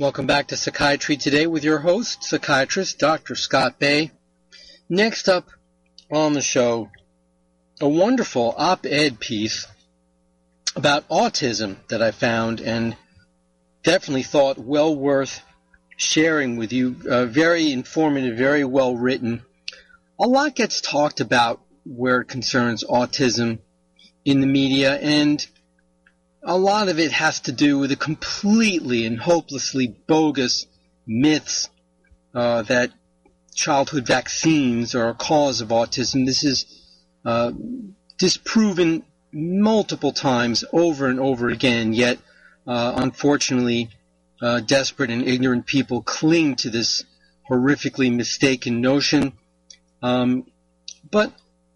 Welcome 0.00 0.28
back 0.28 0.46
to 0.46 0.56
Psychiatry 0.56 1.16
Today 1.16 1.48
with 1.48 1.64
your 1.64 1.80
host, 1.80 2.22
psychiatrist 2.22 3.00
Dr. 3.00 3.34
Scott 3.34 3.80
Bay. 3.80 4.12
Next 4.88 5.28
up 5.28 5.48
on 6.08 6.34
the 6.34 6.40
show, 6.40 6.88
a 7.80 7.88
wonderful 7.88 8.54
op-ed 8.56 9.18
piece 9.18 9.66
about 10.76 11.08
autism 11.08 11.78
that 11.88 12.00
I 12.00 12.12
found 12.12 12.60
and 12.60 12.96
definitely 13.82 14.22
thought 14.22 14.56
well 14.56 14.94
worth 14.94 15.42
sharing 15.96 16.58
with 16.58 16.72
you. 16.72 16.94
Uh, 17.10 17.26
very 17.26 17.72
informative, 17.72 18.38
very 18.38 18.62
well 18.62 18.94
written. 18.94 19.42
A 20.20 20.28
lot 20.28 20.54
gets 20.54 20.80
talked 20.80 21.18
about 21.20 21.60
where 21.84 22.20
it 22.20 22.28
concerns 22.28 22.84
autism 22.84 23.58
in 24.24 24.40
the 24.40 24.46
media, 24.46 24.94
and 24.94 25.44
a 26.48 26.56
lot 26.56 26.88
of 26.88 26.98
it 26.98 27.12
has 27.12 27.40
to 27.40 27.52
do 27.52 27.78
with 27.78 27.90
the 27.90 27.96
completely 27.96 29.04
and 29.04 29.20
hopelessly 29.20 29.86
bogus 30.06 30.64
myths 31.06 31.68
uh, 32.34 32.62
that 32.62 32.90
childhood 33.54 34.06
vaccines 34.06 34.94
are 34.94 35.10
a 35.10 35.14
cause 35.14 35.60
of 35.60 35.68
autism. 35.68 36.24
This 36.24 36.44
is 36.44 36.64
uh, 37.22 37.52
disproven 38.16 39.02
multiple 39.30 40.12
times 40.12 40.64
over 40.72 41.08
and 41.08 41.20
over 41.20 41.50
again, 41.50 41.92
yet 41.92 42.18
uh, 42.66 42.94
unfortunately, 42.96 43.90
uh, 44.40 44.60
desperate 44.60 45.10
and 45.10 45.28
ignorant 45.28 45.66
people 45.66 46.00
cling 46.00 46.56
to 46.56 46.70
this 46.70 47.04
horrifically 47.50 48.10
mistaken 48.10 48.80
notion. 48.80 49.34
Um, 50.02 50.46
but 51.10 51.30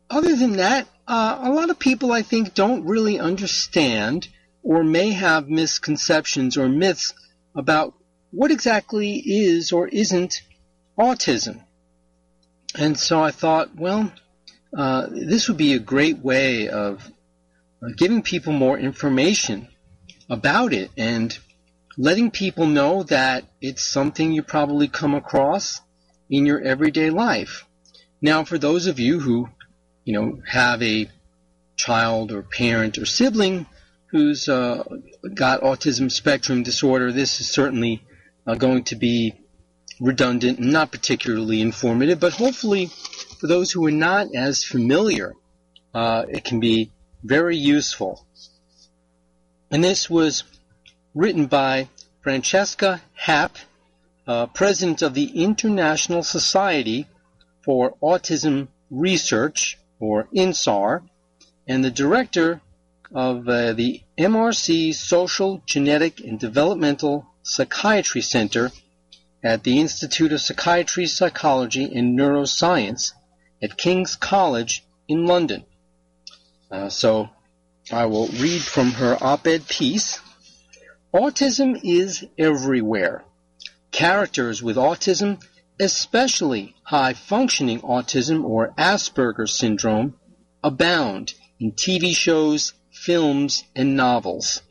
other 0.09 0.35
than 0.35 0.53
that, 0.57 0.89
uh, 1.07 1.41
a 1.43 1.51
lot 1.51 1.69
of 1.69 1.79
people, 1.79 2.11
I 2.11 2.23
think, 2.23 2.55
don't 2.55 2.87
really 2.87 3.19
understand 3.21 4.29
or 4.63 4.85
may 4.85 5.11
have 5.11 5.49
misconceptions 5.49 6.57
or 6.57 6.69
myths 6.69 7.15
about 7.55 7.95
what 8.31 8.51
exactly 8.51 9.17
is 9.17 9.73
or 9.73 9.89
isn't 9.89 10.43
autism. 10.99 11.63
And 12.77 12.99
so 12.99 13.23
I 13.23 13.31
thought, 13.31 13.77
well, 13.77 14.13
uh, 14.77 15.07
this 15.11 15.49
would 15.49 15.59
be 15.59 15.75
a 15.75 15.79
great 15.79 16.19
way 16.19 16.69
of 16.69 17.07
uh, 17.83 17.89
giving 17.97 18.23
people 18.23 18.53
more 18.53 18.79
information 18.79 19.69
about 20.31 20.73
it 20.73 20.91
and 20.97 21.37
letting 21.99 22.31
people 22.31 22.67
know 22.67 23.03
that 23.03 23.45
it's 23.61 23.83
something 23.83 24.33
you 24.33 24.43
probably 24.43 24.89
come 24.89 25.15
across 25.15 25.81
in 26.31 26.47
your 26.47 26.61
everyday 26.61 27.11
life. 27.11 27.67
Now, 28.23 28.45
for 28.45 28.57
those 28.57 28.87
of 28.87 28.99
you 28.99 29.21
who, 29.21 29.51
you 30.05 30.15
know, 30.15 30.41
have 30.47 30.83
a 30.83 31.11
child 31.77 32.33
or 32.33 32.43
parent 32.43 32.97
or 32.97 33.05
sibling 33.05 33.67
who's 34.13 34.47
uh, 34.49 34.85
got 35.35 35.63
autism 35.63 36.13
spectrum 36.13 36.63
disorder, 36.63 37.11
this 37.11 37.41
is 37.41 37.49
certainly 37.49 38.03
uh, 38.47 38.55
going 38.55 38.85
to 38.85 38.95
be 38.95 39.35
redundant 40.01 40.59
and 40.59 40.71
not 40.71 40.93
particularly 40.93 41.63
informative, 41.63 42.21
but 42.21 42.35
hopefully 42.35 42.91
for 43.41 43.47
those 43.47 43.73
who 43.73 43.87
are 43.87 43.91
not 43.91 44.29
as 44.35 44.65
familiar, 44.65 45.33
uh, 45.95 46.25
it 46.29 46.45
can 46.45 46.61
be 46.61 46.91
very 47.25 47.57
useful. 47.57 48.27
And 49.71 49.83
this 49.83 50.11
was 50.11 50.45
written 51.15 51.47
by 51.47 51.89
Francesca 52.21 53.01
Happé, 53.27 53.65
uh, 54.27 54.47
president 54.47 55.01
of 55.01 55.15
the 55.15 55.43
International 55.43 56.23
Society 56.23 57.07
for 57.65 57.97
Autism 58.03 58.69
Research, 58.91 59.79
or 59.99 60.29
INSAR, 60.35 61.03
and 61.67 61.83
the 61.83 61.91
director 61.91 62.61
of 63.15 63.49
uh, 63.49 63.73
the 63.73 64.03
MRC 64.19 64.95
Social, 64.95 65.63
Genetic, 65.67 66.21
and 66.21 66.39
Developmental 66.39 67.27
Psychiatry 67.43 68.23
Center 68.23 68.71
at 69.43 69.65
the 69.65 69.81
Institute 69.81 70.33
of 70.33 70.41
Psychiatry, 70.41 71.07
Psychology, 71.07 71.85
and 71.85 72.19
Neuroscience 72.19 73.13
at 73.63 73.77
King's 73.77 74.17
College 74.17 74.85
in 75.09 75.27
London. 75.27 75.65
Uh, 76.71 76.89
so 76.89 77.29
I 77.91 78.07
will 78.07 78.29
read 78.29 78.63
from 78.63 78.93
her 78.93 79.19
op-ed 79.21 79.69
piece. 79.69 80.21
Autism 81.15 81.79
is 81.83 82.25
everywhere. 82.39 83.25
Characters 83.91 84.63
with 84.63 84.77
autism, 84.77 85.43
especially 85.79 86.75
high-functioning 86.85 87.81
autism 87.81 88.45
or 88.45 88.73
Asperger's 88.79 89.59
syndrome, 89.59 90.15
abound 90.63 91.35
in 91.61 91.73
TV 91.73 92.17
shows, 92.17 92.73
films, 93.03 93.65
and 93.75 93.97
novels. 93.97 94.63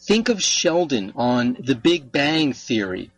Think 0.00 0.28
of 0.28 0.40
Sheldon 0.40 1.12
on 1.16 1.56
The 1.58 1.74
Big 1.74 2.12
Bang 2.12 2.52
Theory, 2.52 3.10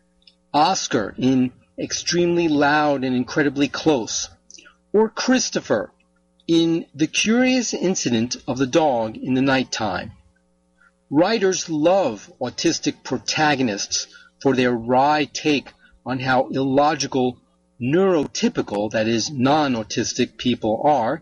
Oscar 0.51 1.13
in 1.15 1.51
Extremely 1.77 2.47
Loud 2.47 3.03
and 3.03 3.15
Incredibly 3.15 3.67
Close, 3.67 4.29
or 4.91 5.09
Christopher 5.09 5.91
in 6.47 6.87
The 6.95 7.05
Curious 7.05 7.75
Incident 7.75 8.37
of 8.47 8.57
the 8.57 8.65
Dog 8.65 9.15
in 9.15 9.35
the 9.35 9.43
Nighttime. 9.43 10.11
Writers 11.11 11.69
love 11.69 12.33
autistic 12.41 13.03
protagonists 13.03 14.07
for 14.41 14.55
their 14.55 14.73
wry 14.73 15.29
take 15.31 15.71
on 16.03 16.17
how 16.19 16.47
illogical 16.49 17.37
neurotypical, 17.79 18.89
that 18.89 19.07
is, 19.07 19.29
non-autistic 19.29 20.37
people 20.37 20.81
are, 20.83 21.21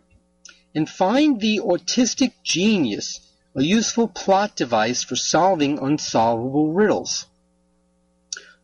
and 0.75 0.89
find 0.89 1.39
the 1.39 1.59
autistic 1.59 2.33
genius 2.43 3.19
a 3.55 3.63
useful 3.63 4.07
plot 4.07 4.55
device 4.55 5.03
for 5.03 5.15
solving 5.15 5.79
unsolvable 5.79 6.71
riddles. 6.71 7.25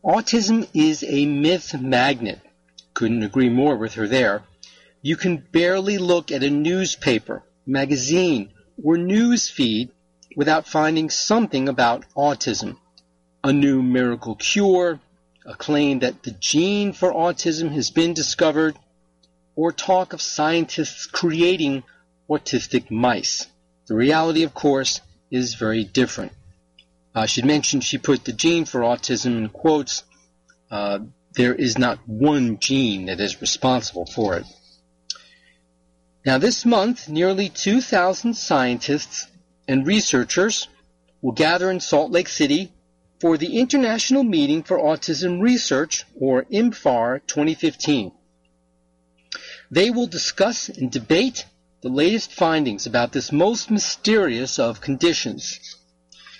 Autism 0.04 0.68
is 0.72 1.04
a 1.06 1.26
myth 1.26 1.74
magnet. 1.80 2.40
Couldn't 2.94 3.24
agree 3.24 3.48
more 3.48 3.76
with 3.76 3.94
her 3.94 4.06
there. 4.06 4.44
You 5.02 5.16
can 5.16 5.36
barely 5.36 5.98
look 5.98 6.30
at 6.30 6.44
a 6.44 6.50
newspaper, 6.50 7.42
magazine, 7.66 8.50
or 8.82 8.96
news 8.96 9.48
feed 9.48 9.90
without 10.36 10.68
finding 10.68 11.10
something 11.10 11.68
about 11.68 12.04
autism. 12.16 12.76
A 13.42 13.52
new 13.52 13.82
miracle 13.82 14.36
cure, 14.36 15.00
a 15.44 15.54
claim 15.54 15.98
that 16.00 16.22
the 16.22 16.30
gene 16.30 16.92
for 16.92 17.12
autism 17.12 17.72
has 17.72 17.90
been 17.90 18.14
discovered, 18.14 18.78
or 19.56 19.72
talk 19.72 20.12
of 20.12 20.22
scientists 20.22 21.06
creating 21.06 21.82
autistic 22.28 22.90
mice. 22.90 23.46
The 23.86 23.94
reality, 23.94 24.42
of 24.42 24.54
course, 24.54 25.00
is 25.30 25.54
very 25.54 25.84
different. 25.84 26.32
I 27.14 27.26
should 27.26 27.44
mention 27.44 27.80
she 27.80 27.98
put 27.98 28.24
the 28.24 28.32
gene 28.32 28.64
for 28.64 28.80
autism 28.80 29.38
in 29.38 29.48
quotes. 29.48 30.04
Uh, 30.70 31.00
there 31.34 31.54
is 31.54 31.78
not 31.78 31.98
one 32.06 32.58
gene 32.58 33.06
that 33.06 33.20
is 33.20 33.40
responsible 33.40 34.06
for 34.06 34.36
it. 34.36 34.44
Now, 36.24 36.38
this 36.38 36.64
month, 36.64 37.08
nearly 37.08 37.48
2,000 37.48 38.34
scientists 38.34 39.28
and 39.68 39.86
researchers 39.86 40.66
will 41.22 41.32
gather 41.32 41.70
in 41.70 41.80
Salt 41.80 42.10
Lake 42.10 42.28
City 42.28 42.72
for 43.20 43.38
the 43.38 43.58
International 43.58 44.24
Meeting 44.24 44.62
for 44.62 44.78
Autism 44.78 45.40
Research, 45.40 46.04
or 46.20 46.44
IMFAR 46.44 47.20
2015. 47.26 48.12
They 49.70 49.90
will 49.90 50.06
discuss 50.06 50.68
and 50.68 50.90
debate 50.90 51.46
the 51.86 51.92
latest 51.92 52.32
findings 52.32 52.84
about 52.84 53.12
this 53.12 53.30
most 53.30 53.70
mysterious 53.70 54.58
of 54.58 54.80
conditions. 54.80 55.76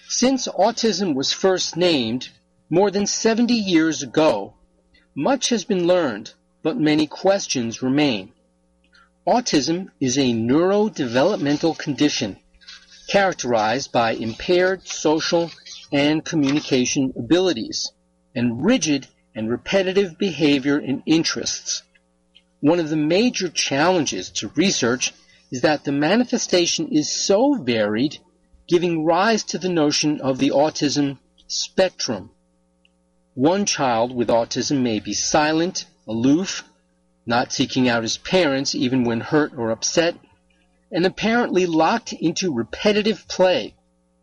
Since 0.08 0.48
autism 0.48 1.14
was 1.14 1.32
first 1.32 1.76
named 1.76 2.30
more 2.68 2.90
than 2.90 3.06
70 3.06 3.54
years 3.54 4.02
ago, 4.02 4.54
much 5.14 5.50
has 5.50 5.62
been 5.62 5.86
learned, 5.86 6.32
but 6.64 6.76
many 6.76 7.06
questions 7.06 7.80
remain. 7.80 8.32
Autism 9.24 9.86
is 10.00 10.18
a 10.18 10.32
neurodevelopmental 10.32 11.78
condition 11.78 12.38
characterized 13.08 13.92
by 13.92 14.14
impaired 14.14 14.88
social 14.88 15.52
and 15.92 16.24
communication 16.24 17.12
abilities 17.16 17.92
and 18.34 18.64
rigid 18.64 19.06
and 19.32 19.48
repetitive 19.48 20.18
behavior 20.18 20.76
and 20.76 21.04
interests. 21.06 21.84
One 22.58 22.80
of 22.80 22.90
the 22.90 22.96
major 22.96 23.48
challenges 23.48 24.28
to 24.30 24.48
research 24.56 25.12
is 25.50 25.60
that 25.60 25.84
the 25.84 25.92
manifestation 25.92 26.88
is 26.88 27.10
so 27.10 27.54
varied, 27.54 28.18
giving 28.66 29.04
rise 29.04 29.44
to 29.44 29.58
the 29.58 29.68
notion 29.68 30.20
of 30.20 30.38
the 30.38 30.50
autism 30.50 31.18
spectrum. 31.46 32.30
One 33.34 33.64
child 33.66 34.14
with 34.14 34.28
autism 34.28 34.82
may 34.82 34.98
be 34.98 35.12
silent, 35.12 35.84
aloof, 36.08 36.64
not 37.26 37.52
seeking 37.52 37.88
out 37.88 38.02
his 38.02 38.18
parents 38.18 38.74
even 38.74 39.04
when 39.04 39.20
hurt 39.20 39.52
or 39.56 39.70
upset, 39.70 40.16
and 40.90 41.04
apparently 41.04 41.66
locked 41.66 42.12
into 42.12 42.52
repetitive 42.52 43.28
play, 43.28 43.74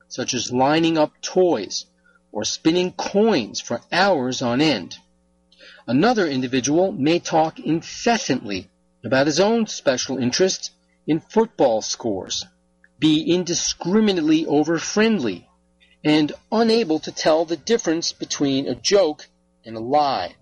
such 0.07 0.33
as 0.33 0.51
lining 0.51 0.97
up 0.97 1.11
toys 1.21 1.85
or 2.31 2.43
spinning 2.43 2.91
coins 2.91 3.61
for 3.61 3.81
hours 3.91 4.41
on 4.41 4.61
end. 4.61 4.97
Another 5.85 6.27
individual 6.27 6.91
may 6.91 7.19
talk 7.19 7.59
incessantly 7.59 8.69
about 9.03 9.27
his 9.27 9.39
own 9.39 9.67
special 9.67 10.17
interest 10.17 10.71
in 11.07 11.19
football 11.19 11.81
scores, 11.81 12.45
be 12.99 13.21
indiscriminately 13.21 14.45
over 14.45 14.77
friendly, 14.79 15.47
and 16.03 16.31
unable 16.51 16.99
to 16.99 17.11
tell 17.11 17.45
the 17.45 17.57
difference 17.57 18.11
between 18.11 18.67
a 18.67 18.75
joke 18.75 19.27
and 19.65 19.75
a 19.75 19.79
lie. 19.79 20.35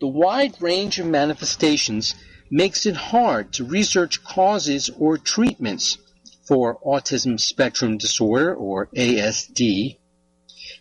The 0.00 0.08
wide 0.08 0.60
range 0.60 0.98
of 0.98 1.06
manifestations 1.06 2.14
makes 2.50 2.86
it 2.86 2.96
hard 2.96 3.52
to 3.54 3.64
research 3.64 4.22
causes 4.22 4.90
or 4.98 5.18
treatments 5.18 5.98
for 6.46 6.78
autism 6.80 7.40
spectrum 7.40 7.96
disorder 7.96 8.54
or 8.54 8.88
ASD. 8.94 9.96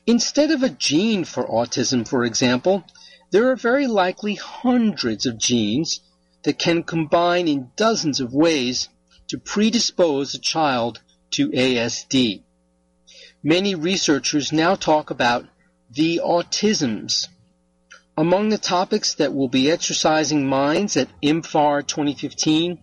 Instead 0.05 0.51
of 0.51 0.61
a 0.61 0.69
gene 0.69 1.23
for 1.23 1.47
autism, 1.47 2.05
for 2.07 2.25
example, 2.25 2.83
there 3.31 3.49
are 3.49 3.55
very 3.55 3.87
likely 3.87 4.35
hundreds 4.35 5.25
of 5.25 5.37
genes 5.37 6.01
that 6.43 6.59
can 6.59 6.83
combine 6.83 7.47
in 7.47 7.71
dozens 7.75 8.19
of 8.19 8.33
ways 8.33 8.89
to 9.27 9.37
predispose 9.37 10.33
a 10.33 10.39
child 10.39 11.01
to 11.31 11.49
ASD. 11.49 12.43
many 13.41 13.75
researchers 13.75 14.51
now 14.51 14.75
talk 14.75 15.09
about 15.09 15.45
the 15.91 16.21
autisms. 16.23 17.27
Among 18.15 18.49
the 18.49 18.57
topics 18.57 19.15
that 19.15 19.33
will 19.33 19.47
be 19.47 19.71
exercising 19.71 20.47
minds 20.47 20.95
at 20.97 21.09
IMFAR 21.21 21.85
2015, 21.87 22.79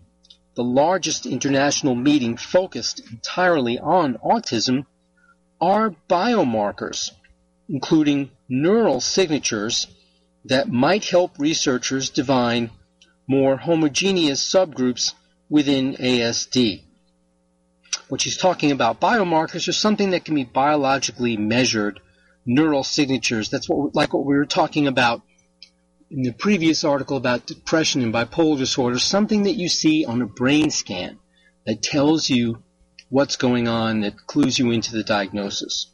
the 0.56 0.64
largest 0.64 1.26
international 1.26 1.94
meeting 1.94 2.36
focused 2.36 3.00
entirely 3.10 3.78
on 3.78 4.18
autism, 4.18 4.84
are 5.60 5.94
biomarkers, 6.08 7.10
including 7.68 8.30
neural 8.48 9.00
signatures 9.00 9.86
that 10.44 10.68
might 10.68 11.04
help 11.04 11.38
researchers 11.38 12.10
define 12.10 12.70
more 13.30 13.56
homogeneous 13.56 14.44
subgroups 14.44 15.14
within 15.48 15.94
ASD. 15.94 16.82
What 18.08 18.20
she's 18.20 18.36
talking 18.36 18.72
about 18.72 19.00
biomarkers 19.00 19.68
are 19.68 19.72
something 19.72 20.10
that 20.10 20.24
can 20.24 20.34
be 20.34 20.42
biologically 20.42 21.36
measured, 21.36 22.00
neural 22.44 22.82
signatures. 22.82 23.48
That's 23.48 23.68
what 23.68 23.94
like 23.94 24.12
what 24.12 24.26
we 24.26 24.34
were 24.34 24.46
talking 24.46 24.88
about 24.88 25.22
in 26.10 26.22
the 26.22 26.32
previous 26.32 26.82
article 26.82 27.16
about 27.16 27.46
depression 27.46 28.02
and 28.02 28.12
bipolar 28.12 28.58
disorder, 28.58 28.98
something 28.98 29.44
that 29.44 29.54
you 29.54 29.68
see 29.68 30.04
on 30.04 30.22
a 30.22 30.26
brain 30.26 30.70
scan 30.70 31.16
that 31.66 31.82
tells 31.82 32.28
you 32.28 32.64
what's 33.10 33.36
going 33.36 33.68
on, 33.68 34.00
that 34.00 34.26
clues 34.26 34.58
you 34.58 34.72
into 34.72 34.90
the 34.90 35.04
diagnosis. 35.04 35.86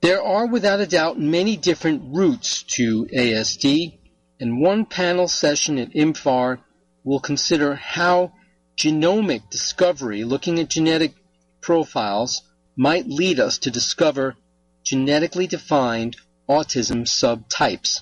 There 0.00 0.20
are 0.20 0.46
without 0.46 0.80
a 0.80 0.86
doubt 0.86 1.20
many 1.20 1.56
different 1.56 2.16
routes 2.16 2.64
to 2.74 3.06
ASD, 3.06 3.97
and 4.40 4.60
one 4.60 4.84
panel 4.84 5.28
session 5.28 5.78
at 5.78 5.92
IMFAR 5.92 6.58
will 7.04 7.20
consider 7.20 7.74
how 7.74 8.32
genomic 8.76 9.50
discovery, 9.50 10.24
looking 10.24 10.60
at 10.60 10.68
genetic 10.68 11.14
profiles, 11.60 12.42
might 12.76 13.08
lead 13.08 13.40
us 13.40 13.58
to 13.58 13.70
discover 13.70 14.36
genetically 14.84 15.46
defined 15.46 16.16
autism 16.48 17.02
subtypes. 17.02 18.00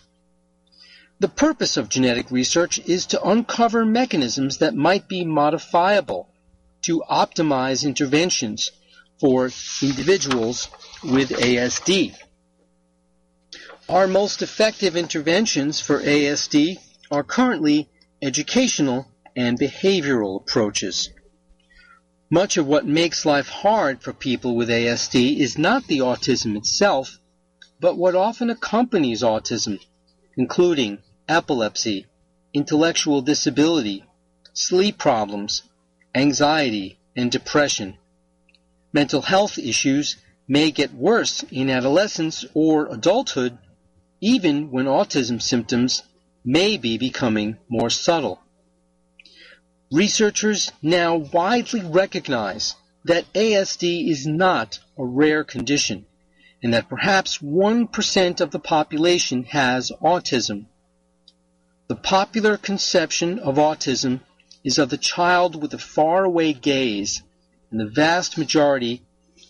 The 1.19 1.29
purpose 1.29 1.79
of 1.79 1.89
genetic 1.89 2.31
research 2.31 2.79
is 2.81 3.07
to 3.07 3.23
uncover 3.23 3.87
mechanisms 3.87 4.59
that 4.59 4.75
might 4.75 5.09
be 5.09 5.25
modifiable 5.25 6.29
to 6.83 7.03
optimize 7.11 7.87
interventions 7.87 8.71
for 9.19 9.51
individuals 9.81 10.69
with 11.03 11.31
ASD. 11.31 12.15
Our 13.89 14.09
most 14.09 14.43
effective 14.43 14.97
interventions 14.97 15.81
for 15.81 16.01
ASD 16.01 16.81
are 17.09 17.23
currently 17.23 17.89
educational 18.21 19.07
and 19.37 19.57
behavioral 19.61 20.41
approaches. 20.41 21.11
Much 22.29 22.57
of 22.57 22.67
what 22.67 22.85
makes 22.85 23.25
life 23.25 23.49
hard 23.49 24.03
for 24.03 24.13
people 24.13 24.57
with 24.57 24.69
ASD 24.69 25.39
is 25.39 25.57
not 25.57 25.87
the 25.87 25.99
autism 25.99 26.57
itself, 26.57 27.21
but 27.79 27.97
what 27.97 28.17
often 28.17 28.51
accompanies 28.51 29.23
autism, 29.23 29.79
including 30.37 30.99
epilepsy, 31.29 32.07
intellectual 32.53 33.23
disability, 33.23 34.03
sleep 34.53 34.99
problems, 34.99 35.63
anxiety, 36.13 36.99
and 37.15 37.31
depression. 37.31 37.97
Mental 38.93 39.23
health 39.23 39.59
issues 39.59 40.17
may 40.49 40.73
get 40.73 40.93
worse 40.93 41.45
in 41.53 41.71
adolescence 41.71 42.45
or 42.53 42.93
adulthood, 42.93 43.59
even 44.21 44.71
when 44.71 44.87
autism 44.87 45.41
symptoms 45.41 46.03
may 46.45 46.77
be 46.77 46.97
becoming 46.97 47.57
more 47.69 47.91
subtle. 47.91 48.41
Researchers 49.93 50.73
now 50.83 51.17
widely 51.17 51.81
recognize 51.81 52.75
that 53.05 53.33
ASD 53.35 54.09
is 54.09 54.27
not 54.27 54.81
a 54.99 55.05
rare 55.05 55.45
condition 55.45 56.07
and 56.63 56.75
that 56.75 56.89
perhaps 56.89 57.39
1% 57.39 58.41
of 58.41 58.51
the 58.51 58.59
population 58.59 59.45
has 59.45 59.93
autism. 60.03 60.67
The 61.89 61.95
popular 61.95 62.57
conception 62.57 63.39
of 63.39 63.57
autism 63.57 64.21
is 64.65 64.79
of 64.79 64.91
the 64.91 64.97
child 64.97 65.61
with 65.63 65.73
a 65.75 65.79
faraway 65.79 66.53
gaze, 66.53 67.23
and 67.71 67.79
the 67.79 67.87
vast 67.87 68.37
majority 68.37 69.03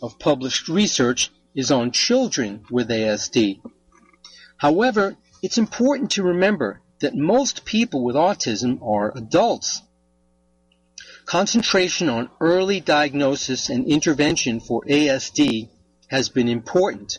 of 0.02 0.18
published 0.18 0.68
research 0.68 1.30
is 1.54 1.70
on 1.70 1.90
children 1.90 2.66
with 2.70 2.90
ASD. 2.90 3.60
However, 4.58 5.16
it's 5.42 5.58
important 5.58 6.12
to 6.12 6.22
remember 6.22 6.80
that 7.00 7.14
most 7.14 7.64
people 7.64 8.02
with 8.02 8.16
autism 8.16 8.80
are 8.82 9.16
adults. 9.16 9.82
Concentration 11.26 12.08
on 12.08 12.30
early 12.40 12.80
diagnosis 12.80 13.68
and 13.68 13.86
intervention 13.86 14.60
for 14.60 14.82
ASD 14.84 15.68
has 16.08 16.28
been 16.30 16.48
important, 16.48 17.18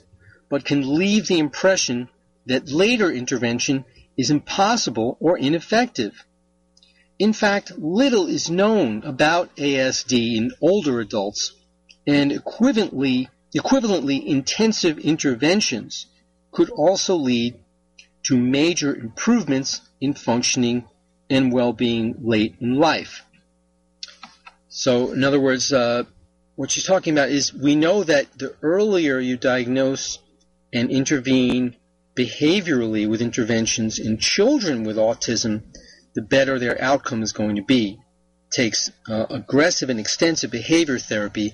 but 0.50 0.66
can 0.66 0.98
leave 0.98 1.28
the 1.28 1.38
impression 1.38 2.10
that 2.48 2.70
later 2.72 3.12
intervention 3.12 3.86
is 4.18 4.32
impossible 4.32 5.18
or 5.20 5.38
ineffective. 5.38 6.26
In 7.20 7.34
fact, 7.34 7.78
little 7.78 8.28
is 8.28 8.50
known 8.50 9.04
about 9.04 9.56
ASD 9.58 10.38
in 10.38 10.52
older 10.62 11.00
adults, 11.00 11.54
and 12.08 12.32
equivalently, 12.32 13.28
equivalently 13.56 14.26
intensive 14.26 14.98
interventions 14.98 16.08
could 16.52 16.70
also 16.70 17.16
lead 17.16 17.60
to 18.24 18.38
major 18.38 18.96
improvements 18.96 19.82
in 20.02 20.14
functioning 20.14 20.86
and 21.30 21.52
well-being 21.52 22.16
late 22.22 22.56
in 22.60 22.76
life. 22.76 23.24
So, 24.70 25.12
in 25.12 25.24
other 25.24 25.40
words, 25.40 25.74
uh, 25.74 26.04
what 26.56 26.72
she's 26.72 26.84
talking 26.84 27.14
about 27.14 27.30
is 27.30 27.54
we 27.54 27.76
know 27.76 28.04
that 28.04 28.38
the 28.38 28.56
earlier 28.62 29.20
you 29.20 29.38
diagnose 29.38 30.20
and 30.74 30.90
intervene 30.90 31.76
behaviorally 32.18 33.08
with 33.08 33.22
interventions 33.22 34.00
in 34.00 34.18
children 34.18 34.84
with 34.84 34.98
autism, 34.98 35.62
the 36.16 36.22
better 36.22 36.58
their 36.58 36.82
outcome 36.82 37.22
is 37.22 37.32
going 37.32 37.56
to 37.58 37.62
be. 37.62 38.00
It 38.48 38.52
takes 38.52 38.92
uh, 39.08 39.28
aggressive 39.30 39.90
and 39.90 40.00
extensive 40.00 40.52
behavior 40.52 40.98
therapy 40.98 41.54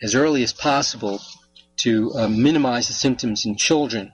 as 0.00 0.14
early 0.14 0.42
as 0.42 0.52
possible 0.52 1.20
to 1.78 2.12
uh, 2.14 2.28
minimize 2.28 2.86
the 2.86 2.94
symptoms 2.94 3.44
in 3.46 3.56
children. 3.56 4.12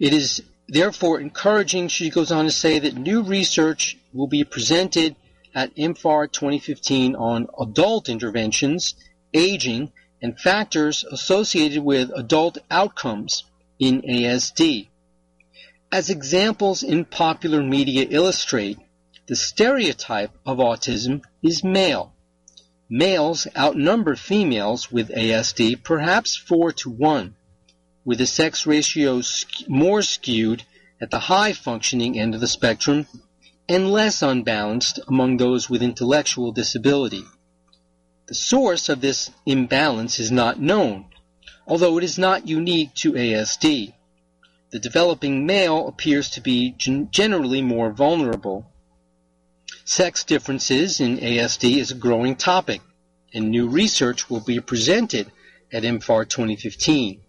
It 0.00 0.14
is 0.14 0.42
therefore 0.66 1.20
encouraging, 1.20 1.88
she 1.88 2.08
goes 2.08 2.32
on 2.32 2.46
to 2.46 2.50
say, 2.50 2.78
that 2.78 2.96
new 2.96 3.22
research 3.22 3.98
will 4.14 4.28
be 4.28 4.44
presented 4.44 5.14
at 5.54 5.76
IMFAR 5.76 6.32
2015 6.32 7.14
on 7.14 7.48
adult 7.60 8.08
interventions, 8.08 8.94
aging, 9.34 9.92
and 10.22 10.40
factors 10.40 11.04
associated 11.04 11.84
with 11.84 12.10
adult 12.16 12.56
outcomes 12.70 13.44
in 13.78 14.00
ASD. 14.00 14.88
As 15.92 16.08
examples 16.08 16.82
in 16.82 17.04
popular 17.04 17.62
media 17.62 18.06
illustrate, 18.08 18.78
the 19.26 19.36
stereotype 19.36 20.30
of 20.46 20.58
autism 20.58 21.22
is 21.42 21.62
male. 21.62 22.14
Males 22.88 23.46
outnumber 23.54 24.16
females 24.16 24.90
with 24.90 25.10
ASD 25.10 25.84
perhaps 25.84 26.36
4 26.36 26.72
to 26.72 26.90
1, 26.90 27.34
with 28.04 28.18
the 28.18 28.26
sex 28.26 28.66
ratio 28.66 29.20
more 29.68 30.02
skewed 30.02 30.62
at 31.00 31.10
the 31.10 31.18
high 31.18 31.52
functioning 31.52 32.18
end 32.18 32.34
of 32.34 32.40
the 32.40 32.48
spectrum 32.48 33.06
and 33.68 33.90
less 33.90 34.22
unbalanced 34.22 34.98
among 35.06 35.36
those 35.36 35.70
with 35.70 35.82
intellectual 35.82 36.50
disability. 36.52 37.24
The 38.26 38.34
source 38.34 38.88
of 38.88 39.00
this 39.00 39.30
imbalance 39.46 40.18
is 40.18 40.30
not 40.30 40.60
known, 40.60 41.06
although 41.66 41.98
it 41.98 42.04
is 42.04 42.18
not 42.18 42.48
unique 42.48 42.94
to 42.96 43.12
ASD. 43.12 43.92
The 44.70 44.78
developing 44.78 45.46
male 45.46 45.88
appears 45.88 46.30
to 46.30 46.40
be 46.40 46.70
gen- 46.76 47.08
generally 47.10 47.60
more 47.60 47.92
vulnerable. 47.92 48.66
Sex 49.84 50.24
differences 50.24 51.00
in 51.00 51.18
ASD 51.18 51.76
is 51.76 51.90
a 51.90 51.96
growing 51.96 52.36
topic, 52.36 52.80
and 53.34 53.50
new 53.50 53.68
research 53.68 54.30
will 54.30 54.40
be 54.40 54.60
presented 54.60 55.30
at 55.72 55.82
IMFAR 55.82 56.28
2015. 56.28 57.20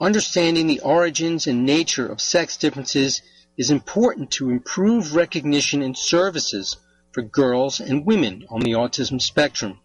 Understanding 0.00 0.68
the 0.68 0.80
origins 0.80 1.48
and 1.48 1.66
nature 1.66 2.06
of 2.06 2.20
sex 2.20 2.56
differences 2.56 3.20
is 3.56 3.70
important 3.70 4.30
to 4.30 4.50
improve 4.50 5.16
recognition 5.16 5.82
and 5.82 5.98
services 5.98 6.76
for 7.10 7.22
girls 7.22 7.80
and 7.80 8.06
women 8.06 8.46
on 8.48 8.60
the 8.60 8.72
autism 8.72 9.20
spectrum. 9.20 9.80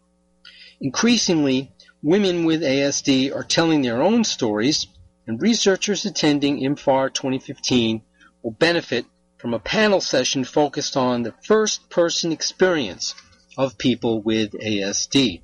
Increasingly, 0.79 1.71
women 2.03 2.45
with 2.45 2.61
ASD 2.61 3.33
are 3.35 3.43
telling 3.43 3.81
their 3.81 4.03
own 4.03 4.23
stories, 4.23 4.85
and 5.25 5.41
researchers 5.41 6.05
attending 6.05 6.59
IMFAR 6.59 7.11
2015 7.11 8.03
will 8.43 8.51
benefit 8.51 9.07
from 9.39 9.55
a 9.55 9.59
panel 9.59 9.99
session 9.99 10.43
focused 10.43 10.95
on 10.95 11.23
the 11.23 11.33
first 11.43 11.89
person 11.89 12.31
experience 12.31 13.15
of 13.57 13.79
people 13.79 14.21
with 14.21 14.51
ASD. 14.51 15.41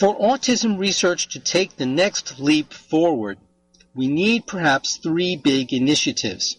For 0.00 0.18
autism 0.18 0.78
research 0.78 1.28
to 1.34 1.38
take 1.38 1.76
the 1.76 1.84
next 1.84 2.40
leap 2.40 2.72
forward, 2.72 3.36
we 3.94 4.08
need 4.08 4.46
perhaps 4.46 4.96
three 4.96 5.36
big 5.36 5.74
initiatives. 5.74 6.56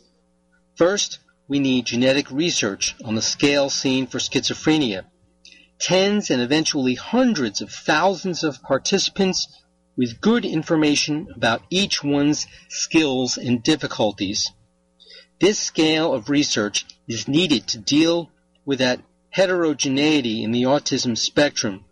First, 0.75 1.17
we 1.47 1.57
need 1.57 1.87
genetic 1.87 2.29
research 2.29 2.93
on 3.03 3.15
the 3.15 3.21
scale 3.23 3.71
seen 3.71 4.05
for 4.05 4.19
schizophrenia. 4.19 5.05
tens 5.79 6.29
and 6.29 6.39
eventually 6.39 6.93
hundreds 6.93 7.61
of 7.61 7.71
thousands 7.71 8.43
of 8.43 8.61
participants 8.61 9.47
with 9.97 10.21
good 10.21 10.45
information 10.45 11.27
about 11.35 11.63
each 11.71 12.03
one's 12.03 12.45
skills 12.69 13.37
and 13.37 13.63
difficulties. 13.63 14.51
This 15.39 15.57
scale 15.57 16.13
of 16.13 16.29
research 16.29 16.85
is 17.07 17.27
needed 17.27 17.65
to 17.69 17.79
deal 17.79 18.29
with 18.65 18.77
that 18.77 19.01
heterogeneity 19.31 20.43
in 20.43 20.51
the 20.51 20.61
autism 20.61 21.17
spectrum 21.17 21.85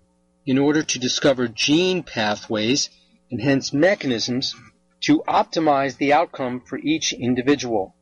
in 0.50 0.58
order 0.58 0.82
to 0.82 0.97
discover 0.97 1.47
gene 1.47 2.02
pathways 2.02 2.89
and 3.30 3.39
hence 3.39 3.72
mechanisms 3.72 4.56
to 5.00 5.22
optimize 5.28 5.95
the 5.97 6.12
outcome 6.12 6.60
for 6.60 6.80
each 6.80 7.14
individual. 7.14 7.93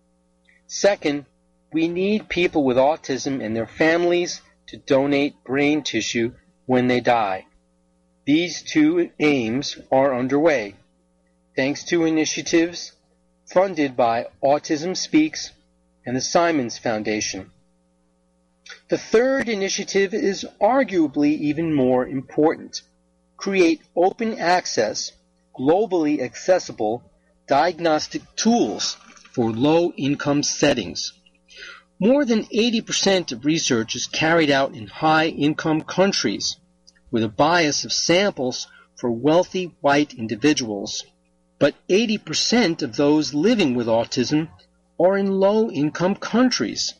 Second, 0.65 1.25
we 1.73 1.89
need 1.89 2.29
people 2.29 2.63
with 2.63 2.77
autism 2.77 3.43
and 3.43 3.53
their 3.53 3.67
families 3.67 4.41
to 4.65 4.77
donate 4.77 5.43
brain 5.43 5.83
tissue 5.83 6.31
when 6.65 6.87
they 6.87 7.01
die. 7.01 7.45
These 8.25 8.61
two 8.61 9.11
aims 9.19 9.77
are 9.91 10.17
underway, 10.17 10.75
thanks 11.53 11.83
to 11.89 12.05
initiatives 12.05 12.93
funded 13.45 13.97
by 13.97 14.27
Autism 14.41 14.95
Speaks 14.95 15.51
and 16.05 16.15
the 16.15 16.21
Simons 16.21 16.77
Foundation. 16.77 17.51
The 18.89 18.97
third 18.97 19.49
initiative 19.49 20.13
is 20.13 20.45
arguably 20.61 21.37
even 21.37 21.73
more 21.73 22.07
important. 22.07 22.81
Create 23.35 23.81
open 23.95 24.37
access, 24.39 25.11
globally 25.57 26.21
accessible 26.21 27.03
diagnostic 27.47 28.21
tools 28.35 28.97
for 29.31 29.51
low 29.51 29.91
income 29.97 30.43
settings. 30.43 31.13
More 31.99 32.25
than 32.25 32.43
80% 32.45 33.31
of 33.31 33.45
research 33.45 33.95
is 33.95 34.05
carried 34.05 34.51
out 34.51 34.75
in 34.75 34.87
high 34.87 35.27
income 35.27 35.81
countries 35.81 36.57
with 37.09 37.23
a 37.23 37.29
bias 37.29 37.85
of 37.85 37.93
samples 37.93 38.67
for 38.95 39.09
wealthy 39.09 39.75
white 39.81 40.13
individuals. 40.13 41.03
But 41.59 41.75
80% 41.87 42.81
of 42.83 42.97
those 42.97 43.33
living 43.33 43.75
with 43.75 43.87
autism 43.87 44.49
are 44.99 45.17
in 45.17 45.39
low 45.39 45.71
income 45.71 46.15
countries. 46.15 46.93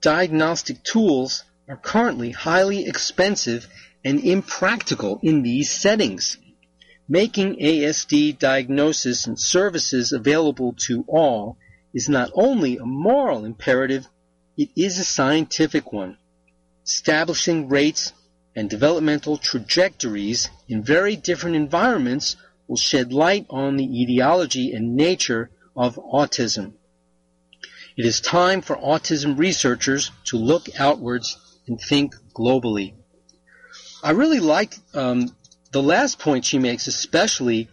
Diagnostic 0.00 0.84
tools 0.84 1.42
are 1.68 1.76
currently 1.76 2.30
highly 2.30 2.86
expensive 2.86 3.66
and 4.04 4.20
impractical 4.20 5.18
in 5.22 5.42
these 5.42 5.70
settings. 5.70 6.38
Making 7.08 7.56
ASD 7.56 8.38
diagnosis 8.38 9.26
and 9.26 9.38
services 9.40 10.12
available 10.12 10.74
to 10.86 11.04
all 11.08 11.56
is 11.92 12.08
not 12.08 12.30
only 12.34 12.76
a 12.76 12.84
moral 12.84 13.44
imperative, 13.44 14.06
it 14.56 14.68
is 14.76 14.98
a 14.98 15.04
scientific 15.04 15.92
one. 15.92 16.16
Establishing 16.86 17.68
rates 17.68 18.12
and 18.54 18.70
developmental 18.70 19.36
trajectories 19.36 20.48
in 20.68 20.82
very 20.82 21.16
different 21.16 21.56
environments 21.56 22.36
will 22.68 22.76
shed 22.76 23.12
light 23.12 23.46
on 23.50 23.76
the 23.76 24.02
etiology 24.02 24.72
and 24.72 24.94
nature 24.94 25.50
of 25.76 25.96
autism. 25.96 26.74
It 27.98 28.06
is 28.06 28.20
time 28.20 28.60
for 28.60 28.76
autism 28.76 29.36
researchers 29.36 30.12
to 30.26 30.36
look 30.36 30.68
outwards 30.78 31.36
and 31.66 31.80
think 31.80 32.14
globally. 32.32 32.94
I 34.04 34.12
really 34.12 34.38
like 34.38 34.76
um, 34.94 35.34
the 35.72 35.82
last 35.82 36.20
point 36.20 36.44
she 36.44 36.60
makes, 36.60 36.86
especially 36.86 37.68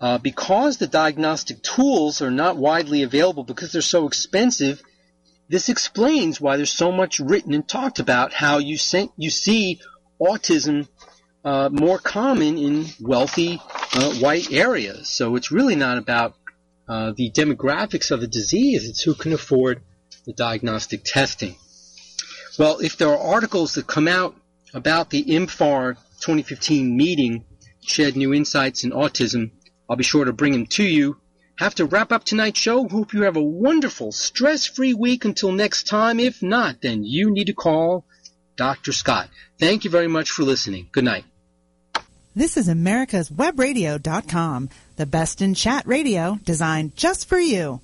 uh, 0.00 0.18
because 0.18 0.76
the 0.76 0.86
diagnostic 0.86 1.60
tools 1.60 2.22
are 2.22 2.30
not 2.30 2.56
widely 2.56 3.02
available 3.02 3.42
because 3.42 3.72
they're 3.72 3.82
so 3.82 4.06
expensive. 4.06 4.80
This 5.48 5.68
explains 5.68 6.40
why 6.40 6.56
there's 6.56 6.72
so 6.72 6.92
much 6.92 7.18
written 7.18 7.52
and 7.52 7.66
talked 7.66 7.98
about 7.98 8.32
how 8.32 8.58
you, 8.58 8.78
you 9.16 9.30
see 9.30 9.80
autism 10.20 10.86
uh, 11.44 11.68
more 11.72 11.98
common 11.98 12.58
in 12.58 12.86
wealthy 13.00 13.60
uh, 13.92 14.12
white 14.14 14.52
areas. 14.52 15.08
So 15.08 15.34
it's 15.34 15.50
really 15.50 15.74
not 15.74 15.98
about 15.98 16.36
uh, 16.88 17.12
the 17.16 17.30
demographics 17.30 18.10
of 18.10 18.20
the 18.20 18.26
disease, 18.26 18.88
it's 18.88 19.02
who 19.02 19.14
can 19.14 19.32
afford 19.32 19.80
the 20.26 20.32
diagnostic 20.32 21.02
testing. 21.04 21.56
Well, 22.58 22.78
if 22.78 22.96
there 22.96 23.08
are 23.08 23.18
articles 23.18 23.74
that 23.74 23.86
come 23.86 24.08
out 24.08 24.36
about 24.72 25.10
the 25.10 25.24
IMFAR 25.24 25.96
2015 26.20 26.96
meeting, 26.96 27.44
Shed 27.80 28.16
New 28.16 28.32
Insights 28.32 28.84
in 28.84 28.90
Autism, 28.90 29.50
I'll 29.88 29.96
be 29.96 30.04
sure 30.04 30.24
to 30.24 30.32
bring 30.32 30.52
them 30.52 30.66
to 30.66 30.84
you. 30.84 31.16
Have 31.58 31.74
to 31.76 31.86
wrap 31.86 32.10
up 32.10 32.24
tonight's 32.24 32.58
show. 32.58 32.88
Hope 32.88 33.12
you 33.12 33.22
have 33.22 33.36
a 33.36 33.42
wonderful, 33.42 34.10
stress-free 34.12 34.94
week 34.94 35.24
until 35.24 35.52
next 35.52 35.86
time. 35.86 36.18
If 36.18 36.42
not, 36.42 36.80
then 36.80 37.04
you 37.04 37.30
need 37.30 37.46
to 37.46 37.54
call 37.54 38.04
Dr. 38.56 38.92
Scott. 38.92 39.28
Thank 39.58 39.84
you 39.84 39.90
very 39.90 40.08
much 40.08 40.30
for 40.30 40.42
listening. 40.42 40.88
Good 40.90 41.04
night. 41.04 41.24
This 42.34 42.56
is 42.56 42.66
America's 42.66 43.30
Webradio.com, 43.30 44.68
the 44.96 45.06
best 45.06 45.42
in 45.42 45.54
chat 45.54 45.86
radio 45.86 46.38
designed 46.44 46.96
just 46.96 47.28
for 47.28 47.38
you. 47.38 47.80